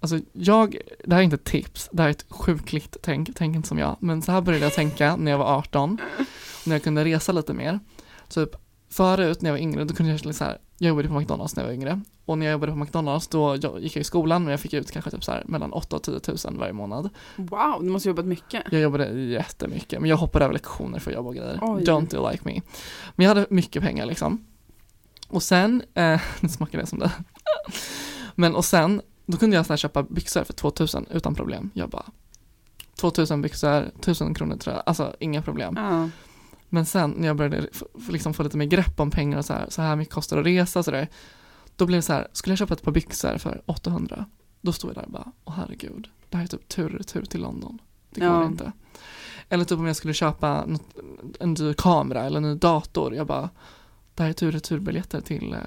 alltså 0.00 0.18
jag, 0.32 0.76
det 1.04 1.14
här 1.14 1.20
är 1.20 1.24
inte 1.24 1.34
ett 1.34 1.44
tips, 1.44 1.88
det 1.92 2.02
här 2.02 2.08
är 2.08 2.10
ett 2.10 2.26
sjukligt 2.28 2.96
tänk, 3.02 3.28
tänk 3.34 3.56
inte 3.56 3.68
som 3.68 3.78
jag, 3.78 3.96
men 4.00 4.22
så 4.22 4.32
här 4.32 4.40
började 4.40 4.64
jag 4.64 4.74
tänka 4.74 5.16
när 5.16 5.30
jag 5.30 5.38
var 5.38 5.56
18, 5.58 5.98
när 6.66 6.74
jag 6.74 6.82
kunde 6.82 7.04
resa 7.04 7.32
lite 7.32 7.52
mer. 7.52 7.80
Typ 8.28 8.56
förut 8.90 9.42
när 9.42 9.50
jag 9.50 9.54
var 9.54 9.60
yngre, 9.60 9.84
då 9.84 9.94
kunde 9.94 10.12
jag 10.12 10.14
liksom 10.14 10.32
så 10.32 10.44
här, 10.44 10.58
jag 10.78 10.88
jobbade 10.88 11.08
på 11.08 11.14
McDonalds 11.14 11.56
när 11.56 11.62
jag 11.62 11.68
var 11.68 11.74
yngre, 11.74 12.00
och 12.24 12.38
när 12.38 12.46
jag 12.46 12.52
jobbade 12.52 12.72
på 12.72 12.78
McDonalds 12.78 13.28
då 13.28 13.56
gick 13.56 13.96
jag 13.96 14.00
i 14.00 14.04
skolan, 14.04 14.44
men 14.44 14.50
jag 14.50 14.60
fick 14.60 14.72
ut 14.74 14.90
kanske 14.90 15.10
typ 15.10 15.24
så 15.24 15.32
här 15.32 15.42
mellan 15.46 15.72
8 15.72 15.96
och 15.96 16.02
10 16.02 16.20
000 16.44 16.58
varje 16.58 16.72
månad. 16.72 17.10
Wow, 17.36 17.76
du 17.80 17.90
måste 17.90 18.08
ha 18.08 18.10
jobbat 18.10 18.24
mycket. 18.26 18.62
Jag 18.70 18.80
jobbade 18.80 19.20
jättemycket, 19.20 20.00
men 20.00 20.10
jag 20.10 20.16
hoppade 20.16 20.44
över 20.44 20.52
lektioner 20.52 20.98
för 20.98 21.10
att 21.10 21.14
jobba 21.14 21.28
och 21.28 21.34
grejer. 21.34 21.58
Oj. 21.62 21.82
Don't 21.84 22.14
you 22.14 22.30
like 22.30 22.42
me. 22.44 22.60
Men 23.14 23.24
jag 23.24 23.34
hade 23.34 23.46
mycket 23.50 23.82
pengar 23.82 24.06
liksom. 24.06 24.46
Och 25.28 25.42
sen, 25.42 25.82
eh, 25.94 26.20
nu 26.40 26.48
smakar 26.48 26.78
det 26.78 26.86
som 26.86 26.98
det. 26.98 27.12
Men 28.34 28.54
och 28.54 28.64
sen, 28.64 29.02
då 29.26 29.38
kunde 29.38 29.56
jag 29.56 29.66
så 29.66 29.72
här 29.72 29.76
köpa 29.76 30.02
byxor 30.02 30.44
för 30.44 30.52
2000 30.52 31.06
utan 31.10 31.34
problem. 31.34 31.70
Jag 31.74 31.90
bara, 31.90 32.06
2000 32.96 33.42
byxor, 33.42 33.82
1000 34.00 34.34
kronor 34.34 34.56
tror 34.56 34.74
jag, 34.74 34.82
alltså 34.86 35.16
inga 35.20 35.42
problem. 35.42 35.74
Ja. 35.76 36.08
Men 36.74 36.86
sen 36.86 37.10
när 37.10 37.26
jag 37.26 37.36
började 37.36 37.66
liksom 38.08 38.34
få 38.34 38.42
lite 38.42 38.56
mer 38.56 38.66
grepp 38.66 39.00
om 39.00 39.10
pengar 39.10 39.38
och 39.38 39.44
så 39.44 39.52
här, 39.52 39.66
så 39.70 39.82
här 39.82 39.96
mycket 39.96 40.14
kostar 40.14 40.38
att 40.38 40.46
resa 40.46 40.78
och 40.78 40.84
sådär. 40.84 41.08
Då 41.76 41.86
blev 41.86 41.98
det 41.98 42.02
så 42.02 42.12
här, 42.12 42.28
skulle 42.32 42.52
jag 42.52 42.58
köpa 42.58 42.74
ett 42.74 42.82
par 42.82 42.92
byxor 42.92 43.38
för 43.38 43.62
800, 43.66 44.24
då 44.60 44.72
stod 44.72 44.90
jag 44.90 44.96
där 44.96 45.04
och 45.04 45.10
bara, 45.10 45.32
åh 45.44 45.54
herregud, 45.56 46.08
det 46.28 46.36
här 46.36 46.44
är 46.44 46.48
typ 46.48 46.68
tur 46.68 46.88
retur 46.88 47.24
till 47.24 47.40
London. 47.40 47.78
Det 48.10 48.20
går 48.20 48.28
Ja. 48.28 48.44
inte. 48.46 48.72
Eller 49.48 49.64
typ 49.64 49.78
om 49.78 49.86
jag 49.86 49.96
skulle 49.96 50.14
köpa 50.14 50.66
något, 50.66 50.82
en 51.40 51.54
dyr 51.54 51.72
kamera 51.72 52.22
eller 52.24 52.36
en 52.36 52.42
ny 52.42 52.54
dator, 52.54 53.14
jag 53.14 53.26
bara, 53.26 53.50
det 54.14 54.22
här 54.22 54.30
är 54.30 54.34
tur 54.34 54.52
returbiljetter 54.52 55.20
till 55.20 55.52
eh, 55.52 55.58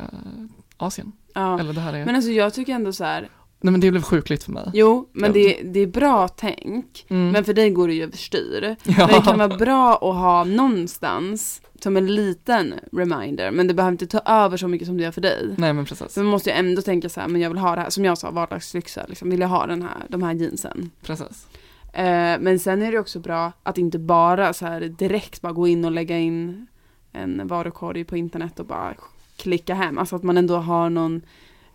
Asien. 0.78 1.12
Ja. 1.34 1.60
Eller 1.60 1.74
det 1.74 1.82
här 1.82 1.94
är, 1.94 2.06
Men 2.06 2.16
alltså 2.16 2.32
jag 2.32 2.54
tycker 2.54 2.74
ändå 2.74 2.94
så 2.94 3.04
här, 3.04 3.30
nej 3.62 3.72
men 3.72 3.82
det 3.82 3.92
blev 3.92 4.02
sjukligt 4.02 4.44
för 4.44 4.52
mig. 4.52 4.70
jo 4.74 5.10
men 5.12 5.34
det, 5.34 5.62
det 5.64 5.80
är 5.80 5.88
bra 5.88 6.28
tänk, 6.28 7.06
Mm. 7.10 7.32
men 7.32 7.44
för 7.44 7.54
dig 7.54 7.70
går 7.70 7.88
det 7.88 7.94
ju 7.94 8.04
överstyr. 8.04 8.76
ja. 8.84 8.94
Men 8.98 9.08
det 9.08 9.22
kan 9.26 9.38
vara 9.38 9.58
bra 9.58 9.94
att 9.96 10.02
ha 10.16 10.44
någonstans 10.44 11.62
som 11.80 11.98
en 11.98 12.16
liten 12.16 12.74
reminder, 12.92 13.52
men 13.52 13.68
det 13.68 13.74
behöver 13.74 13.92
inte 13.92 14.08
ta 14.08 14.20
över 14.20 14.58
så 14.58 14.68
mycket 14.68 14.88
som 14.88 14.98
det 14.98 15.04
gör 15.04 15.12
för 15.12 15.22
dig. 15.22 15.56
Nej 15.58 15.74
men 15.74 15.86
precis, 15.86 16.14
Så 16.14 16.20
man 16.20 16.28
måste 16.30 16.50
ju 16.50 16.56
ändå 16.56 16.82
tänka 16.82 17.10
så 17.10 17.20
här, 17.22 17.28
men 17.28 17.42
jag 17.42 17.50
vill 17.50 17.58
ha 17.60 17.76
det 17.76 17.82
här, 17.82 17.90
som 17.90 18.06
jag 18.06 18.18
sa, 18.18 18.32
vardagslyxa, 18.32 19.06
liksom, 19.10 19.30
vill 19.30 19.40
jag 19.40 19.48
ha 19.48 19.66
den 19.68 19.82
här, 19.82 20.06
de 20.10 20.24
här 20.24 20.34
jeansen. 20.34 20.92
precis. 21.02 21.48
Eh, 21.94 22.40
men 22.40 22.60
sen 22.60 22.82
är 22.82 22.92
det 22.92 23.00
också 23.00 23.20
bra 23.20 23.52
att 23.64 23.78
inte 23.78 24.00
bara 24.00 24.54
så 24.54 24.66
här 24.66 24.82
direkt 24.82 25.42
bara 25.42 25.54
gå 25.54 25.68
in 25.68 25.86
och 25.86 25.92
lägga 25.92 26.18
in 26.18 26.68
en 27.12 27.48
varukorg 27.48 28.04
på 28.04 28.18
internet 28.18 28.60
och 28.60 28.66
bara 28.66 28.94
klicka 29.38 29.74
hem. 29.74 29.98
Alltså 29.98 30.16
att 30.16 30.24
man 30.24 30.38
ändå 30.38 30.56
har 30.58 30.90
någon 30.90 31.22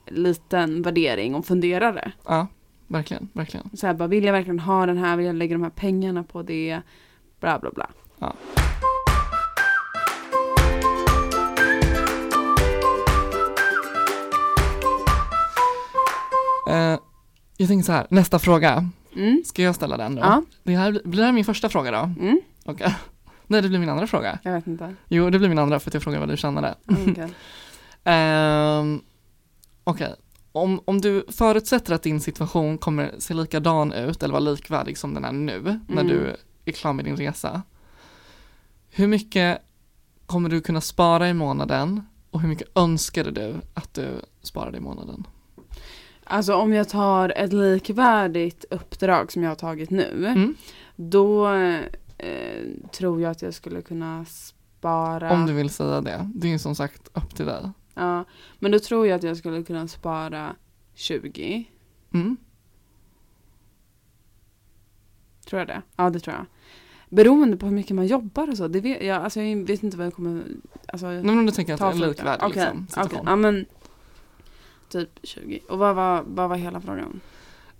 liten 0.07 0.83
värdering 0.83 1.35
och 1.35 1.47
funderar 1.47 1.93
det. 1.93 2.13
Ja, 2.25 2.47
verkligen, 2.87 3.29
verkligen. 3.33 3.71
Så 3.77 3.87
här, 3.87 3.95
bara, 3.95 4.09
vill 4.09 4.25
jag 4.25 4.33
verkligen 4.33 4.59
ha 4.59 4.87
den 4.87 4.99
här? 4.99 5.17
Vill 5.17 5.27
jag 5.27 5.35
lägga 5.37 5.55
de 5.55 5.63
här 5.63 5.71
pengarna 5.71 6.23
på 6.25 6.43
det? 6.43 6.81
Bla 7.41 7.59
bla 7.59 7.71
bla. 7.71 7.91
Eh, 16.69 16.99
jag 17.57 17.69
tänker 17.69 17.85
så 17.85 17.93
här, 17.93 18.07
nästa 18.11 18.39
fråga. 18.39 18.91
Mm. 19.17 19.43
Ska 19.45 19.63
jag 19.63 19.75
ställa 19.75 19.97
den 19.97 20.15
då? 20.15 20.21
Ja. 20.21 20.43
Det 20.63 20.77
här, 20.77 21.01
blir 21.05 21.21
det 21.21 21.25
här 21.25 21.33
min 21.33 21.45
första 21.45 21.69
fråga 21.69 21.91
då? 21.91 21.99
Mm. 21.99 22.41
Okej. 22.65 22.97
Nej, 23.47 23.63
det 23.63 23.69
blir 23.69 23.79
min 23.79 23.89
andra 23.89 24.07
fråga. 24.07 24.39
Jag 24.43 24.53
vet 24.53 24.67
inte. 24.67 24.95
Jo, 25.09 25.31
det 25.31 25.39
blir 25.39 25.49
min 25.49 25.59
andra 25.59 25.81
för 25.81 25.91
att 25.91 25.95
jag 25.95 26.03
frågar 26.03 26.21
vad 26.21 26.29
du 26.29 26.37
känner. 26.37 26.75
Okay. 26.87 27.29
Ehm, 28.05 29.01
Okej, 29.85 30.15
om, 30.53 30.81
om 30.85 31.01
du 31.01 31.25
förutsätter 31.29 31.95
att 31.95 32.03
din 32.03 32.21
situation 32.21 32.79
kommer 32.79 33.15
se 33.19 33.35
likadan 33.35 33.93
ut 33.93 34.23
eller 34.23 34.33
vara 34.33 34.41
likvärdig 34.53 34.99
som 34.99 35.15
den 35.15 35.25
är 35.25 35.33
nu 35.33 35.81
när 35.89 36.03
Mm. 36.03 36.07
du 36.07 36.37
är 36.65 36.73
klar 36.73 36.93
med 36.93 37.05
din 37.05 37.17
resa. 37.17 37.63
Hur 38.91 39.07
mycket 39.07 39.63
kommer 40.27 40.49
du 40.49 40.61
kunna 40.61 40.81
spara 40.81 41.29
i 41.29 41.35
månaden 41.35 42.07
och 42.31 42.41
hur 42.41 42.49
mycket 42.49 42.69
önskade 42.79 43.31
du 43.31 43.55
att 43.75 43.95
du 43.95 44.09
sparade 44.43 44.77
i 44.79 44.81
månaden? 44.81 45.27
Alltså 46.25 46.55
om 46.55 46.73
jag 46.73 46.89
tar 46.89 47.33
ett 47.37 47.53
likvärdigt 47.53 48.65
uppdrag 48.71 49.33
som 49.33 49.43
jag 49.43 49.51
har 49.51 49.57
tagit 49.57 49.91
nu. 49.91 50.27
Mm. 50.27 50.55
Då 50.97 51.53
eh, 51.55 51.81
tror 52.93 53.21
jag 53.21 53.31
att 53.31 53.43
jag 53.43 53.55
skulle 53.55 53.83
kunna 53.83 54.25
spara. 54.25 55.33
Om 55.33 55.47
du 55.47 55.53
vill 55.53 55.71
säga 55.71 56.01
det. 56.01 56.31
Det 56.35 56.47
är 56.49 56.53
ju 56.53 56.59
som 56.59 56.75
sagt 56.75 57.09
upp 57.13 57.35
till 57.37 57.47
dig. 57.47 57.71
Ja, 57.95 58.25
men 58.59 58.71
då 58.71 58.79
tror 58.79 59.07
jag 59.07 59.17
att 59.17 59.23
jag 59.23 59.37
skulle 59.37 59.63
kunna 59.63 59.89
spara 59.89 60.57
20. 60.95 61.71
Mm. 62.15 62.37
Tror 65.47 65.61
jag 65.61 65.69
det? 65.69 65.83
Ja, 65.97 66.11
det 66.11 66.21
tror 66.21 66.37
jag. 66.37 66.47
Beroende 67.09 67.57
på 67.57 67.67
hur 67.67 67.73
mycket 67.73 67.97
man 67.97 68.07
jobbar 68.07 68.51
och 68.51 68.57
så. 68.57 68.69
Det 68.69 68.81
vet, 68.81 69.05
jag, 69.05 69.23
alltså, 69.23 69.41
jag 69.41 69.67
vet 69.67 69.83
inte 69.83 69.97
vad 69.97 70.07
jag 70.07 70.15
kommer 70.15 70.45
alltså, 70.89 71.07
Nej, 71.07 71.23
men 71.23 71.39
om 71.39 71.47
du 71.47 71.53
tänker 71.53 71.75
att 71.75 71.81
det 71.81 71.85
är 71.85 71.91
ta 71.91 71.95
en 71.95 72.01
för 72.01 72.09
likvärdig 72.09 72.45
Okej, 72.45 72.63
liksom, 72.63 72.87
okej. 72.91 73.05
situation. 73.05 73.27
Ja, 73.27 73.37
men 73.37 73.67
typ 74.89 75.19
20. 75.23 75.61
Och 75.69 75.79
vad 75.79 75.95
var, 75.95 76.23
vad 76.27 76.49
var 76.49 76.57
hela 76.57 76.81
frågan? 76.81 77.21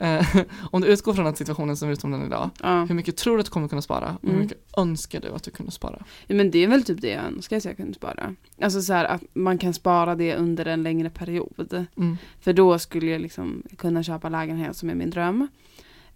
Eh, 0.03 0.37
om 0.71 0.81
du 0.81 0.87
utgår 0.89 1.15
från 1.15 1.27
att 1.27 1.39
situationen 1.39 1.77
ser 1.77 1.91
ut 1.91 2.01
som 2.01 2.11
den 2.11 2.27
idag, 2.27 2.51
Ja. 2.63 2.85
hur 2.85 2.95
mycket 2.95 3.17
tror 3.17 3.35
du 3.37 3.41
att 3.41 3.47
du 3.47 3.53
kommer 3.53 3.69
kunna 3.69 3.83
spara 3.83 4.07
och 4.07 4.21
hur 4.23 4.29
Mm. 4.29 4.41
mycket 4.43 4.59
önskar 4.77 5.21
du 5.21 5.29
att 5.29 5.43
du 5.43 5.51
kunde 5.51 5.73
spara? 5.73 6.05
ja, 6.27 6.35
men 6.35 6.51
det 6.51 6.59
är 6.65 6.69
väl 6.69 6.83
typ 6.85 7.01
det 7.01 7.09
jag 7.09 7.25
önskar 7.25 7.57
att 7.57 7.65
jag 7.65 7.77
kunde 7.77 7.95
spara. 7.95 8.35
Alltså 8.63 8.83
så 8.83 8.93
här 8.93 9.05
att 9.05 9.23
man 9.35 9.59
kan 9.59 9.75
spara 9.75 10.15
det 10.15 10.37
under 10.37 10.67
en 10.67 10.83
längre 10.83 11.11
period. 11.11 11.87
Mm. 11.97 12.17
För 12.41 12.53
då 12.53 12.79
skulle 12.79 13.07
jag 13.11 13.21
liksom 13.21 13.63
kunna 13.79 14.03
köpa 14.03 14.29
lägenhet 14.29 14.77
som 14.77 14.91
är 14.91 14.95
min 14.95 15.11
dröm. 15.11 15.49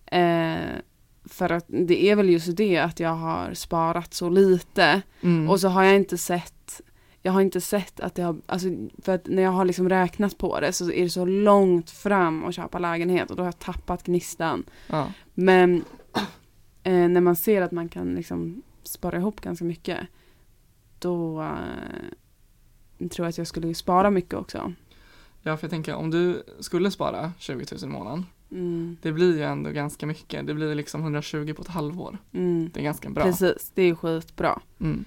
Eh, 0.06 0.56
för 1.24 1.52
att 1.52 1.64
det 1.68 2.04
är 2.10 2.16
väl 2.16 2.28
just 2.30 2.56
det 2.56 2.78
att 2.78 3.00
jag 3.00 3.14
har 3.14 3.54
sparat 3.54 4.14
så 4.14 4.28
lite. 4.28 5.02
Mm. 5.22 5.50
Och 5.50 5.60
så 5.60 5.68
har 5.68 5.82
jag 5.84 5.96
inte 5.96 6.18
sett 6.18 6.80
jag 7.26 7.32
har 7.32 7.40
inte 7.40 7.60
sett 7.60 8.00
att 8.00 8.14
det 8.14 8.22
har, 8.22 8.36
alltså 8.46 8.68
för 9.02 9.14
att 9.14 9.26
när 9.26 9.42
jag 9.42 9.50
har 9.50 9.64
liksom 9.64 9.88
räknat 9.88 10.38
på 10.38 10.60
det 10.60 10.72
så 10.72 10.92
är 10.92 11.02
det 11.02 11.10
så 11.10 11.24
långt 11.24 11.90
fram 11.90 12.44
att 12.44 12.54
köpa 12.54 12.78
lägenhet 12.78 13.30
och 13.30 13.36
då 13.36 13.42
har 13.42 13.46
jag 13.46 13.58
tappat 13.58 14.02
gnistan. 14.02 14.64
ja. 14.86 15.12
Men 15.34 15.84
eh, 16.82 17.08
när 17.08 17.20
man 17.20 17.36
ser 17.36 17.62
att 17.62 17.72
man 17.72 17.88
kan 17.88 18.14
liksom 18.14 18.62
spara 18.82 19.16
ihop 19.16 19.40
ganska 19.40 19.64
mycket 19.64 19.98
då 20.98 21.42
eh, 21.42 23.08
tror 23.08 23.24
jag 23.24 23.28
att 23.28 23.38
jag 23.38 23.46
skulle 23.46 23.74
spara 23.74 24.10
mycket 24.10 24.34
också. 24.34 24.72
ja, 25.42 25.56
för 25.56 25.64
jag 25.64 25.70
tänker 25.70 25.94
om 25.94 26.10
du 26.10 26.42
skulle 26.60 26.90
spara 26.90 27.32
20 27.38 27.64
000 27.72 27.84
i 27.84 27.86
månaden, 27.86 28.26
Mm, 28.50 28.96
det 29.02 29.12
blir 29.12 29.36
ju 29.36 29.42
ändå 29.42 29.70
ganska 29.70 30.06
mycket. 30.06 30.46
Det 30.46 30.54
blir 30.54 30.74
liksom 30.74 31.00
120 31.02 31.54
på 31.56 31.62
ett 31.62 31.68
halvår. 31.68 32.18
mm. 32.32 32.70
Det 32.72 32.80
är 32.80 32.84
ganska 32.84 33.10
bra. 33.10 33.24
Precis, 33.24 33.72
det 33.74 33.82
är 33.82 33.94
skitbra. 33.94 34.60
Mm. 34.80 35.04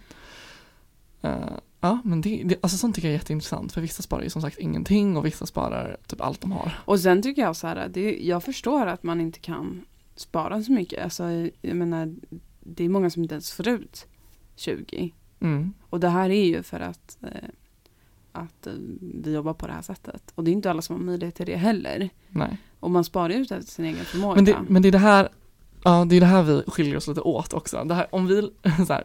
Eh, 1.22 1.58
ja, 1.80 2.00
men 2.04 2.22
det, 2.22 2.44
det, 2.46 2.56
alltså 2.62 2.78
sånt 2.78 2.96
tycker 2.96 3.08
jag 3.08 3.14
är 3.14 3.20
jätteintressant, 3.20 3.72
för 3.72 3.82
vissa 3.82 4.04
sparar 4.04 4.24
ju 4.24 4.30
som 4.30 4.42
sagt 4.42 4.58
ingenting 4.58 5.18
och 5.18 5.26
vissa 5.26 5.46
sparar 5.46 5.98
typ 6.08 6.22
allt 6.22 6.42
de 6.42 6.52
har. 6.52 6.80
Och 6.86 7.00
sen 7.00 7.22
tycker 7.22 7.42
jag 7.42 7.56
så 7.56 7.68
här, 7.68 7.90
det, 7.90 8.20
jag 8.22 8.44
förstår 8.44 8.86
att 8.88 9.04
man 9.04 9.22
inte 9.22 9.40
kan 9.40 9.86
spara 10.16 10.64
så 10.64 10.72
mycket. 10.72 11.04
Alltså, 11.04 11.24
jag 11.62 11.76
menar, 11.78 12.16
det 12.60 12.86
är 12.86 12.90
många 12.90 13.10
som 13.10 13.24
inte 13.24 13.36
ens 13.36 13.52
får 13.52 13.68
ut 13.68 14.08
20. 14.56 15.14
Mm. 15.40 15.74
Och 15.90 16.00
det 16.00 16.10
här 16.10 16.30
är 16.30 16.46
ju 16.46 16.64
för 16.64 16.80
att, 16.80 17.18
eh, 17.22 17.50
att 18.32 18.68
eh, 18.68 18.74
vi 19.02 19.34
jobbar 19.34 19.54
på 19.54 19.68
det 19.68 19.74
här 19.74 19.82
sättet. 19.82 20.32
Och 20.36 20.44
det 20.44 20.52
är 20.52 20.54
inte 20.54 20.70
alla 20.70 20.82
som 20.82 20.96
har 20.96 21.04
möjlighet 21.04 21.36
till 21.36 21.46
det 21.46 21.56
heller. 21.56 22.10
Nej. 22.30 22.58
Och 22.80 22.92
man 22.92 23.04
sparar 23.04 23.30
ju 23.30 23.36
ut 23.36 23.52
efter 23.52 23.72
sin 23.72 23.86
egen 23.86 24.06
förmåga. 24.06 24.36
Men 24.36 24.46
det, 24.46 24.58
men 24.68 24.82
det 24.82 24.88
är 24.88 24.92
det 24.92 24.98
här, 24.98 25.30
ja 25.84 26.06
det 26.10 26.16
är 26.16 26.20
det 26.20 26.26
här 26.26 26.44
vi 26.44 26.64
skiljer 26.68 26.98
oss 26.98 27.08
lite 27.08 27.22
åt 27.22 27.54
också. 27.54 27.84
Det 27.84 27.94
här, 27.94 28.08
om 28.12 28.28
vi, 28.28 28.42
så 28.88 28.94
här, 28.94 29.04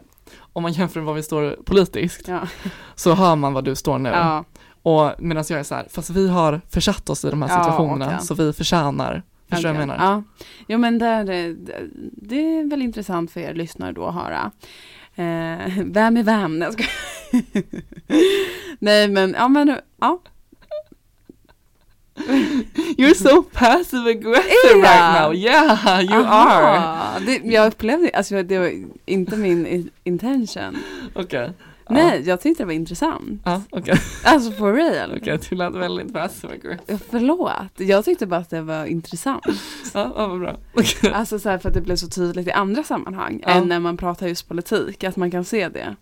om 0.53 0.63
man 0.63 0.71
jämför 0.71 0.99
med 0.99 1.07
var 1.07 1.13
vi 1.13 1.23
står 1.23 1.57
politiskt, 1.65 2.27
ja. 2.27 2.39
så 2.95 3.13
hör 3.13 3.35
man 3.35 3.53
var 3.53 3.61
du 3.61 3.75
står 3.75 3.97
nu. 3.99 4.09
ja, 4.09 4.43
Och 4.83 5.11
medan 5.19 5.43
jag 5.49 5.59
är 5.59 5.63
så 5.63 5.75
här, 5.75 5.85
fast 5.89 6.09
vi 6.09 6.29
har 6.29 6.61
försatt 6.69 7.09
oss 7.09 7.25
i 7.25 7.29
de 7.29 7.41
här 7.41 7.49
Ja, 7.49 7.63
situationerna, 7.63 8.05
okej. 8.05 8.25
så 8.27 8.33
vi 8.33 8.53
förtjänar, 8.53 9.23
förstår 9.49 9.69
vad 9.69 9.81
jag 9.81 9.87
menar? 9.87 10.05
Ja, 10.05 10.23
ja 10.67 10.77
men 10.77 10.99
där, 10.99 11.23
det, 11.23 11.55
det 12.11 12.35
är 12.57 12.69
väl 12.69 12.81
intressant 12.81 13.31
för 13.31 13.39
er 13.39 13.53
lyssnare 13.53 13.91
då 13.91 14.05
att 14.05 14.15
höra. 14.15 14.51
Eh, 15.15 15.71
vem 15.85 16.17
är 16.17 16.23
vem? 16.23 16.59
Nej, 16.59 16.67
jag 16.67 16.73
skojar. 16.73 16.91
Nej 18.79 19.07
men, 19.07 19.35
ja 19.37 19.47
men, 19.47 19.77
ja. 20.01 20.19
You're 22.97 23.13
so 23.13 23.43
passive 23.43 24.09
aggressive 24.09 24.73
right 24.81 25.21
now, 25.21 25.33
yeah 25.33 26.01
you 26.01 26.23
Aha. 26.23 27.15
are! 27.15 27.25
Det, 27.25 27.41
jag 27.43 27.67
upplevde, 27.67 28.09
alltså 28.13 28.43
det 28.43 28.59
var 28.59 28.71
inte 29.05 29.37
min 29.37 29.89
intention. 30.03 30.77
Okej. 31.15 31.51
Ja. 31.87 31.93
Nej, 31.93 32.21
jag 32.25 32.41
tyckte 32.41 32.63
det 32.63 32.67
var 32.67 32.73
intressant. 32.73 33.41
Ja, 33.45 33.61
okej, 33.69 33.95
Alltså 34.23 34.51
for 34.51 34.73
real. 34.73 35.17
okej, 35.21 35.39
du 35.49 35.55
lät 35.55 35.73
väldigt 35.75 36.13
passive 36.13 36.53
aggressive. 36.53 36.99
Förlåt, 37.09 37.51
jag 37.77 38.05
tyckte 38.05 38.25
bara 38.25 38.39
att 38.39 38.49
det 38.49 38.61
var 38.61 38.85
intressant. 38.85 39.45
Ja, 39.93 40.13
ja 40.15 40.27
vad 40.27 40.39
bra. 40.39 40.57
Okej. 40.73 41.11
Alltså 41.13 41.39
så 41.39 41.49
här 41.49 41.57
för 41.57 41.69
att 41.69 41.75
det 41.75 41.81
blev 41.81 41.95
så 41.95 42.07
tydligt 42.07 42.47
i 42.47 42.51
andra 42.51 42.83
sammanhang 42.83 43.39
Ja. 43.43 43.49
än 43.49 43.67
när 43.67 43.79
man 43.79 43.97
pratar 43.97 44.27
just 44.27 44.47
politik, 44.47 45.03
att 45.03 45.15
man 45.15 45.31
kan 45.31 45.45
se 45.45 45.69
det. 45.69 45.95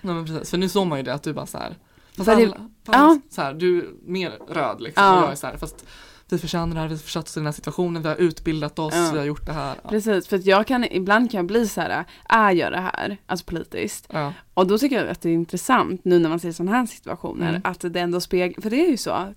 Nej 0.00 0.14
men 0.14 0.26
precis, 0.26 0.50
för 0.50 0.58
nu 0.58 0.68
såg 0.68 0.86
man 0.86 0.98
ju 0.98 1.04
det 1.04 1.14
att 1.14 1.22
du 1.22 1.32
bara 1.32 1.46
så 1.46 1.58
här. 1.58 1.74
Fast 2.16 2.26
det- 2.26 2.32
alla, 2.34 2.56
fast 2.86 2.98
ja. 2.98 3.18
så 3.30 3.42
här, 3.42 3.54
du 3.54 3.78
är 3.78 3.86
mer 4.10 4.30
röd 4.48 4.80
liksom 4.80 5.04
Ja. 5.04 5.16
och 5.18 5.22
jag 5.24 5.32
är 5.32 5.36
så 5.36 5.46
här, 5.46 5.56
fast 5.56 5.86
vi 6.28 6.38
förtjänar 6.38 6.74
det 6.74 6.80
här, 6.80 6.88
vi 6.88 6.98
försatt 6.98 7.24
oss 7.24 7.36
i 7.36 7.40
den 7.40 7.44
här 7.46 7.52
situationen, 7.52 8.02
vi 8.02 8.08
har 8.08 8.16
utbildat 8.16 8.78
oss, 8.78 8.94
Ja. 8.94 9.10
vi 9.12 9.18
har 9.18 9.24
gjort 9.26 9.46
det 9.46 9.52
här. 9.52 9.74
Ja. 9.82 9.90
Precis, 9.90 10.28
för 10.28 10.36
att 10.36 10.44
jag 10.46 10.66
kan, 10.66 10.84
ibland 10.84 11.30
kan 11.30 11.38
jag 11.38 11.46
bli 11.46 11.68
så 11.68 11.80
här, 11.80 12.04
är 12.28 12.52
jag 12.52 12.72
det 12.72 12.80
här, 12.80 13.16
alltså 13.26 13.46
politiskt? 13.46 14.06
Ja. 14.12 14.32
Och 14.54 14.66
då 14.66 14.78
tycker 14.78 14.96
jag 14.96 15.08
att 15.08 15.20
det 15.20 15.28
är 15.30 15.34
intressant 15.34 16.04
nu 16.04 16.18
när 16.18 16.28
man 16.28 16.40
ser 16.40 16.52
sådana 16.52 16.76
här 16.76 16.86
situationer, 16.86 17.48
Mm. 17.48 17.60
att 17.64 17.80
det 17.92 18.00
ändå 18.00 18.20
speglar, 18.20 18.62
för 18.62 18.70
det 18.70 18.86
är 18.86 18.90
ju 18.90 18.96
så, 18.96 19.34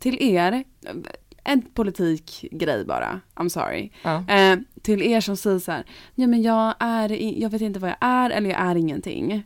till 0.00 0.22
er, 0.22 0.64
en 1.44 1.62
politikgrej 1.62 2.84
bara, 2.84 3.20
I'm 3.34 3.48
sorry. 3.48 3.90
Eh, 4.28 4.58
till 4.82 5.02
er 5.02 5.20
som 5.20 5.36
säger 5.36 5.58
så 5.58 5.72
här, 5.72 5.84
ja 6.14 6.26
men 6.26 6.42
jag 6.42 6.74
är, 6.78 7.12
jag 7.42 7.50
vet 7.50 7.60
inte 7.62 7.80
vad 7.80 7.90
jag 7.90 7.96
är 8.00 8.30
eller 8.30 8.50
jag 8.50 8.60
är 8.60 8.74
ingenting 8.76 9.42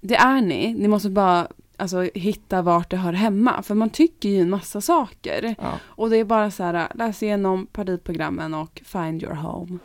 det 0.00 0.16
är 0.16 0.40
ni, 0.40 0.74
ni 0.74 0.88
måste 0.88 1.10
bara 1.10 1.48
alltså, 1.76 2.02
hitta 2.14 2.62
vart 2.62 2.90
det 2.90 2.96
hör 2.96 3.12
hemma. 3.12 3.62
För 3.62 3.74
man 3.74 3.90
tycker 3.90 4.28
ju 4.28 4.40
en 4.40 4.50
massa 4.50 4.80
saker. 4.80 5.54
Ja. 5.58 5.72
Och 5.84 6.10
det 6.10 6.16
är 6.16 6.24
bara 6.24 6.50
så 6.50 6.62
här, 6.62 6.88
läs 6.94 7.22
igenom 7.22 7.66
partiprogrammen 7.66 8.54
och 8.54 8.82
find 8.84 9.22
your 9.22 9.34
home. 9.34 9.78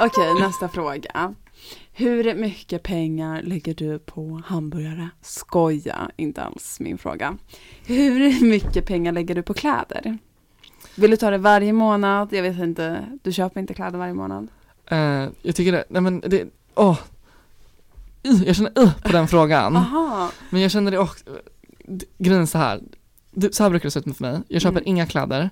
Okej, 0.00 0.34
nästa 0.40 0.68
fråga. 0.68 1.34
Hur 1.92 2.34
mycket 2.34 2.82
pengar 2.82 3.42
lägger 3.42 3.74
du 3.74 3.98
på 3.98 4.42
hamburgare? 4.46 5.08
Skoja, 5.22 6.10
inte 6.16 6.42
alls 6.42 6.80
min 6.80 6.98
fråga. 6.98 7.38
Hur 7.86 8.44
mycket 8.44 8.86
pengar 8.86 9.12
lägger 9.12 9.34
du 9.34 9.42
på 9.42 9.54
kläder? 9.54 10.18
Vill 10.98 11.10
du 11.10 11.16
ta 11.16 11.30
det 11.30 11.38
varje 11.38 11.72
månad? 11.72 12.32
Jag 12.32 12.42
vet 12.42 12.58
inte, 12.58 13.06
du 13.22 13.32
köper 13.32 13.60
inte 13.60 13.74
kläder 13.74 13.98
varje 13.98 14.14
månad? 14.14 14.48
Eh, 14.86 14.98
jag 15.42 15.54
tycker 15.56 15.72
det, 15.72 15.84
nej 15.88 16.02
men 16.02 16.20
det, 16.20 16.48
åh. 16.74 16.98
Uh, 18.28 18.42
jag 18.46 18.56
känner 18.56 18.78
uh 18.78 19.02
på 19.02 19.08
den 19.08 19.28
frågan. 19.28 19.76
Aha. 19.76 20.30
Men 20.50 20.60
jag 20.62 20.70
känner 20.70 20.90
det 20.90 20.98
också, 20.98 21.24
grejen 22.18 22.42
är 22.42 22.46
så 22.46 22.58
här. 22.58 22.80
Det, 23.30 23.54
så 23.54 23.62
här 23.62 23.70
brukar 23.70 23.86
det 23.86 23.90
se 23.90 23.98
ut 24.00 24.16
för 24.16 24.24
mig. 24.24 24.40
Jag 24.48 24.62
köper 24.62 24.80
Mm. 24.80 24.88
inga 24.88 25.06
kläder 25.06 25.50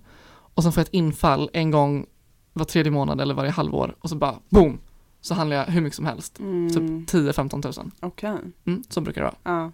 och 0.55 0.63
sen 0.63 0.73
får 0.73 0.81
jag 0.81 0.87
ett 0.87 0.95
infall 0.95 1.51
en 1.53 1.71
gång 1.71 2.07
var 2.53 2.65
tredje 2.65 2.93
månad 2.93 3.21
eller 3.21 3.35
varje 3.35 3.51
halvår 3.51 3.95
och 4.01 4.09
så 4.11 4.17
bara 4.17 4.35
boom! 4.49 4.79
Så 5.21 5.35
handlar 5.35 5.57
jag 5.57 5.65
hur 5.65 5.81
mycket 5.81 5.97
som 5.97 6.07
helst. 6.07 6.39
Mm. 6.39 6.71
Typ 7.07 7.15
10-15 7.15 7.63
tusen. 7.63 7.91
Okej. 8.01 8.37
Mm, 8.67 8.85
så 8.89 9.01
brukar 9.01 9.21
det 9.21 9.25
vara. 9.25 9.57
Ja. 9.59 9.71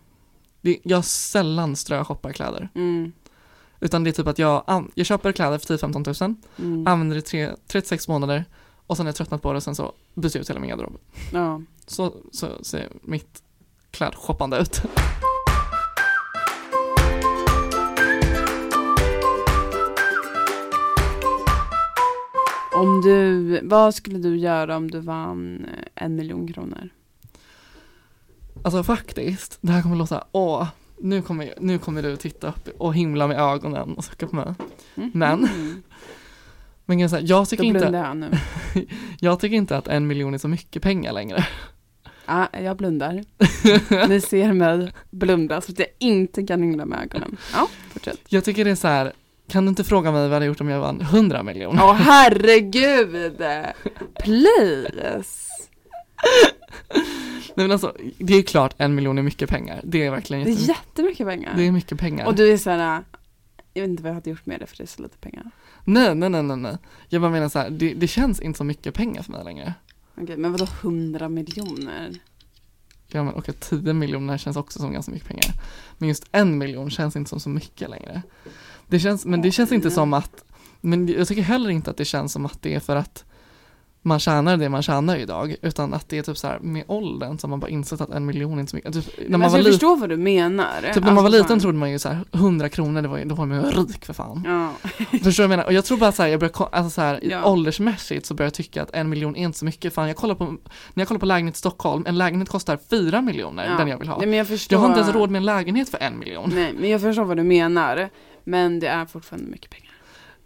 Det, 0.61 0.79
jag 0.83 1.05
sällan 1.05 1.77
ströshoppar 1.77 2.33
kläder. 2.33 2.69
Mm. 2.75 3.13
Utan 3.83 4.05
det 4.05 4.11
är 4.11 4.13
typ 4.13 4.27
att 4.27 4.39
jag, 4.39 4.85
jag 4.95 5.07
köper 5.07 5.33
kläder 5.33 5.59
för 5.59 5.77
10-15 5.77 6.05
tusen, 6.05 6.37
Mm. 6.59 6.87
använder 6.87 7.15
det 7.17 7.19
i 7.21 7.23
tre- 7.23 7.57
36 7.67 8.09
månader 8.09 8.45
och 8.87 8.97
sen 8.97 9.07
har 9.07 9.09
jag 9.09 9.17
tröttnat 9.17 9.43
på 9.43 9.53
det 9.53 9.57
och 9.57 9.63
sen 9.63 9.75
så 9.75 9.93
byter 10.15 10.31
jag 10.37 10.41
ut 10.41 10.51
hela 10.51 10.61
min 10.61 10.71
garderob. 10.71 10.99
Ja. 11.33 11.61
Så, 11.87 12.15
så 12.33 12.49
ser 12.65 12.89
mitt 13.03 13.43
klädshoppande 13.91 14.59
ut. 14.59 14.83
Om 22.75 23.01
du, 23.01 23.61
vad 23.67 23.95
skulle 23.95 24.19
du 24.19 24.37
göra 24.37 24.77
om 24.77 24.91
du 24.91 25.01
vann 25.01 25.65
eh, 25.65 26.05
en 26.05 26.17
miljon 26.17 26.53
kronor? 26.53 26.89
Alltså 28.65 28.83
faktiskt, 28.85 29.59
det 29.61 29.73
här 29.73 29.83
kommer 29.83 29.97
låta, 29.97 30.25
åh, 30.33 30.69
nu 31.03 31.23
kommer, 31.23 31.55
nu 31.61 31.79
kommer 31.79 32.03
du 32.03 32.17
titta 32.17 32.49
upp 32.49 32.69
och 32.79 32.95
himla 32.95 33.27
med 33.27 33.39
ögonen 33.41 33.95
och 33.95 34.05
sucka 34.05 34.27
på 34.27 34.37
mig. 34.37 34.55
Men- 34.95 35.49
Mm. 35.49 35.83
Men 36.85 37.11
så 37.11 37.17
här, 37.17 37.25
jag 37.27 37.49
tycker, 37.49 37.63
Då 37.63 37.69
inte, 37.69 37.87
jag 37.87 38.17
nu. 38.17 38.31
jag 39.21 39.41
tycker 39.41 39.57
inte 39.57 39.77
att 39.77 39.89
en 39.89 40.07
miljon 40.07 40.35
är 40.35 40.39
så 40.39 40.49
mycket 40.49 40.83
pengar 40.83 41.13
längre. 41.13 41.47
Ja, 42.27 42.49
jag 42.63 42.77
blundar. 42.77 43.25
Ni 44.09 44.21
ser 44.21 44.53
mig 44.53 44.93
blunda 45.11 45.61
så 45.61 45.73
att 45.73 45.79
jag 45.79 45.89
inte 45.99 46.43
kan 46.47 46.63
himla 46.63 46.85
med 46.87 46.99
ögonen. 47.03 47.37
Ja, 47.55 47.69
fortsätt. 47.93 48.21
Jag 48.29 48.45
tycker 48.45 48.65
det 48.65 48.71
är 48.71 48.75
så 48.75 48.89
här, 48.89 49.13
kan 49.49 49.65
du 49.65 49.69
inte 49.69 49.85
fråga 49.85 50.13
mig 50.13 50.21
vad 50.21 50.29
jag 50.29 50.35
hade 50.35 50.47
gjort 50.47 50.61
om 50.61 50.69
jag 50.69 50.81
vann 50.81 51.01
100 51.01 51.43
miljoner? 51.43 51.83
Åh 51.85 51.93
herregud! 51.95 53.37
Please! 54.25 55.49
Nej 57.57 57.67
men 57.67 57.71
alltså, 57.73 57.97
det 58.19 58.35
är 58.35 58.43
klart 58.43 58.75
en 58.79 58.95
miljon 58.95 59.19
är 59.19 59.23
mycket 59.23 59.49
pengar. 59.51 59.81
Det 59.85 60.07
är 60.07 60.11
verkligen 60.11 60.45
Det 60.45 60.51
är 60.51 60.53
jättemycket. 60.53 60.79
jättemycket 60.89 61.27
pengar. 61.27 61.55
Det 61.57 61.63
är 61.67 61.73
mycket 61.73 61.99
pengar. 61.99 62.27
Och 62.27 62.35
du 62.35 62.53
är 62.53 62.57
såhär, 62.57 63.05
jag 63.75 63.83
vet 63.83 63.91
inte 63.91 64.03
vad 64.03 64.11
jag 64.11 64.15
hade 64.15 64.31
gjort 64.31 64.47
med 64.47 64.61
det 64.61 64.67
för 64.67 64.77
det 64.77 64.85
är 64.85 64.87
så 64.87 65.03
lite 65.03 65.19
pengar. 65.19 65.51
Nej, 65.85 66.15
nej, 66.15 66.29
nej, 66.31 66.43
nej, 66.43 66.57
nej. 66.57 66.77
Jag 67.09 67.23
bara 67.23 67.31
menar 67.31 67.49
så 67.49 67.59
här, 67.59 67.71
det, 67.71 67.95
det 67.95 68.09
känns 68.09 68.41
inte 68.41 68.57
så 68.59 68.65
mycket 68.65 68.95
pengar 68.95 69.23
för 69.23 69.33
mig 69.33 69.45
längre. 69.45 69.75
Okej, 70.21 70.37
men 70.37 70.53
vadå 70.53 70.67
100 70.83 71.29
miljoner? 71.29 72.13
Ja 73.09 73.25
men 73.25 73.35
okej, 73.35 73.55
10 73.61 73.93
miljoner 73.93 74.39
känns 74.39 74.57
också 74.57 74.79
som 74.79 74.93
ganska 74.93 75.13
mycket 75.13 75.29
pengar. 75.29 75.53
Men 75.99 76.09
just 76.09 76.25
en 76.33 76.59
miljon 76.59 76.91
känns 76.91 77.17
inte 77.17 77.29
som 77.31 77.41
så 77.41 77.49
mycket 77.49 77.91
längre. 77.91 78.23
Det 78.89 79.01
känns, 79.01 79.25
men 79.27 79.43
det 79.43 79.53
känns 79.53 79.73
inte 79.73 79.89
Oj. 79.89 79.95
som 79.95 80.15
att, 80.15 80.45
men 80.81 81.09
jag 81.09 81.29
tycker 81.29 81.43
heller 81.43 81.71
inte 81.71 81.91
att 81.91 81.97
det 81.97 82.05
känns 82.05 82.33
som 82.33 82.47
att 82.47 82.63
det 82.63 82.75
är 82.75 82.81
för 82.81 82.97
att 82.97 83.25
man 84.05 84.21
tjänar 84.21 84.57
det 84.57 84.69
man 84.69 84.83
tjänar 84.83 85.17
idag, 85.17 85.55
utan 85.63 85.95
att 85.95 86.09
det 86.09 86.19
är 86.19 86.23
typ 86.23 86.39
så 86.39 86.47
här 86.47 86.59
med 86.59 86.85
åldern 86.87 87.39
som 87.39 87.51
man 87.51 87.61
bara 87.61 87.69
insett 87.71 88.01
att 88.01 88.11
en 88.11 88.27
miljon 88.27 88.55
är 88.57 88.61
inte 88.61 88.71
så 88.71 88.77
mycket. 88.77 88.93
Typ, 88.95 89.07
när 89.19 89.25
Men 89.29 89.31
man 89.31 89.43
alltså, 89.43 89.59
var 89.59 89.65
jag 89.65 89.73
förstår 89.73 89.97
vad 89.97 90.09
du 90.09 90.17
menar. 90.17 90.81
typ 90.95 90.95
när 90.95 91.03
man 91.03 91.15
var 91.15 91.23
Alltså, 91.25 91.39
liten 91.39 91.49
fan. 91.49 91.61
trodde 91.61 91.79
man 91.79 91.91
ju 91.91 91.99
så 91.99 92.09
här 92.09 92.25
100 92.33 92.69
kronor, 92.69 93.03
det 93.03 93.09
var, 93.09 93.25
då 93.25 93.35
var 93.35 93.47
man 93.47 93.57
ju 93.65 93.71
rik 93.71 94.05
för 94.05 94.13
fan. 94.13 94.43
Ja. 94.47 94.89
Förstår 95.11 95.21
du 95.25 95.31
vad 95.31 95.43
jag 95.45 95.49
menar? 95.51 95.65
Och 95.65 95.73
jag 95.73 95.85
tror 95.85 95.99
bara 95.99 96.13
så 96.13 96.23
här, 96.23 96.29
jag 96.31 96.41
börjar, 96.41 96.69
alltså 96.73 96.91
så 96.91 97.01
här, 97.01 97.21
Ja. 97.23 97.45
åldersmässigt 97.45 98.27
så 98.27 98.35
börjar 98.35 98.47
jag 98.47 98.55
tycka 98.55 98.83
att 98.83 98.91
en 98.95 99.09
miljon 99.09 99.37
är 99.37 99.45
inte 99.45 99.59
så 99.59 99.65
mycket. 99.65 99.95
Fan, 99.95 100.09
jag 100.09 100.17
kollar 100.17 100.35
på, 100.35 100.45
när 100.45 100.61
jag 100.95 101.09
kollar 101.09 101.19
på 101.21 101.27
lägenhet 101.27 101.55
i 101.55 101.59
Stockholm, 101.59 102.05
en 102.07 102.19
lägenhet 102.19 102.49
kostar 102.49 102.79
4 102.91 103.23
miljoner, 103.23 103.67
ja. 103.71 103.77
den 103.79 103.89
jag 103.89 103.99
vill 103.99 104.09
ha. 104.09 104.19
Nej, 104.19 104.27
men 104.27 104.39
jag 104.39 104.49
förstår. 104.49 104.75
Jag 104.77 104.81
har 104.81 104.89
inte 104.89 105.01
ens 105.01 105.15
råd 105.15 105.31
med 105.31 105.39
en 105.39 105.45
lägenhet 105.47 105.89
för 105.89 105.99
en 105.99 106.19
miljon. 106.19 106.51
Nej, 106.55 106.75
men 106.79 106.91
jag 106.91 107.01
förstår 107.01 107.25
vad 107.25 107.37
du 107.37 107.43
menar. 107.43 108.09
Men 108.45 108.81
det 108.81 108.87
är 108.87 109.07
fortfarande 109.07 109.51
mycket 109.51 109.71
pengar. 109.71 109.89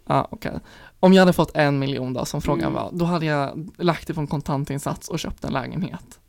Ja, 0.09 0.27
okej. 0.31 0.51
Om 0.99 1.13
jag 1.13 1.21
hade 1.21 1.33
fått 1.33 1.55
en 1.55 1.79
miljon 1.79 2.13
då, 2.13 2.25
som 2.25 2.41
frågan 2.41 2.61
Mm. 2.71 2.73
var, 2.73 2.89
då 2.93 3.05
hade 3.05 3.25
jag 3.25 3.69
lagt 3.77 4.07
det 4.07 4.13
på 4.13 4.21
en 4.21 4.27
kontantinsats 4.27 5.09
och 5.09 5.19
köpt 5.19 5.43
en 5.43 5.53
lägenhet. 5.53 6.19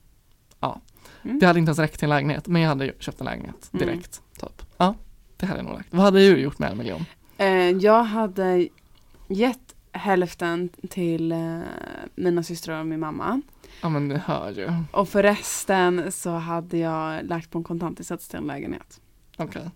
Ja. 0.61 0.81
Mm. 1.25 1.39
Det 1.39 1.47
hade 1.47 1.59
inte 1.59 1.69
ens 1.71 1.79
räckt 1.79 1.99
till 1.99 2.05
en 2.07 2.11
lägenhet, 2.11 2.47
men 2.47 2.63
jag 2.63 2.69
hade 2.69 2.93
köpt 2.99 3.21
en 3.21 3.25
lägenhet 3.25 3.71
Mm. 3.73 3.87
direkt. 3.87 4.23
Typ. 4.41 4.63
Ja, 4.77 4.95
det 5.37 5.47
hade 5.47 5.59
jag 5.59 5.65
nog 5.67 5.75
lagt. 5.77 5.89
Vad 5.91 6.01
hade 6.03 6.19
du 6.19 6.39
gjort 6.39 6.59
med 6.59 6.71
en 6.71 6.79
miljon? 6.79 7.05
Eh, 7.39 7.47
jag 7.71 8.05
hade 8.05 8.69
gett 9.29 9.75
hälften 9.93 10.69
till 10.91 11.33
eh, 11.33 11.59
mina 12.15 12.43
systrar 12.43 12.81
och 12.81 12.87
min 12.87 13.01
mamma. 13.01 13.43
Ja 13.83 13.89
men 13.89 14.09
ni 14.09 14.15
hör 14.17 14.51
ju. 14.53 14.73
Och 14.93 15.09
för 15.09 15.23
resten 15.23 16.13
så 16.13 16.31
hade 16.31 16.79
jag 16.79 17.25
lagt 17.25 17.51
på 17.51 17.59
en 17.59 17.65
kontantinsats 17.65 18.29
till 18.29 18.39
en 18.39 18.47
lägenhet. 18.47 19.01
Okej. 19.37 19.71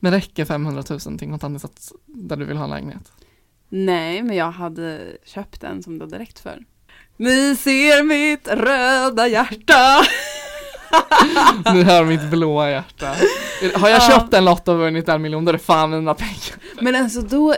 Men 0.00 0.12
räcker 0.12 0.44
500 0.44 0.82
000 0.90 1.00
till 1.00 1.10
en 1.10 1.30
kontantinsats 1.30 1.92
där 2.06 2.36
du 2.36 2.44
vill 2.44 2.56
ha 2.56 2.64
en 2.64 2.70
lägenhet? 2.70 3.12
Nej, 3.68 4.22
men 4.22 4.36
jag 4.36 4.50
hade 4.50 5.00
köpt 5.24 5.62
en 5.64 5.82
som 5.82 5.98
det 5.98 6.04
hade 6.04 6.18
räckt 6.18 6.38
för. 6.38 6.58
Ni 7.16 7.56
ser 7.56 8.02
mitt 8.02 8.48
röda 8.48 9.26
hjärta. 9.28 10.00
Ni 11.74 11.82
hör 11.82 12.04
mitt 12.04 12.22
blåa 12.30 12.70
hjärta. 12.70 13.14
Har 13.74 13.88
jag 13.88 14.00
Ja. 14.02 14.08
köpt 14.10 14.34
en 14.34 14.44
lott 14.44 14.68
och 14.68 14.78
vunnit 14.78 15.08
en 15.08 15.22
miljon, 15.22 15.44
då 15.44 15.48
är 15.48 15.52
det 15.52 15.58
fan 15.58 15.90
mina 15.90 16.14
pengar. 16.14 16.54
Men 16.80 16.94
alltså 16.96 17.20
då, 17.20 17.54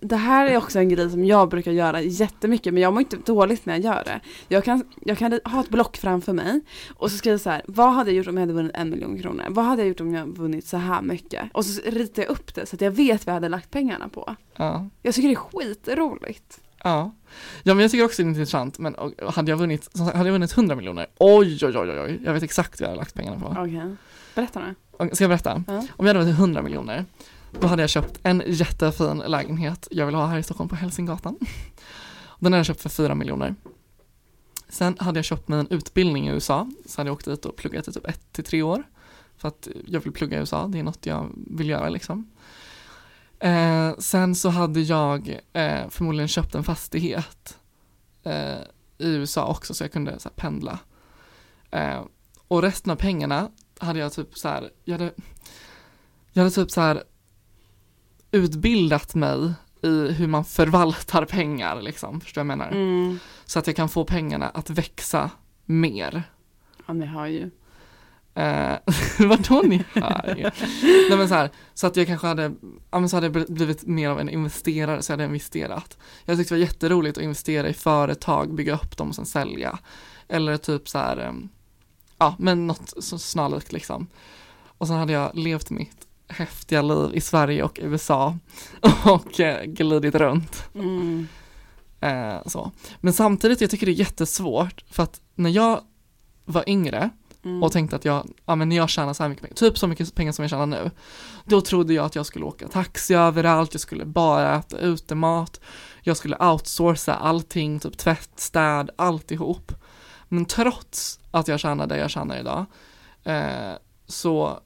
det 0.00 0.16
här 0.16 0.46
är 0.46 0.56
också 0.56 0.78
en 0.78 0.88
grej 0.88 1.10
som 1.10 1.24
jag 1.24 1.48
brukar 1.48 1.72
göra 1.72 2.00
jättemycket 2.00 2.74
men 2.74 2.82
jag 2.82 2.92
mår 2.92 3.00
inte 3.00 3.16
dåligt 3.16 3.66
när 3.66 3.74
jag 3.74 3.84
gör 3.84 4.04
det. 4.04 4.20
Jag 4.48 4.64
kan, 4.64 4.84
jag 5.04 5.18
kan 5.18 5.40
ha 5.44 5.60
ett 5.60 5.68
block 5.68 5.96
framför 5.96 6.32
mig 6.32 6.60
och 6.96 7.10
så 7.10 7.16
skriver 7.16 7.34
jag 7.34 7.40
så 7.40 7.50
här, 7.50 7.62
vad 7.66 7.92
hade 7.92 8.10
jag 8.10 8.16
gjort 8.16 8.26
om 8.26 8.36
jag 8.36 8.42
hade 8.42 8.52
vunnit 8.52 8.72
en 8.74 8.90
miljon 8.90 9.18
kronor? 9.18 9.44
Vad 9.48 9.64
hade 9.64 9.82
jag 9.82 9.88
gjort 9.88 10.00
om 10.00 10.14
jag 10.14 10.26
vunnit 10.26 10.66
så 10.66 10.76
här 10.76 11.02
mycket? 11.02 11.44
Och 11.52 11.64
så 11.64 11.80
ritar 11.90 12.22
jag 12.22 12.30
upp 12.30 12.54
det 12.54 12.66
så 12.66 12.76
att 12.76 12.80
jag 12.80 12.90
vet 12.90 13.26
vad 13.26 13.32
jag 13.32 13.36
hade 13.36 13.48
lagt 13.48 13.70
pengarna 13.70 14.08
på. 14.08 14.36
Ja. 14.56 14.88
Jag 15.02 15.14
tycker 15.14 15.28
det 15.28 15.34
är 15.34 15.74
skitroligt. 15.74 16.60
Ja. 16.84 17.14
ja, 17.62 17.74
men 17.74 17.78
jag 17.78 17.90
tycker 17.90 18.04
också 18.04 18.22
det 18.22 18.26
är 18.26 18.28
intressant, 18.28 18.78
men 18.78 18.96
hade 19.28 19.50
jag 19.50 19.58
vunnit, 19.58 19.98
hade 19.98 20.28
jag 20.28 20.32
vunnit 20.32 20.52
100 20.52 20.76
miljoner, 20.76 21.06
oj, 21.18 21.58
oj, 21.62 21.78
oj, 21.78 22.00
oj, 22.00 22.20
jag 22.24 22.32
vet 22.32 22.42
exakt 22.42 22.80
vad 22.80 22.84
jag 22.84 22.88
hade 22.88 22.98
lagt 22.98 23.14
pengarna 23.14 23.40
på. 23.40 23.56
Okej, 23.60 23.96
berätta 24.34 24.60
nu. 24.60 24.74
Ska 25.12 25.24
jag 25.24 25.28
berätta? 25.28 25.64
Ja. 25.66 25.86
Om 25.96 26.06
jag 26.06 26.14
hade 26.14 26.18
vunnit 26.18 26.38
100 26.38 26.62
miljoner, 26.62 27.04
då 27.60 27.66
hade 27.66 27.82
jag 27.82 27.90
köpt 27.90 28.20
en 28.22 28.42
jättefin 28.46 29.18
lägenhet 29.18 29.88
jag 29.90 30.06
vill 30.06 30.14
ha 30.14 30.26
här 30.26 30.38
i 30.38 30.42
Stockholm 30.42 30.68
på 30.68 30.76
Hälsingatan. 30.76 31.38
Den 32.38 32.52
hade 32.52 32.58
jag 32.58 32.66
köpt 32.66 32.80
för 32.80 32.88
4 32.88 33.14
miljoner. 33.14 33.54
Sen 34.68 34.96
hade 34.98 35.18
jag 35.18 35.24
köpt 35.24 35.48
mig 35.48 35.60
en 35.60 35.68
utbildning 35.70 36.28
i 36.28 36.30
USA, 36.30 36.70
så 36.86 37.00
hade 37.00 37.08
jag 37.08 37.14
åkt 37.14 37.24
dit 37.24 37.44
och 37.44 37.56
pluggat 37.56 37.88
i 37.88 37.92
typ 37.92 38.08
1 38.08 38.32
till 38.32 38.44
3 38.44 38.62
år. 38.62 38.82
För 39.36 39.48
att 39.48 39.68
jag 39.86 40.00
vill 40.00 40.12
plugga 40.12 40.36
i 40.36 40.40
USA, 40.40 40.66
det 40.66 40.78
är 40.78 40.82
något 40.82 41.06
jag 41.06 41.30
vill 41.34 41.68
göra 41.68 41.88
liksom. 41.88 42.30
Eh, 43.38 43.96
sen 43.98 44.34
så 44.34 44.48
hade 44.48 44.80
jag 44.80 45.40
eh, 45.52 45.88
förmodligen 45.88 46.28
köpt 46.28 46.54
en 46.54 46.64
fastighet 46.64 47.58
eh, 48.22 48.58
i 48.98 49.08
USA 49.08 49.46
också 49.46 49.74
så 49.74 49.84
jag 49.84 49.92
kunde 49.92 50.18
så 50.18 50.28
här, 50.28 50.36
pendla. 50.36 50.78
Eh, 51.70 52.00
och 52.48 52.62
resten 52.62 52.92
av 52.92 52.96
pengarna 52.96 53.50
hade 53.78 53.98
jag 53.98 54.12
typ 54.12 54.38
så 54.38 54.48
här, 54.48 54.70
jag 54.84 54.98
hade, 54.98 55.12
jag 56.32 56.42
hade 56.42 56.54
typ 56.54 56.70
så 56.70 56.80
här 56.80 57.02
utbildat 58.32 59.14
mig 59.14 59.52
i 59.82 60.12
hur 60.12 60.26
man 60.26 60.44
förvaltar 60.44 61.24
pengar 61.24 61.82
liksom, 61.82 62.20
förstår 62.20 62.42
du 62.42 62.48
vad 62.48 62.52
jag 62.52 62.58
menar? 62.58 62.72
Mm. 62.72 63.18
Så 63.44 63.58
att 63.58 63.66
jag 63.66 63.76
kan 63.76 63.88
få 63.88 64.04
pengarna 64.04 64.48
att 64.48 64.70
växa 64.70 65.30
mer. 65.64 66.22
Ja, 66.86 66.92
ni 66.94 67.06
har 67.06 67.26
ju. 67.26 67.50
Eh, 68.34 68.76
vadå 69.18 69.62
ni 69.62 69.84
hör 69.94 70.34
ju? 70.36 70.50
Nej 71.08 71.18
men 71.18 71.28
så 71.28 71.34
här, 71.34 71.50
så 71.74 71.86
att 71.86 71.96
jag 71.96 72.06
kanske 72.06 72.26
hade, 72.26 72.52
ja 72.90 73.00
men 73.00 73.08
så 73.08 73.16
hade 73.16 73.26
jag 73.26 73.36
bl- 73.36 73.52
blivit 73.52 73.86
mer 73.86 74.08
av 74.10 74.20
en 74.20 74.28
investerare 74.28 75.02
så 75.02 75.12
hade 75.12 75.22
jag 75.22 75.28
investerat. 75.28 75.98
Jag 76.24 76.38
tyckte 76.38 76.54
det 76.54 76.58
var 76.58 76.66
jätteroligt 76.66 77.18
att 77.18 77.24
investera 77.24 77.68
i 77.68 77.72
företag, 77.74 78.54
bygga 78.54 78.74
upp 78.74 78.96
dem 78.96 79.08
och 79.08 79.14
sen 79.14 79.26
sälja. 79.26 79.78
Eller 80.28 80.56
typ 80.56 80.88
så 80.88 80.98
här, 80.98 81.16
em, 81.16 81.48
ja 82.18 82.34
men 82.38 82.66
något 82.66 83.04
så 83.04 83.18
snarlikt 83.18 83.72
liksom. 83.72 84.06
Och 84.64 84.86
sen 84.86 84.96
hade 84.96 85.12
jag 85.12 85.30
levt 85.34 85.70
mitt 85.70 86.06
häftiga 86.32 86.82
liv 86.82 87.10
i 87.14 87.20
Sverige 87.20 87.62
och 87.62 87.78
USA 87.82 88.38
och 89.04 89.40
eh, 89.40 89.64
glidit 89.64 90.14
runt. 90.14 90.64
Mm. 90.74 91.28
Eh, 92.00 92.46
så. 92.46 92.70
Men 93.00 93.12
samtidigt, 93.12 93.60
jag 93.60 93.70
tycker 93.70 93.86
det 93.86 93.92
är 93.92 93.94
jättesvårt 93.94 94.84
för 94.90 95.02
att 95.02 95.20
när 95.34 95.50
jag 95.50 95.80
var 96.44 96.68
yngre 96.68 97.10
Mm. 97.44 97.62
och 97.62 97.72
tänkte 97.72 97.96
att 97.96 98.04
jag, 98.04 98.28
ja 98.46 98.54
men 98.54 98.68
när 98.68 98.76
jag 98.76 98.88
tjänar 98.88 99.12
så 99.12 99.22
här 99.22 99.30
mycket 99.30 99.42
pengar, 99.42 99.54
typ 99.54 99.78
så 99.78 99.86
mycket 99.86 100.14
pengar 100.14 100.32
som 100.32 100.42
jag 100.42 100.50
tjänar 100.50 100.66
nu, 100.66 100.90
då 101.44 101.60
trodde 101.60 101.94
jag 101.94 102.04
att 102.04 102.14
jag 102.14 102.26
skulle 102.26 102.44
åka 102.44 102.68
taxi 102.68 103.14
överallt, 103.14 103.74
jag 103.74 103.80
skulle 103.80 104.04
bara 104.04 104.56
äta 104.56 104.78
utemat, 104.78 105.60
jag 106.02 106.16
skulle 106.16 106.36
outsourca 106.36 107.14
allting, 107.14 107.80
typ 107.80 107.98
tvätt, 107.98 108.30
städ, 108.36 108.90
alltihop. 108.96 109.72
Men 110.28 110.44
trots 110.44 111.20
att 111.30 111.48
jag 111.48 111.60
tjänar 111.60 111.86
det 111.86 111.98
jag 111.98 112.10
tjänar 112.10 112.40
idag, 112.40 112.64
eh, 113.24 113.72
så 114.06 114.60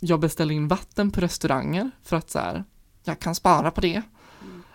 jag 0.00 0.20
beställer 0.20 0.54
in 0.54 0.68
vatten 0.68 1.10
på 1.10 1.20
restauranger 1.20 1.90
för 2.02 2.16
att 2.16 2.30
så 2.30 2.38
här, 2.38 2.64
jag 3.04 3.18
kan 3.18 3.34
spara 3.34 3.70
på 3.70 3.80
det, 3.80 4.02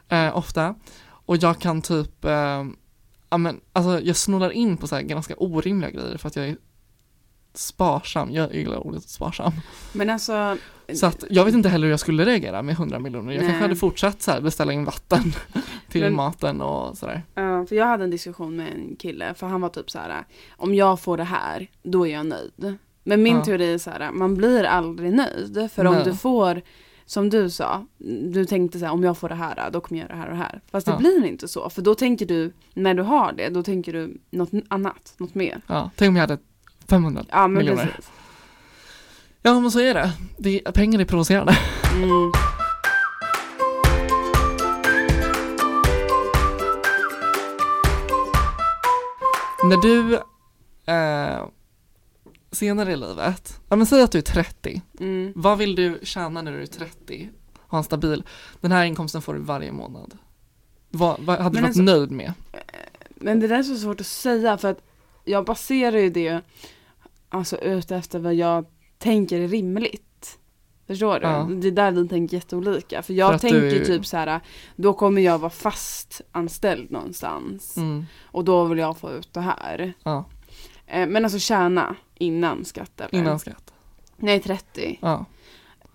eh, 0.09 0.37
ofta. 0.37 0.75
Och 1.07 1.37
jag 1.37 1.59
kan 1.59 1.81
typ, 1.81 2.25
eh, 2.25 2.63
ja 3.29 3.37
men 3.37 3.61
alltså 3.73 3.99
jag 4.01 4.15
snålar 4.15 4.49
in 4.51 4.77
på 4.77 4.87
så 4.87 4.95
här 4.95 5.01
ganska 5.01 5.33
orimliga 5.37 5.91
grejer 5.91 6.17
för 6.17 6.27
att 6.27 6.35
jag 6.35 6.47
är 6.49 6.57
sparsam, 7.53 8.31
jag 8.31 8.55
gillar 8.55 8.77
ordet 8.87 9.03
sparsam. 9.03 9.51
Men 9.93 10.09
alltså, 10.09 10.57
Så 10.93 11.05
att 11.05 11.23
jag 11.29 11.45
vet 11.45 11.53
inte 11.53 11.69
heller 11.69 11.85
hur 11.87 11.91
jag 11.91 11.99
skulle 11.99 12.25
reagera 12.25 12.61
med 12.61 12.73
100 12.73 12.99
miljoner. 12.99 13.31
Jag 13.33 13.39
Nej. 13.41 13.49
kanske 13.49 13.63
hade 13.63 13.75
fortsatt 13.75 14.21
så 14.21 14.31
här 14.31 14.41
beställa 14.41 14.73
in 14.73 14.85
vatten 14.85 15.33
till 15.89 16.01
Men- 16.01 16.15
maten 16.15 16.61
och 16.61 16.97
sådär. 16.97 17.23
Ja, 17.35 17.65
för 17.65 17.75
jag 17.75 17.85
hade 17.85 18.03
en 18.03 18.09
diskussion 18.09 18.55
med 18.55 18.73
en 18.73 18.95
kille, 18.95 19.33
för 19.33 19.47
han 19.47 19.61
var 19.61 19.69
typ 19.69 19.91
så 19.91 19.99
här: 19.99 20.25
om 20.57 20.75
jag 20.75 20.99
får 20.99 21.17
det 21.17 21.23
här, 21.23 21.67
då 21.83 22.07
är 22.07 22.11
jag 22.13 22.25
nöjd. 22.25 22.77
Men 23.07 23.23
min 23.23 23.35
Ja. 23.37 23.43
teori 23.43 23.73
är 23.73 23.77
så 23.77 23.89
här, 23.89 24.11
man 24.11 24.35
blir 24.35 24.63
aldrig 24.63 25.13
nöjd. 25.13 25.69
För 25.71 25.85
om 25.85 25.95
Nej. 25.95 26.03
du 26.03 26.15
får, 26.15 26.61
som 27.05 27.29
du 27.29 27.49
sa, 27.49 27.85
du 28.31 28.45
tänkte 28.45 28.79
så 28.79 28.85
här, 28.85 28.91
om 28.93 29.03
jag 29.03 29.17
får 29.17 29.29
det 29.29 29.35
här, 29.35 29.69
då 29.71 29.81
kommer 29.81 30.01
jag 30.01 30.09
göra 30.09 30.15
det 30.17 30.21
här 30.23 30.29
och 30.31 30.37
det 30.37 30.43
här. 30.43 30.61
Fast 30.71 30.85
det 30.85 30.91
Ja. 30.91 30.97
blir 30.97 31.25
inte 31.25 31.47
så, 31.47 31.69
för 31.69 31.81
då 31.81 31.95
tänker 31.95 32.25
du, 32.25 32.53
när 32.73 32.93
du 32.93 33.03
har 33.03 33.33
det, 33.33 33.49
då 33.49 33.63
tänker 33.63 33.93
du 33.93 34.17
något 34.29 34.49
annat, 34.67 35.13
något 35.17 35.35
mer. 35.35 35.61
Ja, 35.67 35.89
tänk 35.95 36.09
om 36.09 36.15
jag 36.15 36.23
hade 36.23 36.37
500. 36.89 37.25
Ja, 37.29 37.47
men 37.47 37.53
Miljoner. 37.53 37.85
precis. 37.95 38.11
Ja 39.41 39.59
men 39.59 39.71
så 39.71 39.79
är 39.79 39.93
det. 39.93 40.11
det 40.37 40.59
pengar 40.73 40.99
är 40.99 41.05
provocerande. 41.05 41.57
Mm. 41.95 42.31
När 49.63 49.77
du 49.81 50.15
eh, 50.93 51.45
senare 52.55 52.91
i 52.91 52.95
livet, 52.95 53.59
ja 53.69 53.75
men 53.75 53.85
säg 53.85 54.01
att 54.03 54.11
du 54.11 54.17
är 54.17 54.21
30, 54.21 54.81
Mm. 54.99 55.33
vad 55.35 55.57
vill 55.57 55.75
du 55.75 55.99
tjäna 56.03 56.41
när 56.41 56.51
du 56.51 56.61
är 56.61 56.65
30? 56.65 57.29
Ha 57.67 57.77
en 57.77 57.83
stabil, 57.83 58.23
den 58.61 58.71
här 58.71 58.85
inkomsten 58.85 59.21
får 59.21 59.33
du 59.33 59.39
varje 59.39 59.71
månad. 59.71 60.17
Vad, 60.89 61.19
vad 61.19 61.37
hade 61.37 61.49
du 61.49 61.53
Men 61.53 61.61
varit 61.63 61.65
alltså- 61.65 61.81
nöjd 61.81 62.11
med? 62.11 62.33
Men 63.09 63.39
det 63.39 63.47
där 63.47 63.59
är 63.59 63.63
så 63.63 63.75
svårt 63.75 63.99
att 64.01 64.07
säga 64.07 64.57
för 64.57 64.71
att 64.71 64.81
jag 65.23 65.45
baserar 65.45 65.97
ju 65.97 66.09
det 66.09 66.41
alltså 67.29 67.57
ut 67.57 67.91
efter 67.91 68.19
vad 68.19 68.33
jag 68.35 68.65
tänker 68.97 69.39
är 69.39 69.47
rimligt. 69.47 70.01
Förstår 70.87 71.19
du? 71.19 71.25
Ja. 71.27 71.49
Det 71.61 71.67
är 71.67 71.71
där 71.71 71.91
vi 71.91 72.07
tänker 72.07 72.37
jätteolika. 72.37 73.01
För 73.03 73.13
jag 73.13 73.31
För 73.31 73.39
tänker 73.39 73.61
du- 73.61 73.85
typ 73.85 74.05
så 74.05 74.17
här, 74.17 74.39
då 74.75 74.93
kommer 74.93 75.21
jag 75.21 75.37
vara 75.39 75.49
fast 75.49 76.21
anställd 76.31 76.91
någonstans. 76.91 77.77
Mm, 77.77 78.05
Och 78.23 78.45
då 78.45 78.63
vill 78.63 78.77
jag 78.77 78.97
få 78.97 79.11
ut 79.11 79.33
det 79.33 79.41
här. 79.41 79.93
ja, 80.03 80.25
Eh, 80.87 81.07
men 81.07 81.23
alltså 81.23 81.39
tjäna 81.39 81.95
innan 82.15 82.65
skatt 82.65 83.01
eller? 83.01 83.15
innan 83.21 83.39
skatt. 83.39 83.73
Nej, 84.17 84.39
30. 84.39 84.99
Ja. 85.01 85.25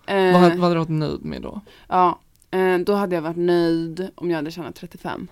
Eh, 0.05 0.33
Vad, 0.33 0.41
vad 0.41 0.61
hade 0.61 0.73
du 0.75 0.79
varit 0.79 0.89
nöjd 0.89 1.25
med 1.25 1.41
då? 1.41 1.61
Ja, 1.87 2.19
eh, 2.51 2.77
då 2.77 2.93
hade 2.95 3.15
jag 3.15 3.21
varit 3.21 3.37
nöjd 3.37 4.09
om 4.15 4.29
jag 4.29 4.35
hade 4.37 4.51
tjänat 4.51 4.75
35. 4.75 5.27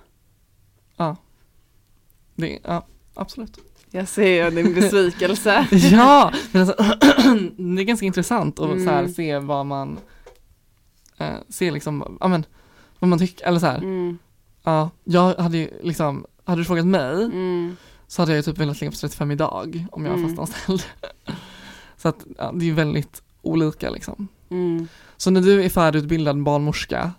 Det, 2.35 2.59
ja, 2.63 2.85
absolut. 3.13 3.57
Jag 3.91 4.07
ser 4.07 4.51
din 4.51 4.73
besvikelse. 4.73 5.67
Ja, 5.71 6.33
men 6.51 6.61
alltså, 6.61 6.75
det 7.57 7.81
är 7.81 7.83
ganska 7.83 8.05
intressant 8.05 8.59
att 8.59 8.69
så 8.83 8.89
här, 8.89 8.99
Mm. 8.99 9.13
se 9.13 9.39
vad 9.39 9.65
man 9.65 9.99
eh, 11.17 11.35
se 11.49 11.71
liksom, 11.71 12.17
ja 12.21 12.27
men 12.27 12.45
vad 12.99 13.09
man 13.09 13.19
tycker, 13.19 13.45
eller 13.47 13.59
så 13.59 13.65
här, 13.65 13.77
Mm, 13.77 14.17
ja, 14.63 14.89
jag 15.03 15.33
hade 15.35 15.57
ju 15.57 15.69
liksom, 15.83 16.25
hade 16.43 16.61
du 16.61 16.65
frågat 16.65 16.85
mig 16.87 17.23
mm, 17.23 17.75
så 18.09 18.21
hade 18.21 18.35
jag 18.35 18.45
typ 18.45 18.57
velat 18.57 18.81
ligga 18.81 18.91
på 18.91 18.97
35 18.97 19.31
idag 19.31 19.85
om 19.91 20.05
jag 20.05 20.11
var 20.11 20.17
Mm. 20.19 20.35
fastanställd. 20.35 20.83
så 21.97 22.07
att 22.07 22.25
ja, 22.37 22.51
det 22.55 22.69
är 22.69 22.73
väldigt 22.73 23.23
olika 23.41 23.89
liksom. 23.89 24.27
mm. 24.49 24.87
Så 25.17 25.31
när 25.31 25.41
du 25.41 25.63
är 25.63 25.69
färdigutbildad 25.69 26.43
barnmorska 26.43 27.11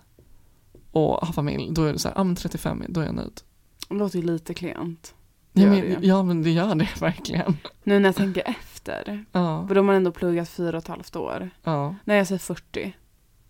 och 0.91 1.25
har 1.27 1.33
familj, 1.33 1.67
då 1.71 1.83
är 1.83 1.93
det 1.93 1.99
så 1.99 2.07
här, 2.07 2.15
ja 2.17 2.23
men 2.23 2.35
35, 2.35 2.83
då 2.89 3.01
är 3.01 3.05
jag 3.05 3.15
nöjd. 3.15 3.41
Det 3.89 3.95
låter 3.95 4.19
ju 4.19 4.25
lite 4.25 4.53
klent. 4.53 5.13
Ja 5.53 5.65
men, 5.67 5.81
det. 5.81 5.97
ja 6.07 6.23
men 6.23 6.43
det 6.43 6.49
gör 6.51 6.75
det 6.75 6.89
verkligen. 6.99 7.57
Nu 7.83 7.99
när 7.99 8.09
jag 8.09 8.15
tänker 8.15 8.43
efter. 8.45 9.25
Ja, 9.31 9.67
För 9.67 9.75
de 9.75 9.87
har 9.87 9.95
ändå 9.95 10.11
pluggat 10.11 10.49
fyra 10.49 10.77
och 10.77 10.83
ett 10.83 10.87
halvt 10.87 11.15
år. 11.15 11.49
ja. 11.63 11.95
Nej 12.05 12.17
jag 12.17 12.27
säger 12.27 12.39
40. 12.39 12.95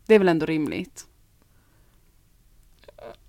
Det 0.06 0.16
är 0.16 0.20
väl 0.20 0.30
ändå 0.30 0.46
rimligt. 0.46 1.06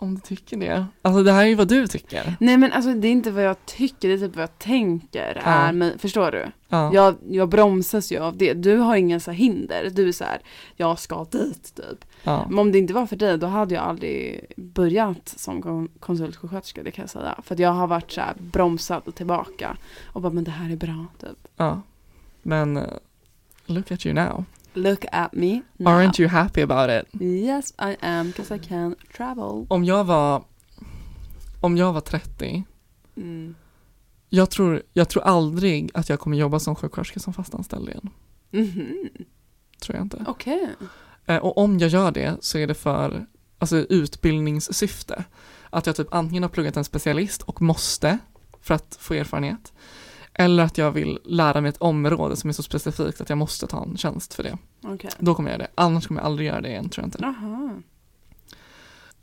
Om 0.03 0.15
du 0.15 0.21
tycker 0.21 0.57
det. 0.57 0.87
Alltså 1.03 1.23
det 1.23 1.33
här 1.33 1.43
är 1.43 1.47
ju 1.49 1.55
vad 1.55 1.69
du 1.69 1.87
tycker. 1.87 2.37
Nej 2.41 2.57
men 2.57 2.73
alltså 2.73 2.95
det 2.95 3.09
är 3.09 3.13
inte 3.13 3.31
vad 3.31 3.45
jag 3.45 3.67
tycker, 3.67 4.09
det 4.09 4.15
är 4.15 4.19
typ 4.19 4.37
vad 4.37 4.43
jag 4.43 4.59
tänker. 4.59 5.43
Ja. 5.45 5.51
Är, 5.51 5.73
men, 5.73 5.99
förstår 5.99 6.31
du? 6.31 6.47
Ja. 6.69 6.95
Jag, 6.95 7.15
jag 7.31 7.49
bromsas 7.49 8.13
ju 8.13 8.19
av 8.19 8.37
det. 8.37 8.55
Du 8.55 8.77
har 8.77 8.97
inga 8.97 9.21
så 9.21 9.31
hinder. 9.31 9.91
Du 9.93 10.09
är 10.09 10.13
så 10.13 10.25
här, 10.25 10.41
jag 10.77 10.99
ska 10.99 11.25
dit 11.25 11.75
typ. 11.75 12.05
ja. 12.23 12.47
Men 12.51 12.59
om 12.59 12.73
det 12.73 12.79
inte 12.79 12.95
var 12.95 13.07
för 13.07 13.17
dig, 13.17 13.39
då 13.39 13.47
hade 13.47 13.75
jag 13.75 13.85
aldrig 13.85 14.45
börjat 14.57 15.29
som 15.37 15.63
kon- 15.63 15.89
konsultsjuksköterska, 16.01 16.83
det 16.83 16.91
kan 16.91 17.03
jag 17.03 17.11
säga. 17.11 17.41
För 17.43 17.55
att 17.55 17.59
jag 17.59 17.73
har 17.73 17.87
varit 17.87 18.13
så 18.13 18.21
här 18.21 18.35
bromsad 18.39 19.03
och 19.07 19.15
tillbaka. 19.15 19.77
Och 20.05 20.21
bara, 20.23 20.33
men 20.33 20.45
det 20.45 20.51
här 20.51 20.71
är 20.73 20.77
bra 20.77 21.07
typ. 21.21 21.49
ja. 21.57 21.81
Men 22.43 22.77
uh, 22.77 22.85
look 23.67 23.93
at 23.93 24.07
you 24.07 24.15
now. 24.15 24.45
Look 24.75 25.05
at 25.13 25.33
me 25.33 25.63
now. 25.77 25.89
Aren't 25.89 26.21
you 26.21 26.29
happy 26.29 26.63
about 26.63 26.91
it? 26.91 27.21
Yes 27.23 27.75
I 27.79 27.97
am, 28.01 28.27
because 28.27 28.57
I 28.57 28.59
can 28.59 28.95
travel. 29.17 29.67
Om 29.69 29.85
jag 29.85 30.05
var 30.05 30.45
om 31.61 31.77
jag 31.77 31.93
var 31.93 32.01
30 32.01 32.65
Mm. 33.17 33.55
jag 34.29 34.51
tror, 34.51 34.83
jag 34.93 35.09
tror 35.09 35.23
aldrig 35.23 35.91
att 35.95 36.09
jag 36.09 36.21
kommer 36.21 36.37
jobba 36.37 36.59
som 36.61 36.77
sjuksköterska 36.77 37.21
som 37.21 37.35
fastanställd 37.35 37.89
igen. 37.89 38.11
Mhm. 38.51 39.09
Tror 39.81 39.97
jag 39.97 40.05
inte. 40.05 40.25
Okej. 40.27 40.69
Eh, 41.27 41.37
och 41.37 41.59
om 41.59 41.79
jag 41.79 41.91
gör 41.91 42.11
det 42.11 42.37
så 42.41 42.59
är 42.59 42.67
det 42.67 42.75
för 42.75 43.27
alltså, 43.59 43.77
utbildningssyfte. 43.77 45.25
Att 45.71 45.87
jag 45.87 45.97
typ 45.97 46.15
antingen 46.15 46.43
har 46.43 46.51
pluggat 46.51 46.77
en 46.77 46.85
specialist 46.85 47.43
och 47.43 47.63
måste 47.63 48.19
för 48.61 48.75
att 48.75 48.97
få 49.01 49.15
erfarenhet. 49.15 49.73
Eller 50.35 50.63
att 50.65 50.79
jag 50.79 50.93
vill 50.93 51.19
lära 51.25 51.61
mig 51.61 51.69
ett 51.69 51.83
område 51.83 52.37
som 52.37 52.51
är 52.51 52.55
så 52.55 52.63
specifikt 52.63 53.21
att 53.21 53.29
jag 53.29 53.39
måste 53.39 53.67
ta 53.67 53.83
en 53.83 53.97
tjänst 53.97 54.35
för 54.35 54.43
det. 54.43 54.59
Okej. 54.83 55.11
Då 55.19 55.35
kommer 55.35 55.51
jag 55.51 55.59
göra 55.59 55.69
det. 55.69 55.83
Annars 55.83 56.07
kommer 56.07 56.21
jag 56.21 56.27
aldrig 56.27 56.49
göra 56.49 56.61
det 56.61 56.69
igen 56.69 56.89
tror 56.89 57.03
jag 57.03 57.07
inte. 57.07 57.19
Jaha. 57.23 57.83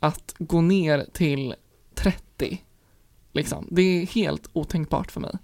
Att 0.00 0.34
gå 0.38 0.60
ner 0.60 1.06
till 1.12 1.54
30, 1.94 2.64
liksom, 3.32 3.68
det 3.70 3.82
är 3.82 4.06
helt 4.06 4.50
otänkbart 4.52 5.10
för 5.10 5.20
mig. 5.20 5.38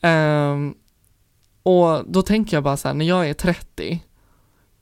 Ehm, 0.00 0.74
och 1.62 2.04
då 2.06 2.22
tänker 2.22 2.56
jag 2.56 2.64
bara 2.64 2.76
så 2.76 2.88
här, 2.88 2.94
när 2.94 3.04
jag 3.04 3.28
är 3.28 3.34
30, 3.34 4.04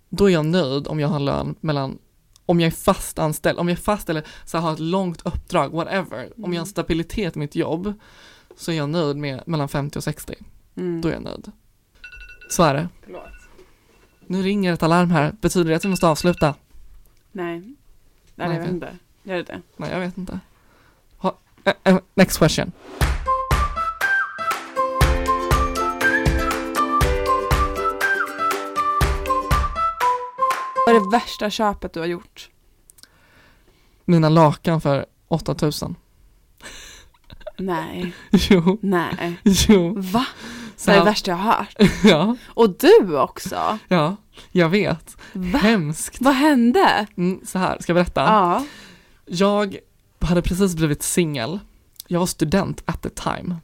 då 0.09 0.25
är 0.25 0.33
jag 0.33 0.47
nöjd 0.47 0.89
om 0.89 1.01
jag 1.01 1.09
har 1.09 1.21
lön 1.21 1.55
mellan, 1.61 1.99
om 2.47 2.61
jag 2.61 2.67
är 2.67 2.71
fast 2.77 3.19
anställd, 3.19 3.59
om 3.59 3.69
jag 3.69 3.79
är 3.79 3.83
fast 3.83 4.11
eller 4.11 4.27
så 4.45 4.57
här, 4.57 4.65
har 4.65 4.73
ett 4.73 4.79
långt 4.79 5.27
uppdrag, 5.27 5.73
whatever, 5.73 6.33
om 6.45 6.55
jag 6.55 6.61
har 6.61 6.67
stabilitet 6.67 7.37
i 7.37 7.39
mitt 7.39 7.57
jobb, 7.57 7.95
så 8.59 8.73
är 8.73 8.77
jag 8.77 8.89
nöjd 8.89 9.17
med 9.17 9.43
mellan 9.47 9.69
50 9.69 9.99
och 9.99 10.05
60. 10.05 10.35
Mm. 10.77 11.01
Då 11.01 11.09
är 11.09 11.13
jag 11.13 11.23
nöjd. 11.23 11.53
Så 12.51 12.63
är 12.63 12.75
det. 12.75 12.89
Förlåt. 13.05 13.23
Nu 14.27 14.43
ringer 14.43 14.73
ett 14.73 14.83
alarm 14.83 15.11
här, 15.11 15.33
betyder 15.41 15.71
det 15.71 15.77
att 15.77 15.85
vi 15.85 15.89
måste 15.89 16.09
avsluta? 16.09 16.55
Nej. 17.33 17.59
Nej, 17.59 17.77
Nej, 18.35 18.53
jag 18.53 18.61
vet 18.61 18.71
inte. 18.71 18.97
Gör 19.23 19.37
det 19.37 19.43
det? 19.43 19.63
Nej, 19.77 19.91
jag 19.91 20.01
vet 20.01 20.19
inte. 20.19 20.41
Ha, 21.17 21.39
eh, 21.85 21.99
next 22.15 22.39
question. 22.39 22.73
Vad 30.87 30.97
är 30.97 31.01
det 31.01 31.11
värsta 31.11 31.51
köpet 31.51 31.93
du 31.93 32.01
har 32.01 32.07
gjort? 32.07 32.51
Mina 34.05 34.29
lakan 34.29 34.81
för 34.81 35.07
8000. 35.29 35.97
Nej. 37.59 38.13
Jo, 38.31 38.79
Nej. 38.83 39.41
jo. 39.45 39.95
Va? 39.97 40.27
Så 40.77 40.91
Det 40.91 40.97
är 40.97 41.01
det 41.01 41.05
värsta 41.05 41.31
jag 41.31 41.39
har 41.39 41.53
hört. 41.53 41.77
Ja, 42.05 42.37
Och 42.47 42.71
du 42.79 43.19
också? 43.19 43.79
ja, 43.89 44.17
jag 44.53 44.69
vet. 44.69 45.17
Va? 45.33 45.59
Hemskt. 45.59 46.17
Vad 46.21 46.35
hände? 46.35 47.07
Mm, 47.17 47.41
så 47.45 47.59
här, 47.59 47.79
ska 47.81 47.91
jag 47.91 47.95
berätta? 47.95 48.21
Ja. 48.21 48.65
Jag 49.27 49.79
hade 50.21 50.43
precis 50.43 50.75
blivit 50.75 51.03
singel. 51.03 51.61
Jag 52.07 52.19
var 52.19 52.27
student 52.27 52.83
at 52.85 53.03
the 53.03 53.09
time. 53.09 53.57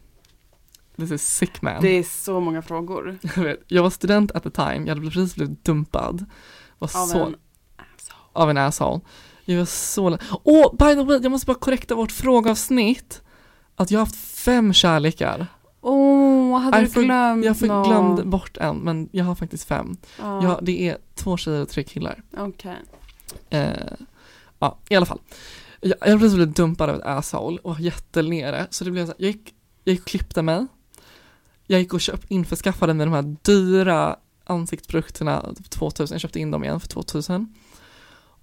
This 0.97 1.11
is 1.11 1.23
sick 1.37 1.63
man. 1.63 1.83
Det 1.83 1.89
är 1.89 2.03
så 2.03 2.41
många 2.41 2.63
frågor. 2.63 3.19
Jag, 3.37 3.43
vet, 3.43 3.61
jag 3.69 3.83
var 3.83 3.91
student 3.91 4.33
at 4.33 4.43
the 4.43 4.51
time, 4.51 4.81
jag 4.87 4.89
hade 4.89 5.01
precis 5.01 5.35
blivit 5.35 5.65
dumpad. 5.65 6.27
Var 6.79 6.91
Av 6.97 7.07
så, 7.07 7.27
en 7.27 7.37
av 8.33 8.51
en 8.51 8.59
asshole. 8.59 9.01
Jag 9.45 9.59
var 9.59 9.65
så 9.65 10.19
Åh, 10.45 10.67
oh, 10.67 10.77
by 10.77 10.95
the 10.95 11.03
way, 11.03 11.21
jag 11.23 11.31
måste 11.31 11.47
bara 11.47 11.59
korrekta 11.59 11.95
vårt 11.95 12.13
frågeavsnitt. 12.13 13.23
Att 13.77 13.91
jag 13.91 13.99
har 14.01 14.07
haft 14.07 14.17
fem 14.17 14.73
kärlekar. 14.73 15.47
Åh, 15.81 16.59
hade 16.59 16.77
Jag 16.77 16.85
du 16.87 16.91
för- 16.91 17.03
glömt 17.03 17.45
Jag 17.45 17.59
för- 17.59 17.67
någon? 17.67 17.89
glömde 17.89 18.25
bort 18.25 18.57
en, 18.57 18.77
men 18.77 19.09
jag 19.13 19.25
har 19.25 19.35
faktiskt 19.35 19.69
fem. 19.69 19.97
Ja, 20.19 20.43
Ja, 20.45 20.59
det 20.63 20.89
är 20.89 20.99
två 21.15 21.37
tjejer 21.37 21.63
och 21.63 21.69
tre 21.69 21.83
killar. 21.85 22.23
okej. 22.37 22.77
Eh, 23.51 23.69
ja, 24.59 24.79
i 24.89 24.97
alla 24.97 25.07
fall. 25.07 25.19
Jag, 25.81 25.95
jag 26.01 26.19
blev 26.19 26.29
så 26.31 26.37
blivit 26.37 26.57
dumpad 26.57 26.91
av 26.91 26.97
ett 26.97 27.05
asshole 27.07 27.59
och 27.63 27.71
var 27.75 27.81
jättenere. 27.81 28.67
Så 28.71 28.85
det 28.85 28.91
blev 28.91 29.03
så 29.07 29.13
här, 29.13 29.17
jag 29.19 29.27
gick, 29.31 29.55
jag 29.85 29.93
gick 29.93 30.01
och 30.01 30.07
klippte 30.07 30.43
mig. 30.43 30.67
Jag 31.67 31.81
gick 31.81 31.95
och 31.95 32.01
köpte, 32.01 32.35
införskaffade 32.35 32.95
mig 32.95 33.07
de 33.07 33.13
här 33.13 33.37
dyra 33.43 34.17
ansiktsprodukterna, 34.45 35.53
typ 35.57 35.71
2000, 35.71 36.15
jag 36.15 36.21
köpte 36.21 36.41
in 36.41 36.51
dem 36.51 36.65
igen 36.65 36.81
för 36.81 36.89
2000. 36.89 37.55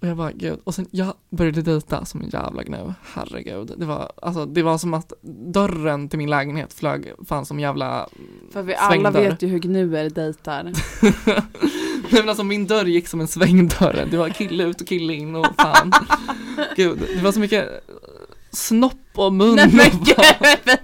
Och 0.02 0.08
jag 0.08 0.16
bara, 0.16 0.32
gud, 0.32 0.58
och 0.64 0.74
sen 0.74 0.86
jag 0.90 1.14
började 1.30 1.62
dejta 1.62 2.04
som 2.04 2.20
en 2.22 2.28
jävla 2.28 2.62
gnu, 2.62 2.94
herregud. 3.14 3.72
Det 3.76 3.86
var, 3.86 4.12
alltså, 4.22 4.46
det 4.46 4.62
var 4.62 4.78
som 4.78 4.94
att 4.94 5.12
dörren 5.52 6.08
till 6.08 6.18
min 6.18 6.30
lägenhet 6.30 6.72
flög, 6.72 7.12
fan 7.28 7.46
som 7.46 7.60
jävla 7.60 8.08
För 8.52 8.62
vi 8.62 8.74
alla 8.74 8.90
Svängdörr. 8.90 9.30
vet 9.30 9.42
ju 9.42 9.48
hur 9.48 9.58
gnuer 9.58 10.10
dejtar. 10.10 10.62
Nej 12.10 12.20
men 12.20 12.28
alltså 12.28 12.44
min 12.44 12.66
dörr 12.66 12.84
gick 12.84 13.08
som 13.08 13.20
en 13.20 13.28
svängdörr, 13.28 14.08
det 14.10 14.16
var 14.16 14.28
kille 14.28 14.64
ut 14.64 14.80
och 14.80 14.86
kille 14.86 15.14
in 15.14 15.34
och 15.36 15.46
fan. 15.56 15.92
Gud, 16.76 16.98
det 17.16 17.22
var 17.22 17.32
så 17.32 17.40
mycket 17.40 17.68
snopp 18.50 18.94
och 19.14 19.32
mun. 19.32 19.56
Nej 19.56 19.70
men 19.72 19.90
gud! 20.04 20.78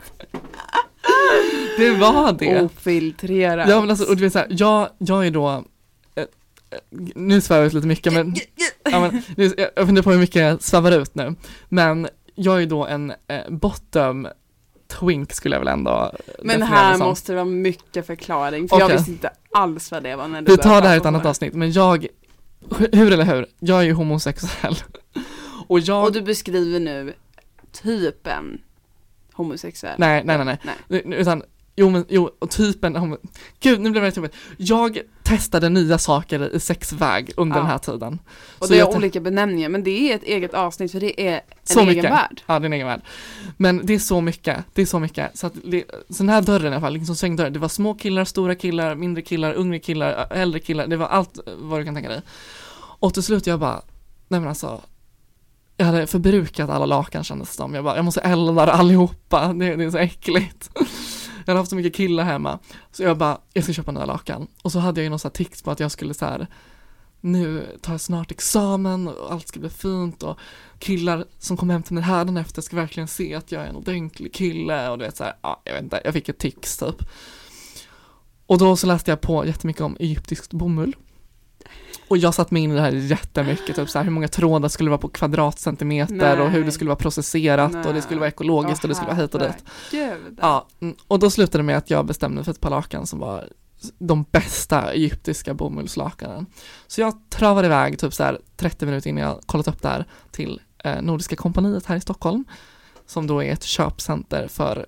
Det 1.79 1.91
var 1.91 2.33
det. 2.33 2.63
Ofiltrerat. 2.63 3.69
Ja 3.69 3.81
men 3.81 3.91
alltså, 3.91 4.09
och 4.11 4.17
du 4.17 4.23
vet 4.23 4.33
såhär, 4.33 4.49
jag, 4.51 4.89
jag 4.99 5.27
är 5.27 5.31
då, 5.31 5.49
eh, 5.49 5.57
eh, 5.57 5.63
nu 7.15 7.41
svär 7.41 7.57
jag 7.57 7.67
ut 7.67 7.73
lite 7.73 7.87
mycket 7.87 8.13
men, 8.13 8.35
ja, 8.91 9.01
men 9.01 9.23
nu, 9.37 9.55
jag 9.57 9.69
jag 9.77 9.87
funderar 9.87 10.05
på 10.05 10.11
hur 10.11 10.19
mycket 10.19 10.43
jag 10.43 10.63
svävar 10.63 10.93
ut 10.93 11.15
nu. 11.15 11.35
Men 11.69 12.09
jag 12.35 12.63
är 12.63 12.67
då 12.67 12.87
en 12.87 13.13
eh, 13.29 13.51
bottom 13.51 14.29
twink 14.89 15.33
skulle 15.33 15.57
jag 15.57 15.61
väl 15.61 15.69
ändå 15.69 16.13
Men 16.43 16.63
här 16.63 16.97
som. 16.97 17.07
måste 17.07 17.33
det 17.33 17.37
vara 17.37 17.45
mycket 17.45 18.07
förklaring, 18.07 18.69
för 18.69 18.79
jag 18.79 18.85
Okej. 18.87 18.97
visste 18.97 19.11
inte 19.11 19.31
alls 19.53 19.91
vad 19.91 20.03
det 20.03 20.17
var 20.17 20.29
när 20.29 20.43
du 20.43 20.53
Vi 20.53 20.59
tar 20.59 20.83
det 20.83 20.89
här 20.89 20.95
i 20.95 20.99
ett 20.99 21.07
annat 21.07 21.27
avsnitt, 21.27 21.55
men 21.55 21.73
jag, 21.73 22.07
hur 22.93 23.13
eller 23.13 23.25
hur, 23.25 23.47
jag 23.59 23.79
är 23.79 23.85
ju 23.85 23.93
homosexuell. 23.93 24.77
Och 25.67 25.81
jag, 25.81 26.05
Och 26.05 26.13
du 26.13 26.23
beskriver 26.23 26.81
nu 26.81 27.15
typen 27.73 28.61
homosexuell. 29.33 29.95
nej, 29.99 30.23
nej, 30.25 30.45
nej, 30.45 30.59
nej. 30.63 30.77
nej. 30.89 31.03
Utan, 31.21 31.43
jo 31.79 31.91
men, 31.91 32.05
jo, 32.09 32.31
och 32.39 32.51
typen, 32.51 32.97
homo- 32.97 33.19
gud 33.61 33.81
nu 33.81 33.91
blev 33.91 34.03
det 34.03 34.17
jobbigt. 34.17 34.35
Jag 34.57 34.99
testade 35.23 35.69
nya 35.69 35.99
saker 35.99 36.55
i 36.57 36.61
sexväg 36.61 37.33
under 37.37 37.57
Ja. 37.57 37.61
den 37.63 37.71
här 37.71 37.79
tiden. 37.79 38.19
Och 38.59 38.67
Så 38.67 38.73
det 38.73 38.79
är 38.81 38.97
olika 38.97 39.21
benämningar, 39.21 39.69
men 39.69 39.85
det 39.85 40.11
är 40.11 40.15
ett 40.17 40.23
eget 40.23 40.55
avsnitt 40.55 40.93
för 40.93 41.01
det 41.01 41.21
är 41.29 41.35
en 41.35 41.41
Så 41.65 41.81
egen 41.81 41.89
mycket. 41.97 42.11
värld. 42.13 42.43
Ja, 42.47 42.59
det 42.59 42.65
är 42.65 42.67
en 42.67 42.73
egen 42.73 42.87
värld. 42.87 43.01
Men 43.57 43.87
det 43.87 43.95
är 43.95 43.99
så 43.99 44.21
mycket, 44.21 44.59
det 44.75 44.83
är 44.83 44.87
så 44.87 44.99
mycket. 44.99 45.39
Så 45.39 45.47
att 45.47 45.53
det, 45.65 45.85
så 46.11 46.17
den 46.23 46.29
här 46.29 46.43
dörren 46.43 46.65
i 46.73 46.77
alla 46.77 46.81
fall, 46.81 46.93
liksom 46.93 47.17
svängdörren, 47.17 47.53
det 47.53 47.59
var 47.59 47.69
små 47.69 47.95
killar, 47.95 48.25
stora 48.25 48.55
killar, 48.55 48.95
mindre 48.95 49.23
killar, 49.23 49.61
yngre 49.61 49.79
killar, 49.79 50.27
äldre 50.31 50.61
killar, 50.61 50.87
det 50.87 50.97
var 50.97 51.07
allt 51.07 51.39
vad 51.61 51.81
du 51.81 51.85
kan 51.85 51.95
tänka 51.95 52.11
dig. 52.11 52.23
Och 53.01 53.15
till 53.15 53.23
slut 53.23 53.47
jag 53.47 53.61
bara, 53.61 53.81
nej 54.29 54.41
men 54.41 54.49
alltså, 54.49 54.81
jag 55.77 55.87
hade 55.87 56.07
förbrukat 56.07 56.71
alla 56.71 56.87
lakan 56.87 57.25
kändes 57.25 57.49
det 57.49 57.55
som. 57.55 57.75
Jag 57.75 57.85
bara, 57.85 57.97
jag 57.97 58.05
måste 58.05 58.21
elda 58.21 58.73
allihopa, 58.73 59.53
det, 59.53 59.77
det 59.77 59.85
är 59.85 59.91
så 59.91 59.99
äckligt. 59.99 60.71
Jag 61.49 61.53
hade 61.53 61.61
haft 61.61 61.71
så 61.71 61.77
mycket 61.77 61.95
killar 61.95 62.25
hemma. 62.25 62.59
Så 62.93 63.03
jag 63.03 63.19
bara, 63.19 63.39
jag 63.53 63.65
ska 63.65 63.73
köpa 63.73 63.93
nya 63.93 64.07
lakan. 64.07 64.47
Och 64.63 64.73
så 64.73 64.79
hade 64.79 65.01
jag 65.01 65.05
ju 65.05 65.11
någon 65.11 65.19
sån 65.19 65.29
här 65.29 65.35
tics 65.35 65.63
på 65.63 65.71
att 65.71 65.81
jag 65.81 65.91
skulle 65.91 66.15
så 66.15 66.25
här 66.25 66.47
nu 67.21 67.77
tar 67.83 67.93
jag 67.93 68.01
snart 68.01 68.31
examen 68.31 69.09
och 69.09 69.33
allt 69.33 69.49
ska 69.49 69.61
bli 69.61 69.71
fint 69.71 70.23
och 70.23 70.39
killar 70.79 71.25
som 71.39 71.57
kommer 71.57 71.75
hem 71.75 71.83
till 71.83 71.95
mig 71.95 72.03
hädanefter 72.03 72.63
ska 72.63 72.77
verkligen 72.77 73.09
se 73.09 73.35
att 73.35 73.53
jag 73.53 73.63
är 73.63 73.67
en 73.67 73.77
ordentlig 73.77 74.33
kille 74.33 74.89
och 74.89 74.99
du 74.99 75.05
vet 75.05 75.17
så 75.17 75.25
här, 75.25 75.35
ja, 75.43 75.61
jag 75.65 75.73
vet 75.73 75.83
inte, 75.83 76.01
jag 76.05 76.15
fick 76.15 76.29
ett 76.29 76.39
tics 76.39 76.77
typ. 76.77 77.03
Och 78.47 78.59
då 78.59 78.77
så 78.77 78.87
läste 78.87 79.11
jag 79.11 79.21
på 79.21 79.47
jättemycket 79.47 79.83
om 79.83 79.97
egyptisk 80.01 80.51
bomull. 80.51 80.97
Och 82.09 82.17
jag 82.19 82.35
satt 82.35 82.51
mig 82.51 82.63
in 82.63 82.73
i 82.73 82.75
det 82.75 82.81
här 82.81 82.93
jättemycket, 82.93 83.77
typ 83.77 83.91
så 83.91 83.99
här, 83.99 84.05
hur 84.05 84.13
många 84.13 84.29
trådar 84.29 84.69
skulle 84.69 84.91
vara 84.91 84.99
på 85.01 85.09
kvadratcentimeter 85.09 86.41
och 86.41 86.51
hur 86.51 86.59
det 86.59 86.65
Nej. 86.65 86.73
skulle 86.73 86.89
vara 86.89 86.99
processerat 86.99 87.75
och 87.75 87.83
det 87.83 87.93
Nej. 87.93 88.03
skulle 88.03 88.21
vara 88.21 88.29
ekologiskt 88.29 88.85
och 88.85 88.89
det 88.89 88.95
skulle 88.95 89.11
vara 89.11 89.21
hit 89.23 89.35
och 89.35 89.41
dit. 89.41 89.65
Gud. 89.91 90.39
Ja, 90.41 90.67
mm, 90.81 90.97
och 91.09 91.19
då 91.19 91.31
slutade 91.31 91.59
det 91.59 91.63
med 91.63 91.77
att 91.77 91.91
jag 91.91 92.07
bestämde 92.07 92.45
för 92.45 92.51
ett 92.51 92.61
par 92.61 92.71
lakan 92.71 93.07
som 93.07 93.19
var 93.19 93.49
de 93.99 94.25
bästa 94.31 94.93
egyptiska 94.93 95.55
bomullslakanen. 95.55 96.47
Så 96.87 97.01
jag 97.01 97.31
travade 97.31 97.67
iväg 97.67 97.99
typ 97.99 98.15
så 98.15 98.23
här 98.25 98.39
30 98.57 98.87
minuter 98.87 99.11
innan 99.11 99.23
jag 99.23 99.41
kollat 99.47 99.69
upp 99.69 99.83
det 99.83 99.89
här 99.89 100.05
till 100.31 100.61
eh, 100.85 101.03
Nordiska 101.03 101.37
kompaniet 101.37 101.87
här 101.87 101.97
i 101.97 102.01
Stockholm, 102.01 102.45
som 103.07 103.27
då 103.27 103.43
är 103.45 103.53
ett 103.53 103.63
köpcenter 103.65 104.49
för 104.49 104.87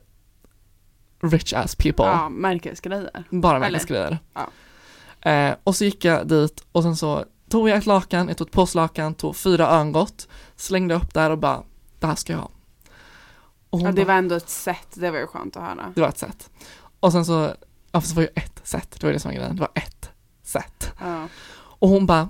rich 1.23 1.53
ass 1.53 1.77
people, 1.77 2.05
Ja, 2.05 2.29
märkesgrejer. 2.29 3.25
bara 3.31 3.59
märkesgrejer. 3.59 4.19
Ja. 4.35 4.49
Eh, 5.21 5.55
och 5.65 5.77
så 5.77 5.85
gick 5.85 6.05
jag 6.05 6.29
dit 6.29 6.65
och 6.73 6.83
sen 6.83 6.97
så 6.97 7.25
tog 7.49 7.69
jag 7.69 7.79
ett 7.79 7.87
lakan, 7.87 8.29
jag 8.29 8.37
tog 8.37 8.47
ett 8.47 8.53
påslakan, 8.53 9.15
tog 9.15 9.37
fyra 9.37 9.67
örngott, 9.69 10.29
slängde 10.57 10.95
upp 10.95 11.15
där 11.15 11.31
och 11.31 11.39
bara, 11.39 11.63
det 11.99 12.07
här 12.07 12.15
ska 12.15 12.33
jag 12.33 12.41
ha. 12.41 12.51
Och 13.71 13.81
Ja, 13.81 13.93
det 13.93 14.05
var 14.05 14.15
ändå 14.15 14.35
ett 14.35 14.49
sätt, 14.49 14.89
det 14.95 15.11
var 15.11 15.19
ju 15.19 15.27
skönt 15.27 15.57
att 15.57 15.63
höra. 15.63 15.93
det 15.95 16.01
var 16.01 16.09
ett 16.09 16.19
sätt. 16.19 16.51
Och 17.01 17.13
sen 17.13 17.25
så, 17.25 17.55
ja 17.93 18.01
det 18.01 18.15
var 18.15 18.23
ju 18.23 18.29
ett 18.35 18.61
sätt, 18.65 18.97
det 19.01 19.07
var 19.07 19.13
det 19.13 19.21
som 19.21 19.29
var 19.29 19.37
grejen, 19.37 19.57
det 19.57 19.61
var 19.61 19.71
ett 19.75 20.11
sätt. 20.43 20.93
Ja. 21.01 21.29
Och 21.53 21.89
hon 21.89 22.07
bara, 22.07 22.29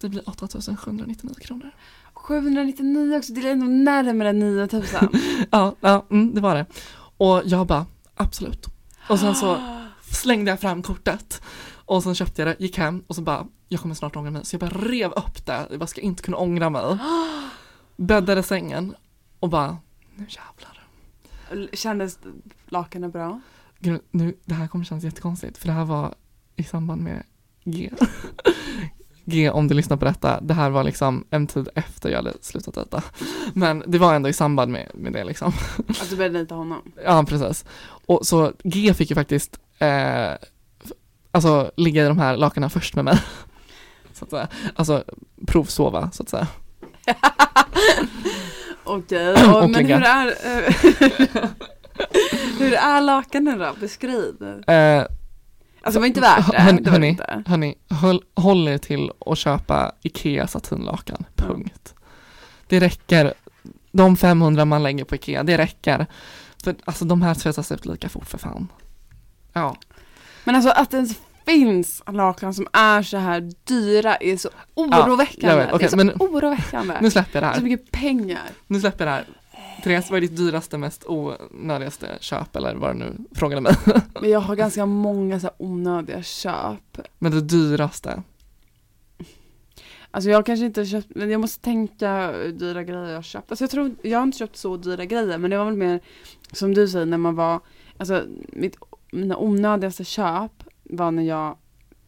det 0.00 0.08
blir 0.08 0.28
8799 0.28 1.34
kronor. 1.40 1.70
799 2.14 3.18
också, 3.18 3.32
det 3.32 3.48
är 3.48 3.52
ändå 3.52 3.66
närmare 3.66 4.32
9000. 4.32 5.08
Ja, 5.50 5.74
ja 5.80 6.06
mm, 6.10 6.34
det 6.34 6.40
var 6.40 6.54
det. 6.54 6.66
Och 7.16 7.42
jag 7.44 7.66
bara, 7.66 7.86
absolut. 8.14 8.66
Och 9.08 9.18
sen 9.20 9.34
så 9.34 9.58
slängde 10.10 10.50
jag 10.50 10.60
fram 10.60 10.82
kortet. 10.82 11.42
Och 11.86 12.02
sen 12.02 12.14
köpte 12.14 12.42
jag 12.42 12.48
det, 12.48 12.56
gick 12.64 12.78
hem 12.78 13.04
och 13.06 13.14
så 13.14 13.22
bara, 13.22 13.46
jag 13.68 13.80
kommer 13.80 13.94
snart 13.94 14.16
ångra 14.16 14.30
mig. 14.30 14.44
Så 14.44 14.54
jag 14.54 14.60
bara 14.60 14.80
rev 14.80 15.12
upp 15.12 15.46
det, 15.46 15.66
jag 15.70 15.78
bara 15.78 15.86
ska 15.86 16.00
inte 16.00 16.22
kunna 16.22 16.36
ångra 16.36 16.70
mig. 16.70 16.98
Bäddade 17.96 18.42
sängen 18.42 18.94
och 19.40 19.48
bara, 19.48 19.78
nu 20.14 20.26
jävlar. 20.28 20.86
Kändes 21.76 22.18
lakanen 22.66 23.10
bra? 23.10 23.40
Nu, 24.10 24.36
det 24.44 24.54
här 24.54 24.68
kommer 24.68 24.84
kännas 24.84 25.04
jättekonstigt 25.04 25.58
för 25.58 25.66
det 25.66 25.72
här 25.72 25.84
var 25.84 26.14
i 26.56 26.64
samband 26.64 27.02
med 27.02 27.22
G. 27.64 27.90
G 29.24 29.50
om 29.50 29.68
du 29.68 29.74
lyssnar 29.74 29.96
på 29.96 30.04
detta, 30.04 30.40
det 30.40 30.54
här 30.54 30.70
var 30.70 30.84
liksom 30.84 31.24
en 31.30 31.46
tid 31.46 31.68
efter 31.74 32.10
jag 32.10 32.16
hade 32.16 32.32
slutat 32.40 32.74
dejta. 32.74 33.02
Men 33.52 33.84
det 33.86 33.98
var 33.98 34.14
ändå 34.14 34.28
i 34.28 34.32
samband 34.32 34.72
med, 34.72 34.90
med 34.94 35.12
det 35.12 35.24
liksom. 35.24 35.52
Att 35.88 36.10
du 36.10 36.16
började 36.16 36.38
dejta 36.38 36.54
honom? 36.54 36.92
Ja, 37.04 37.24
precis. 37.28 37.64
Och 38.06 38.26
så 38.26 38.52
G 38.64 38.94
fick 38.94 39.10
ju 39.10 39.14
faktiskt, 39.14 39.58
eh, 39.78 40.32
alltså 41.36 41.70
ligga 41.76 42.04
i 42.04 42.08
de 42.08 42.18
här 42.18 42.36
lakanen 42.36 42.70
först 42.70 42.94
med 42.94 43.04
mig. 43.04 43.18
Så 44.12 44.24
att 44.24 44.30
säga. 44.30 44.48
Alltså 44.76 45.04
provsova, 45.46 46.10
så 46.10 46.22
att 46.22 46.28
säga. 46.28 46.46
Okej, 48.84 49.32
Och 49.32 49.62
och, 49.62 49.70
men 49.70 49.86
hur 49.86 50.02
är, 50.02 50.26
eh, 50.26 50.74
hur 52.58 52.72
är 52.74 53.00
lakanen 53.00 53.58
då? 53.58 53.74
Beskriv. 53.80 54.42
Eh, 54.66 55.04
Alltså 55.82 55.98
det 55.98 56.00
var 56.00 56.06
inte 56.06 56.20
värt 56.20 56.50
det. 56.52 56.58
Hörni- 56.58 56.82
det 56.82 56.90
var 56.90 56.98
det 56.98 57.06
hörni. 57.06 57.08
inte. 57.08 57.42
Hörni, 57.46 57.74
håll, 57.90 58.22
håll 58.36 58.68
er 58.68 58.78
till 58.78 59.10
att 59.26 59.38
köpa 59.38 59.92
Ikea 60.02 60.46
satinlakan, 60.46 61.24
punkt. 61.36 61.94
Det 62.66 62.80
räcker, 62.80 63.34
de 63.92 64.16
500 64.16 64.64
man 64.64 64.82
lägger 64.82 65.04
på 65.04 65.14
Ikea, 65.14 65.42
det 65.42 65.58
räcker. 65.58 66.06
För 66.64 66.74
alltså 66.84 67.04
de 67.04 67.22
här 67.22 67.34
tvättas 67.34 67.72
ut 67.72 67.86
lika 67.86 68.08
fort 68.08 68.26
för 68.26 68.38
fan. 68.38 68.68
Ja, 69.52 69.76
Men 70.44 70.54
alltså 70.54 70.70
att 70.70 70.94
ens 70.94 71.16
finns 71.46 72.02
lakan 72.12 72.54
som 72.54 72.66
är 72.72 73.02
så 73.02 73.16
här 73.16 73.52
dyra 73.64 74.16
är 74.16 74.36
så 74.36 74.48
oroväckande. 74.74 75.46
jag 75.48 75.56
vet. 75.72 75.78
det 75.78 75.84
är 75.84 75.88
så 75.88 75.96
men- 75.96 76.12
oroväckande. 76.18 76.94
nu 77.02 77.10
släpper 77.10 77.42
jag 77.42 77.50
det 77.50 77.54
Så 77.54 77.60
här. 77.60 77.68
mycket 77.68 77.90
pengar. 77.90 78.42
Nu 78.66 78.80
släpper 78.80 79.06
jag 79.06 79.12
det 79.12 79.16
här. 79.16 79.26
Therese, 79.82 80.10
vad 80.10 80.16
är 80.16 80.20
ditt 80.20 80.36
dyraste, 80.36 80.78
mest 80.78 81.04
onödigaste 81.06 82.18
köp 82.20 82.56
eller 82.56 82.74
vad 82.74 82.90
du 82.94 82.98
nu 82.98 83.16
frågade 83.34 83.60
mig? 83.60 83.74
Men 84.20 84.30
jag 84.30 84.40
har 84.40 84.56
ganska 84.56 84.86
många 84.86 85.40
så 85.40 85.46
här 85.46 85.54
onödiga 85.58 86.22
köp. 86.22 86.98
Men 87.18 87.32
det 87.32 87.40
dyraste? 87.40 88.22
Alltså 90.10 90.30
jag 90.30 90.46
kanske 90.46 90.66
inte 90.66 90.86
köpt, 90.86 91.06
men 91.14 91.30
jag 91.30 91.40
måste 91.40 91.64
tänka 91.64 92.32
dyra 92.32 92.82
grejer 92.82 93.12
jag 93.12 93.24
köpt. 93.24 93.50
Alltså 93.52 93.62
jag 93.64 93.70
tror, 93.70 93.94
jag 94.02 94.18
har 94.18 94.22
inte 94.22 94.38
köpt 94.38 94.56
så 94.56 94.76
dyra 94.76 95.04
grejer 95.04 95.38
men 95.38 95.50
det 95.50 95.58
var 95.58 95.64
väl 95.64 95.76
mer 95.76 96.00
som 96.52 96.74
du 96.74 96.88
säger 96.88 97.06
när 97.06 97.18
man 97.18 97.34
var, 97.34 97.60
alltså 97.98 98.24
mitt, 98.48 98.76
mina 99.12 99.36
onödigaste 99.36 100.04
köp 100.04 100.55
var 100.90 101.10
när 101.10 101.22
jag 101.22 101.56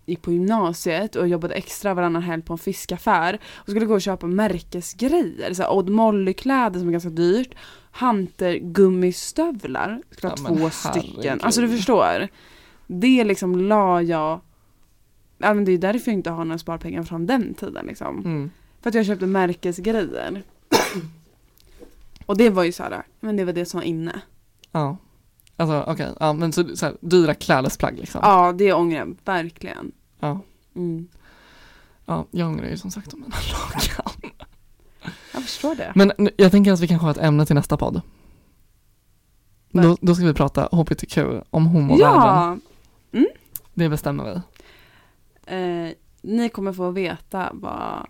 gick 0.06 0.22
på 0.22 0.32
gymnasiet 0.32 1.16
och 1.16 1.28
jobbade 1.28 1.54
extra 1.54 1.94
varannan 1.94 2.22
helg 2.22 2.42
på 2.42 2.52
en 2.52 2.58
fiskaffär 2.58 3.40
och 3.54 3.70
skulle 3.70 3.86
gå 3.86 3.94
och 3.94 4.02
köpa 4.02 4.26
märkesgrejer, 4.26 5.54
så 5.54 5.62
här 5.62 5.72
Odd 5.72 5.88
Molly-kläder 5.88 6.78
som 6.78 6.88
är 6.88 6.92
ganska 6.92 7.10
dyrt, 7.10 7.54
Hunter 8.00 8.54
gummistövlar, 8.58 10.02
skulle 10.10 10.30
ha 10.30 10.36
Ja, 10.42 10.56
två 10.56 10.70
stycken, 10.70 11.12
herregud. 11.16 11.42
alltså 11.44 11.60
du 11.60 11.68
förstår. 11.68 12.28
Det 12.86 13.24
liksom 13.24 13.56
la 13.68 14.02
jag, 14.02 14.40
ja 15.38 15.54
men 15.54 15.64
det 15.64 15.72
är 15.72 15.78
därför 15.78 16.10
jag 16.10 16.18
inte 16.18 16.30
har 16.30 16.44
några 16.44 16.58
sparpengar 16.58 17.02
från 17.02 17.26
den 17.26 17.54
tiden 17.54 17.86
liksom. 17.86 18.18
Mm. 18.18 18.50
För 18.80 18.88
att 18.88 18.94
jag 18.94 19.06
köpte 19.06 19.26
märkesgrejer. 19.26 20.42
och 22.26 22.36
det 22.36 22.50
var 22.50 22.64
ju 22.64 22.72
så 22.72 22.82
här, 22.82 23.02
men 23.20 23.36
det 23.36 23.44
var 23.44 23.52
det 23.52 23.64
som 23.64 23.78
var 23.80 23.84
inne. 23.84 24.20
Ja. 24.72 24.96
Alltså 25.60 25.84
okej, 25.86 26.12
ja 26.20 26.32
men 26.32 26.52
så, 26.52 26.76
så 26.76 26.86
här, 26.86 26.96
dyra 27.00 27.34
klädesplagg 27.34 27.98
liksom. 27.98 28.20
Ja, 28.24 28.52
det 28.52 28.72
ångrar 28.72 28.98
jag 28.98 29.16
verkligen. 29.24 29.92
Ja. 30.20 30.40
Mm. 30.74 31.08
Ja, 32.06 32.26
jag 32.30 32.48
ångrar 32.48 32.66
ju 32.68 32.76
som 32.76 32.90
sagt 32.90 33.12
om 33.14 33.20
mina 33.20 33.36
lakan. 33.52 34.30
Jag 35.32 35.42
förstår 35.42 35.74
det. 35.74 35.92
Men 35.94 36.12
nu- 36.18 36.30
jag 36.36 36.50
tänker 36.50 36.72
att 36.72 36.80
vi 36.80 36.88
kanske 36.88 37.04
har 37.04 37.10
ett 37.10 37.18
ämne 37.18 37.46
till 37.46 37.54
nästa 37.54 37.76
podd. 37.76 38.00
Då, 39.70 39.96
då 40.00 40.14
ska 40.14 40.24
vi 40.24 40.34
prata 40.34 40.68
HBTQ 40.72 41.18
om 41.50 41.66
homovärlden. 41.66 42.60
Ja, 43.10 43.20
Det 43.74 43.88
bestämmer 43.88 44.24
vi. 44.24 44.40
eh, 45.54 45.92
ni 46.22 46.48
kommer 46.48 46.72
få 46.72 46.90
veta 46.90 47.50
vad... 47.52 48.06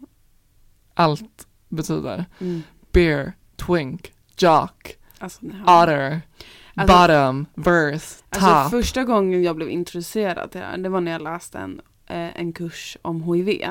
Allt 0.94 1.46
betyder 1.68 2.24
Mm, 2.40 2.62
beer, 2.92 3.32
twink, 3.56 4.12
jock, 4.38 4.96
alltså, 5.18 5.40
otter, 5.66 6.20
Alltså- 6.78 6.96
bottom, 6.98 7.46
verse, 7.54 8.24
Alltså 8.30 8.48
top. 8.62 8.70
första 8.70 9.04
gången 9.04 9.42
jag 9.42 9.56
blev 9.56 9.70
introducerad 9.70 10.50
till 10.50 10.60
det 10.60 10.66
här, 10.66 10.78
det 10.78 10.88
var 10.88 11.00
när 11.00 11.12
jag 11.12 11.22
läste 11.22 11.58
en, 11.58 11.80
eh, 12.06 12.40
en 12.40 12.52
kurs 12.52 12.96
om 13.02 13.22
HIV. 13.34 13.62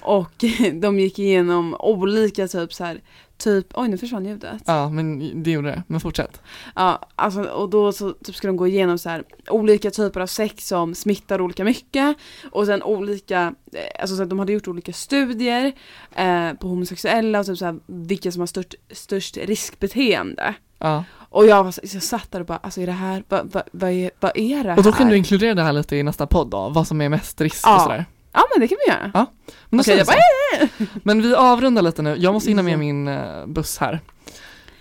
Och 0.00 0.44
de 0.74 0.98
gick 1.00 1.18
igenom 1.18 1.76
olika 1.78 2.48
typ 2.48 2.72
så 2.74 2.84
här, 2.84 3.00
typ, 3.36 3.66
oj 3.74 3.88
nu 3.88 3.98
försvann 3.98 4.24
ljudet. 4.26 4.62
Ja, 4.66 4.88
men 4.88 5.42
det 5.42 5.50
gjorde 5.50 5.68
det. 5.68 5.82
Men 5.86 6.00
fortsätt. 6.00 6.40
Ja, 6.74 7.08
alltså, 7.16 7.42
och 7.42 7.70
då 7.70 7.92
så 7.92 8.12
typ 8.12 8.34
ska 8.34 8.46
de 8.46 8.56
gå 8.56 8.66
igenom 8.66 8.98
så 8.98 9.08
här, 9.08 9.24
olika 9.48 9.90
typer 9.90 10.20
av 10.20 10.26
sex 10.26 10.68
som 10.68 10.94
smittar 10.94 11.40
olika 11.40 11.64
mycket 11.64 12.16
och 12.50 12.66
sen 12.66 12.82
olika, 12.82 13.54
eh, 13.72 14.00
alltså 14.02 14.16
så 14.16 14.22
att 14.22 14.30
de 14.30 14.38
hade 14.38 14.52
gjort 14.52 14.68
olika 14.68 14.92
studier 14.92 15.72
eh, 16.16 16.52
på 16.52 16.68
homosexuella 16.68 17.40
och 17.40 17.46
typ 17.46 17.58
så 17.58 17.64
här, 17.64 17.78
vilka 17.86 18.32
som 18.32 18.40
har 18.40 18.46
störst, 18.46 18.74
störst 18.90 19.36
riskbeteende. 19.36 20.54
Ja. 20.82 21.04
Och 21.28 21.46
jag, 21.46 21.64
var, 21.64 21.70
så- 21.70 21.80
jag 21.82 22.02
satt 22.02 22.30
där 22.32 22.40
och 22.40 22.46
bara, 22.46 22.58
alltså 22.62 22.80
är 22.80 22.86
det 22.86 22.92
här, 22.92 23.24
vad 23.28 23.52
va, 23.52 23.62
va 23.72 23.90
är, 23.92 24.10
vad 24.20 24.32
är 24.34 24.64
det 24.64 24.70
här? 24.70 24.76
Och 24.78 24.82
då 24.84 24.92
kan 24.92 25.08
du 25.08 25.16
inkludera 25.16 25.54
det 25.54 25.62
här 25.62 25.72
lite 25.72 25.96
i 25.96 26.02
nästa 26.02 26.26
podd 26.26 26.50
då, 26.50 26.68
vad 26.68 26.86
som 26.86 27.00
är 27.00 27.08
mest 27.08 27.40
risk 27.40 27.60
Ja. 27.66 27.74
och 27.76 27.82
sådär. 27.82 28.04
Ja 28.32 28.42
men 28.54 28.60
det 28.60 28.68
kan 28.68 28.78
vi 28.86 28.92
göra. 28.92 29.10
Ja. 29.14 29.26
Men, 29.68 29.84
säger 29.84 29.98
jag 29.98 30.04
vi 30.04 30.12
bara, 30.12 30.68
så. 30.86 31.00
men 31.02 31.22
vi 31.22 31.34
avrundar 31.34 31.82
lite 31.82 32.02
nu, 32.02 32.16
jag 32.18 32.34
måste 32.34 32.50
hinna 32.50 32.62
med 32.62 32.78
min 32.78 33.08
eh, 33.08 33.46
buss 33.46 33.78
här. 33.78 34.00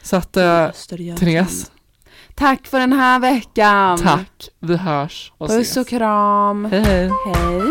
Så 0.03 0.15
att, 0.15 0.37
eh. 0.37 0.69
Therese, 1.19 1.71
Tack 2.35 2.67
för 2.67 2.79
den 2.79 2.93
här 2.93 3.19
veckan. 3.19 3.97
tack, 3.97 4.49
vi 4.59 4.75
hörs 4.77 5.33
och 5.37 5.47
Puss 5.47 5.61
ses. 5.61 5.77
och 5.77 5.87
kram. 5.87 6.65
Hej 6.65 6.81
hej. 6.83 7.09
Hej. 7.35 7.61